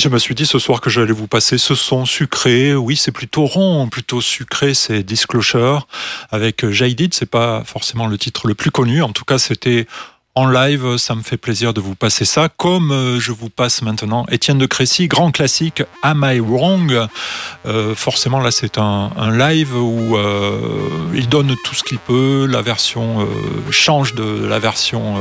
je 0.00 0.08
me 0.08 0.18
suis 0.18 0.34
dit 0.34 0.46
ce 0.46 0.58
soir 0.58 0.80
que 0.80 0.88
j'allais 0.88 1.12
vous 1.12 1.26
passer 1.26 1.58
ce 1.58 1.74
son 1.74 2.06
sucré. 2.06 2.74
Oui, 2.74 2.96
c'est 2.96 3.12
plutôt 3.12 3.44
rond, 3.44 3.86
plutôt 3.88 4.22
sucré, 4.22 4.72
c'est 4.72 5.02
Disclosure 5.02 5.86
avec 6.30 6.64
euh, 6.64 6.72
Jaded. 6.72 7.12
C'est 7.12 7.28
pas 7.28 7.62
forcément 7.66 8.06
le 8.06 8.16
titre 8.16 8.48
le 8.48 8.54
plus 8.54 8.70
connu. 8.70 9.02
En 9.02 9.12
tout 9.12 9.26
cas, 9.26 9.38
c'était 9.38 9.86
en 10.34 10.48
live. 10.48 10.96
Ça 10.96 11.14
me 11.14 11.22
fait 11.22 11.36
plaisir 11.36 11.74
de 11.74 11.82
vous 11.82 11.96
passer 11.96 12.24
ça. 12.24 12.48
Comme 12.48 12.92
euh, 12.92 13.20
je 13.20 13.32
vous 13.32 13.50
passe 13.50 13.82
maintenant 13.82 14.24
Étienne 14.30 14.56
de 14.56 14.64
Crécy, 14.64 15.06
grand 15.06 15.32
classique 15.32 15.82
Am 16.02 16.26
I 16.26 16.40
Wrong? 16.40 17.06
Euh, 17.66 17.94
forcément, 17.94 18.40
là, 18.40 18.50
c'est 18.50 18.78
un, 18.78 19.10
live 19.36 19.76
où 19.76 20.16
il 21.14 21.28
donne 21.28 21.56
tout 21.62 21.74
ce 21.74 21.84
qu'il 21.84 21.98
peut. 21.98 22.46
La 22.48 22.62
version 22.62 23.28
change 23.70 24.14
de 24.14 24.46
la 24.46 24.58
version 24.58 25.20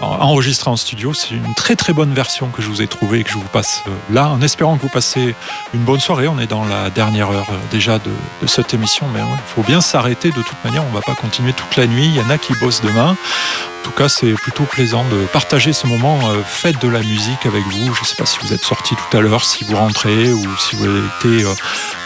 enregistré 0.00 0.70
en 0.70 0.76
studio. 0.76 1.12
C'est 1.12 1.34
une 1.34 1.54
très 1.54 1.76
très 1.76 1.92
bonne 1.92 2.12
version 2.12 2.48
que 2.48 2.62
je 2.62 2.68
vous 2.68 2.82
ai 2.82 2.86
trouvée 2.86 3.20
et 3.20 3.24
que 3.24 3.30
je 3.30 3.36
vous 3.36 3.48
passe 3.52 3.82
euh, 3.86 3.90
là, 4.10 4.28
en 4.28 4.40
espérant 4.40 4.76
que 4.76 4.82
vous 4.82 4.88
passez 4.88 5.34
une 5.74 5.80
bonne 5.80 6.00
soirée. 6.00 6.28
On 6.28 6.38
est 6.38 6.46
dans 6.46 6.64
la 6.64 6.90
dernière 6.90 7.30
heure 7.30 7.48
euh, 7.50 7.56
déjà 7.70 7.98
de, 7.98 8.46
cette 8.46 8.74
émission, 8.74 9.06
mais 9.12 9.20
il 9.20 9.54
faut 9.54 9.62
bien 9.62 9.80
s'arrêter 9.80 10.30
de 10.30 10.42
toute 10.42 10.64
manière. 10.64 10.84
On 10.84 10.94
va 10.94 11.02
pas 11.02 11.14
continuer 11.14 11.52
toute 11.52 11.76
la 11.76 11.86
nuit. 11.86 12.06
Il 12.06 12.14
y 12.14 12.20
en 12.20 12.30
a 12.30 12.38
qui 12.38 12.52
bossent 12.60 12.82
demain. 12.82 13.16
En 13.80 13.84
tout 13.84 13.90
cas, 13.92 14.08
c'est 14.08 14.32
plutôt 14.34 14.64
plaisant 14.64 15.04
de 15.04 15.24
partager 15.26 15.72
ce 15.72 15.86
moment 15.86 16.18
euh, 16.28 16.42
fête 16.44 16.80
de 16.80 16.88
la 16.88 17.00
musique 17.00 17.46
avec 17.46 17.64
vous. 17.64 17.94
Je 17.94 18.00
ne 18.00 18.06
sais 18.06 18.16
pas 18.16 18.26
si 18.26 18.38
vous 18.42 18.52
êtes 18.52 18.64
sorti 18.64 18.94
tout 18.94 19.16
à 19.16 19.20
l'heure, 19.20 19.44
si 19.44 19.64
vous 19.64 19.76
rentrez 19.76 20.32
ou 20.32 20.44
si 20.58 20.76
vous 20.76 20.84
avez 20.84 21.00
été 21.00 21.44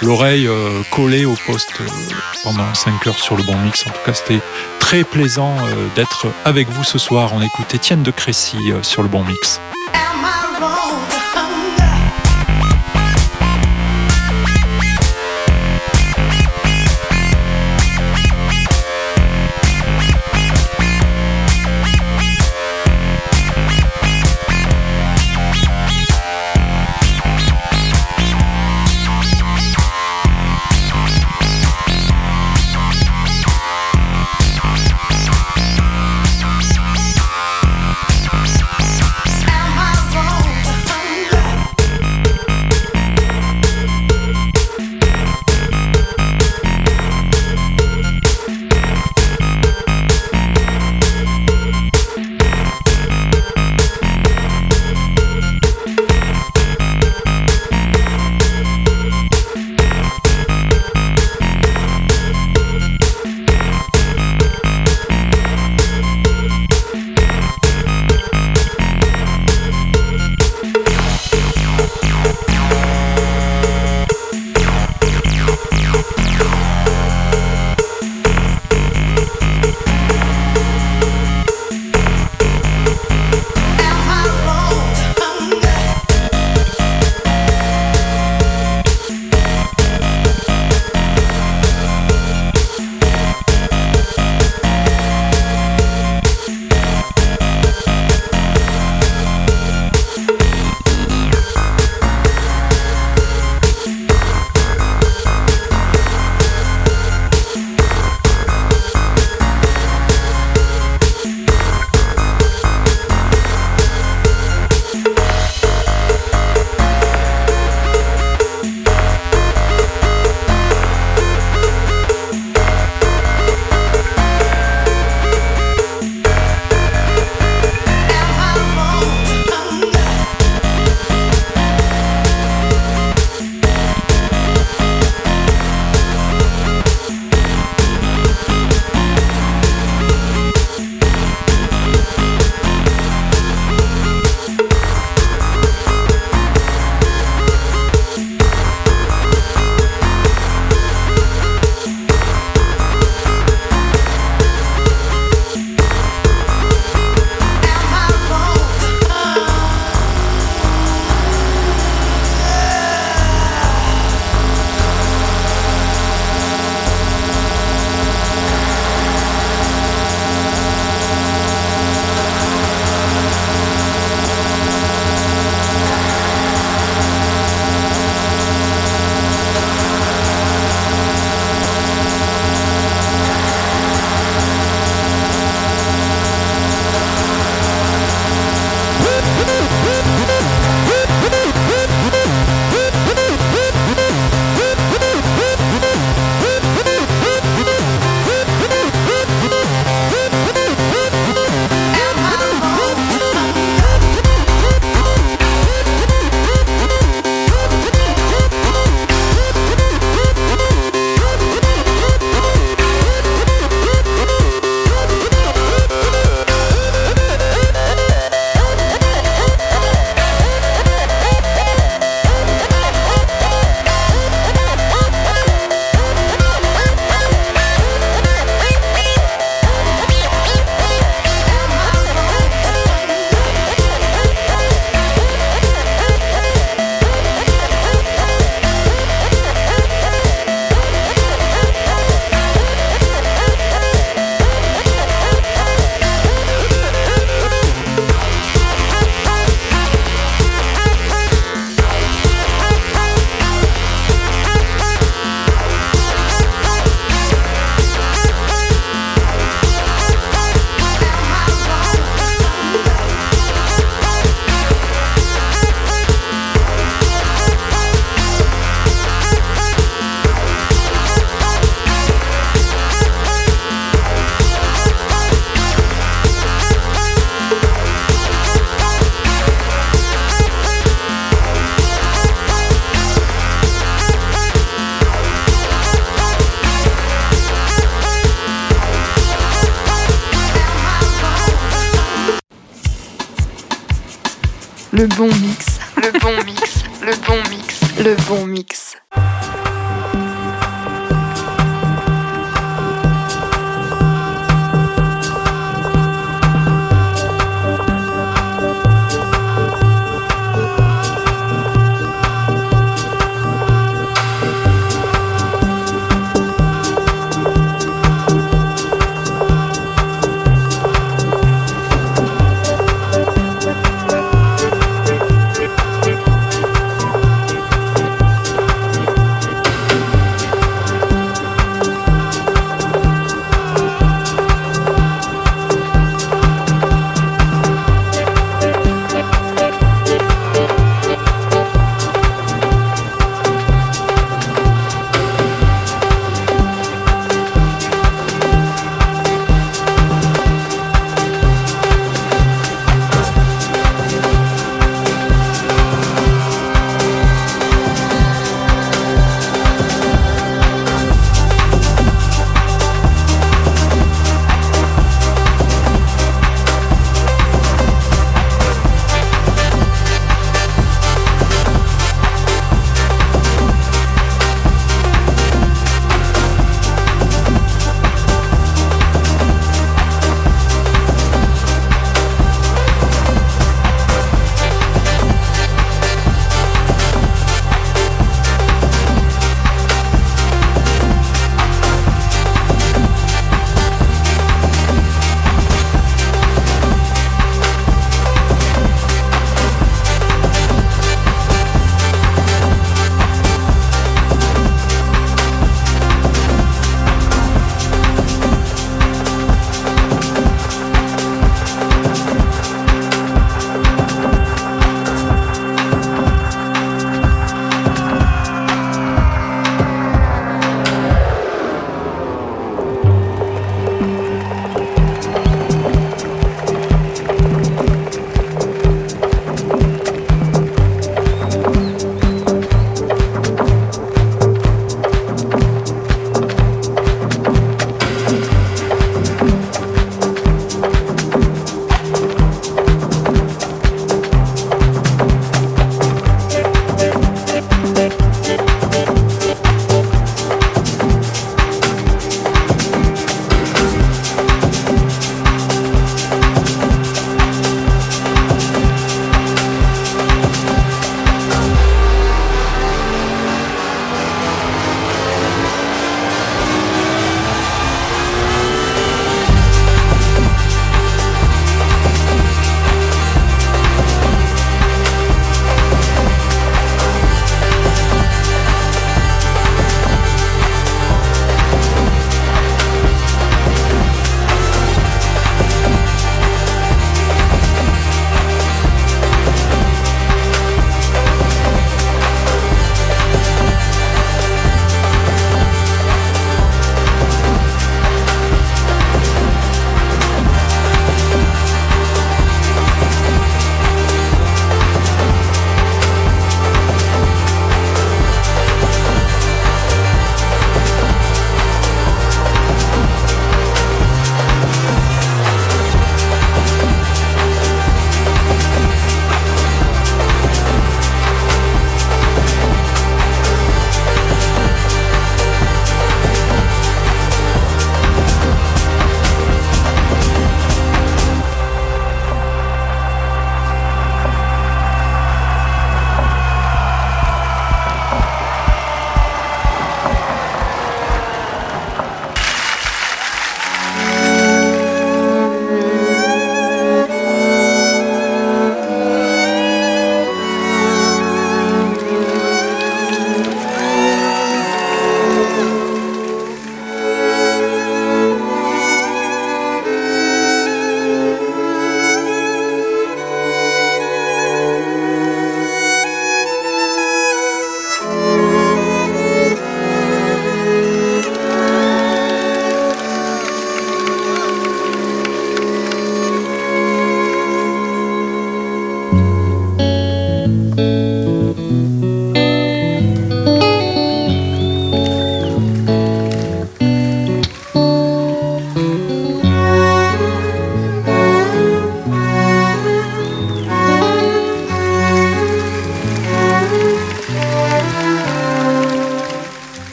l'oreille 0.00 0.48
collée 0.90 1.24
au 1.24 1.34
poste 1.46 1.72
pendant 2.42 2.72
5 2.74 3.06
heures 3.06 3.18
sur 3.18 3.36
le 3.36 3.42
bon 3.42 3.56
mix. 3.56 3.86
En 3.86 3.90
tout 3.90 4.00
cas, 4.04 4.14
c'était 4.14 4.40
très 4.92 5.04
plaisant 5.04 5.56
euh, 5.56 5.88
d'être 5.96 6.26
avec 6.44 6.68
vous 6.68 6.84
ce 6.84 6.98
soir. 6.98 7.30
On 7.32 7.40
écoute 7.40 7.74
Étienne 7.74 8.02
de 8.02 8.10
Crécy 8.10 8.58
euh, 8.72 8.82
sur 8.82 9.02
le 9.02 9.08
bon 9.08 9.24
mix. 9.24 9.58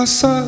nossa 0.00 0.39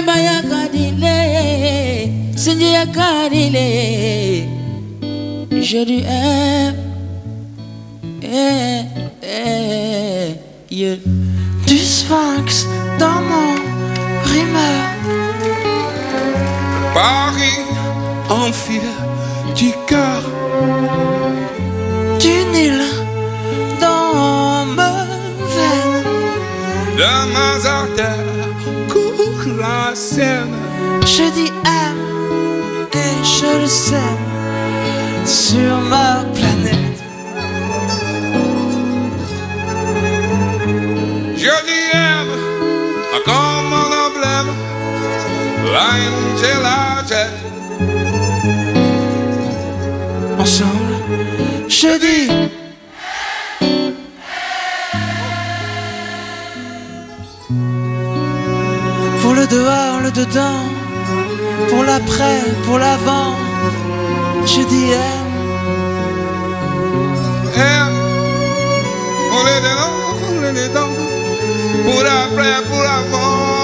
Balima 0.00 0.16
ya 0.20 0.42
kadile, 0.42 2.12
sinji 2.36 2.72
ya 2.72 2.86
kadile. 2.86 4.48
Je 5.60 5.84
lui 5.84 6.02
aime. 6.04 6.76
Eh, 8.22 8.84
eh, 9.22 10.34
yeah. 10.70 10.96
Du 11.66 11.76
sphinx 11.78 12.66
dans 12.98 13.20
mon 13.28 13.54
rimeur. 14.24 14.88
Paris 16.94 17.64
en 18.30 18.52
fil 18.52 18.80
du 19.54 19.72
cœur. 19.86 20.22
Du 22.20 22.44
Nil 22.52 22.80
dans. 23.80 24.00
De 27.00 27.04
artères 27.04 27.28
court 27.40 27.59
Je 30.20 31.32
dis 31.32 31.52
aime 31.64 32.04
et 32.92 33.24
je 33.24 33.60
le 33.62 33.66
sais 33.66 34.16
sur 35.24 35.78
ma 35.88 36.24
planète. 36.34 37.00
Je 41.36 41.54
dis 41.68 41.86
aime 41.94 42.34
comme 43.24 43.72
un 43.82 43.90
emblème. 44.06 44.50
La 45.72 45.88
haine, 45.98 46.22
je 46.42 46.52
la 46.66 46.80
jette. 47.08 47.38
Ensemble, 50.38 50.96
je 51.68 51.92
dis 51.98 52.28
le 60.10 60.24
dedans, 60.24 60.64
pour 61.68 61.82
l'après, 61.84 62.40
pour 62.64 62.78
l'avant, 62.78 63.34
je 64.44 64.62
dis 64.62 64.90
aime. 64.90 65.32
Aime 67.56 67.98
pour 69.30 69.44
les 69.44 69.60
dedans, 69.66 70.42
les 70.42 70.52
dedans. 70.68 70.94
Pour 71.84 72.02
l'après, 72.02 72.62
pour 72.68 72.82
l'avant. 72.82 73.59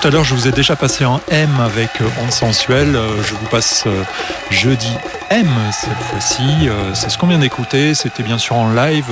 Tout 0.00 0.06
à 0.06 0.10
l'heure, 0.10 0.24
je 0.24 0.34
vous 0.34 0.46
ai 0.46 0.52
déjà 0.52 0.76
passé 0.76 1.04
en 1.04 1.20
M 1.28 1.50
avec 1.60 2.00
euh, 2.00 2.04
Onde 2.22 2.30
Sensuelle. 2.30 2.94
Euh, 2.94 3.22
Je 3.24 3.34
vous 3.34 3.46
passe 3.46 3.84
euh, 3.86 4.04
jeudi 4.50 4.92
M 5.30 5.48
cette 5.72 5.98
fois-ci. 6.10 6.68
C'est 6.94 7.10
ce 7.10 7.18
qu'on 7.18 7.26
vient 7.26 7.38
d'écouter. 7.38 7.94
C'était 7.94 8.22
bien 8.22 8.38
sûr 8.38 8.56
en 8.56 8.72
live 8.72 9.10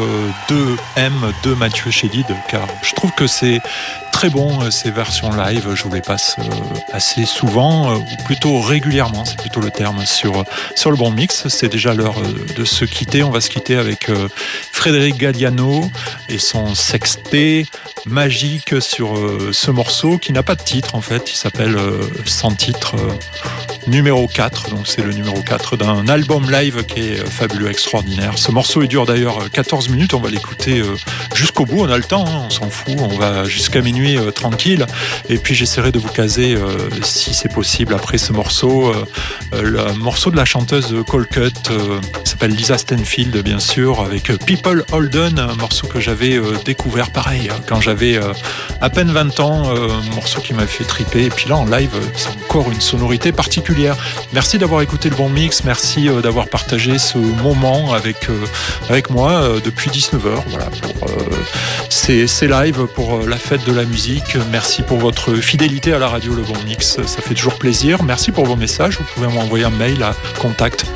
de 0.48 0.76
M 0.96 1.12
de 1.42 1.54
Mathieu 1.54 1.90
Chédid, 1.90 2.26
car 2.48 2.66
je 2.82 2.94
trouve 2.94 3.12
que 3.12 3.26
c'est 3.26 3.60
très 4.12 4.30
bon 4.30 4.70
ces 4.70 4.90
versions 4.90 5.30
live. 5.30 5.68
Je 5.74 5.82
vous 5.82 5.92
les 5.92 6.00
passe 6.00 6.36
assez 6.92 7.26
souvent, 7.26 7.96
ou 7.96 8.04
plutôt 8.24 8.60
régulièrement, 8.60 9.26
c'est 9.26 9.38
plutôt 9.38 9.60
le 9.60 9.70
terme 9.70 10.06
sur, 10.06 10.44
sur 10.74 10.90
le 10.90 10.96
bon 10.96 11.10
mix. 11.10 11.48
C'est 11.48 11.68
déjà 11.68 11.92
l'heure 11.92 12.16
de 12.56 12.64
se 12.64 12.86
quitter. 12.86 13.22
On 13.22 13.30
va 13.30 13.42
se 13.42 13.50
quitter 13.50 13.76
avec 13.76 14.10
Frédéric 14.72 15.18
Galliano 15.18 15.90
et 16.30 16.38
son 16.38 16.74
sexté 16.74 17.66
magique 18.06 18.80
sur 18.80 19.18
euh, 19.18 19.50
ce 19.52 19.70
morceau 19.70 20.18
qui 20.18 20.32
n'a 20.32 20.42
pas 20.42 20.54
de 20.54 20.62
titre 20.62 20.94
en 20.94 21.00
fait. 21.00 21.30
Il 21.30 21.36
s'appelle 21.36 21.76
euh, 21.76 22.02
Sans 22.24 22.52
titre 22.52 22.94
euh, 22.96 23.12
numéro 23.86 24.26
4. 24.26 24.70
Donc 24.70 24.86
c'est 24.86 25.02
le 25.02 25.12
numéro 25.12 25.40
4 25.42 25.76
d'un 25.76 26.08
album 26.08 26.50
live 26.50 26.84
qui 26.86 27.00
est 27.00 27.20
euh, 27.20 27.26
fabuleux, 27.26 27.70
extraordinaire. 27.70 28.38
Ce 28.38 28.50
morceau 28.50 28.82
il 28.82 28.88
dure 28.88 29.06
d'ailleurs 29.06 29.38
euh, 29.40 29.48
14 29.52 29.88
minutes. 29.88 30.14
On 30.14 30.20
va 30.20 30.30
l'écouter 30.30 30.80
euh, 30.80 30.96
jusqu'au 31.34 31.64
bout. 31.66 31.80
On 31.80 31.90
a 31.90 31.96
le 31.96 32.04
temps, 32.04 32.26
hein, 32.26 32.42
on 32.46 32.50
s'en 32.50 32.70
fout. 32.70 32.96
On 32.98 33.16
va 33.16 33.44
jusqu'à 33.44 33.80
minuit 33.80 34.16
euh, 34.16 34.30
tranquille. 34.30 34.86
Et 35.28 35.38
puis 35.38 35.54
j'essaierai 35.54 35.92
de 35.92 35.98
vous 35.98 36.08
caser, 36.08 36.54
euh, 36.54 36.88
si 37.02 37.34
c'est 37.34 37.52
possible, 37.52 37.94
après 37.94 38.18
ce 38.18 38.32
morceau, 38.32 38.88
euh, 38.88 39.04
euh, 39.54 39.62
le 39.62 39.92
morceau 39.94 40.30
de 40.30 40.36
la 40.36 40.44
chanteuse 40.44 40.94
Cole 41.06 41.26
Cut, 41.26 41.52
euh, 41.70 42.00
qui 42.24 42.30
s'appelle 42.30 42.52
Lisa 42.52 42.78
Stenfield, 42.78 43.36
bien 43.42 43.58
sûr, 43.58 44.00
avec 44.00 44.30
euh, 44.30 44.36
People 44.36 44.84
Holden, 44.92 45.38
un 45.38 45.54
morceau 45.54 45.86
que 45.86 46.00
j'avais 46.00 46.34
euh, 46.36 46.54
découvert 46.64 47.10
pareil 47.10 47.48
hein, 47.50 47.60
quand 47.66 47.80
j'avais 47.80 48.16
euh, 48.16 48.32
à 48.80 48.90
peine 48.90 49.10
20 49.10 49.40
ans, 49.40 49.74
euh, 49.74 49.88
un 49.90 50.14
morceau 50.14 50.40
qui 50.40 50.54
m'a 50.54 50.66
fait 50.66 50.84
triper. 50.84 51.24
Et 51.24 51.30
puis 51.30 51.48
là, 51.48 51.56
en 51.56 51.64
live, 51.64 51.90
euh, 51.94 52.00
c'est 52.16 52.30
encore 52.44 52.70
une 52.70 52.80
sonorité 52.80 53.32
particulière. 53.32 53.75
Merci 54.32 54.58
d'avoir 54.58 54.80
écouté 54.80 55.10
le 55.10 55.16
bon 55.16 55.28
mix, 55.28 55.64
merci 55.64 56.08
euh, 56.08 56.22
d'avoir 56.22 56.48
partagé 56.48 56.98
ce 56.98 57.18
moment 57.18 57.92
avec, 57.92 58.30
euh, 58.30 58.44
avec 58.88 59.10
moi 59.10 59.32
euh, 59.32 59.60
depuis 59.62 59.90
19h. 59.90 60.42
Voilà, 60.48 60.66
pour 60.66 61.10
ces, 61.90 62.26
lives, 62.48 62.86
pour 62.94 63.20
la 63.26 63.36
fête 63.36 63.64
de 63.66 63.72
la 63.72 63.84
musique. 63.84 64.36
Merci 64.50 64.82
pour 64.82 64.98
votre 64.98 65.34
fidélité 65.34 65.92
à 65.92 65.98
la 65.98 66.08
radio 66.08 66.34
Le 66.34 66.42
Bon 66.42 66.56
Mix, 66.64 66.96
ça 67.04 67.22
fait 67.22 67.34
toujours 67.34 67.58
plaisir. 67.58 68.02
Merci 68.02 68.32
pour 68.32 68.46
vos 68.46 68.56
messages. 68.56 68.98
Vous 68.98 69.04
pouvez 69.14 69.28
m'envoyer 69.28 69.64
un 69.64 69.70
mail 69.70 70.02
à 70.02 70.14
contact 70.40 70.86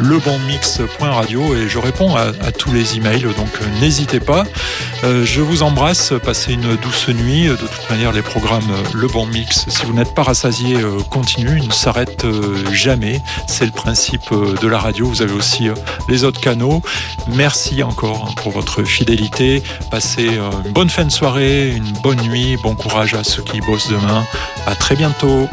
lebonmix.radio 0.00 1.54
et 1.56 1.68
je 1.68 1.78
réponds 1.78 2.16
à, 2.16 2.32
tous 2.52 2.72
les 2.72 2.96
emails, 2.96 3.22
donc 3.22 3.60
n'hésitez 3.80 4.20
pas. 4.20 4.44
Je 5.02 5.40
vous 5.40 5.62
embrasse, 5.62 6.12
passez 6.22 6.52
une 6.52 6.76
douce 6.76 7.08
nuit. 7.08 7.46
De 7.46 7.56
toute 7.56 7.90
manière, 7.90 8.12
les 8.12 8.22
programmes 8.22 8.72
Le 8.94 9.06
Bon 9.06 9.26
Mix, 9.26 9.66
si 9.68 9.84
vous 9.84 9.92
n'êtes 9.92 10.14
pas 10.14 10.22
rassasié, 10.22 10.76
euh, 10.76 11.00
continuent, 11.10 11.60
ne 11.68 11.72
s'arrêtent 11.72 12.24
euh, 12.24 12.72
jamais. 12.72 13.20
C'est 13.46 13.66
le 13.66 13.70
principe 13.70 14.32
euh, 14.32 14.54
de 14.60 14.66
la 14.66 14.78
radio. 14.78 15.06
Vous 15.06 15.22
avez 15.22 15.32
aussi 15.32 15.68
euh, 15.68 15.74
les 16.08 16.24
autres 16.24 16.40
canaux. 16.40 16.82
Merci 17.28 17.82
encore 17.82 18.26
hein, 18.28 18.34
pour 18.36 18.52
votre 18.52 18.82
fidélité. 18.82 19.62
Passez 19.90 20.26
une 20.64 20.72
bonne 20.72 20.90
fin 20.90 21.04
de 21.04 21.10
soirée, 21.10 21.70
une 21.70 21.92
bonne 22.02 22.20
nuit, 22.22 22.56
bon 22.62 22.74
courage 22.74 23.14
à 23.14 23.22
ceux 23.22 23.42
qui 23.42 23.60
bossent 23.60 23.88
demain. 23.88 24.24
À 24.66 24.74
très 24.74 24.96
bientôt. 24.96 25.48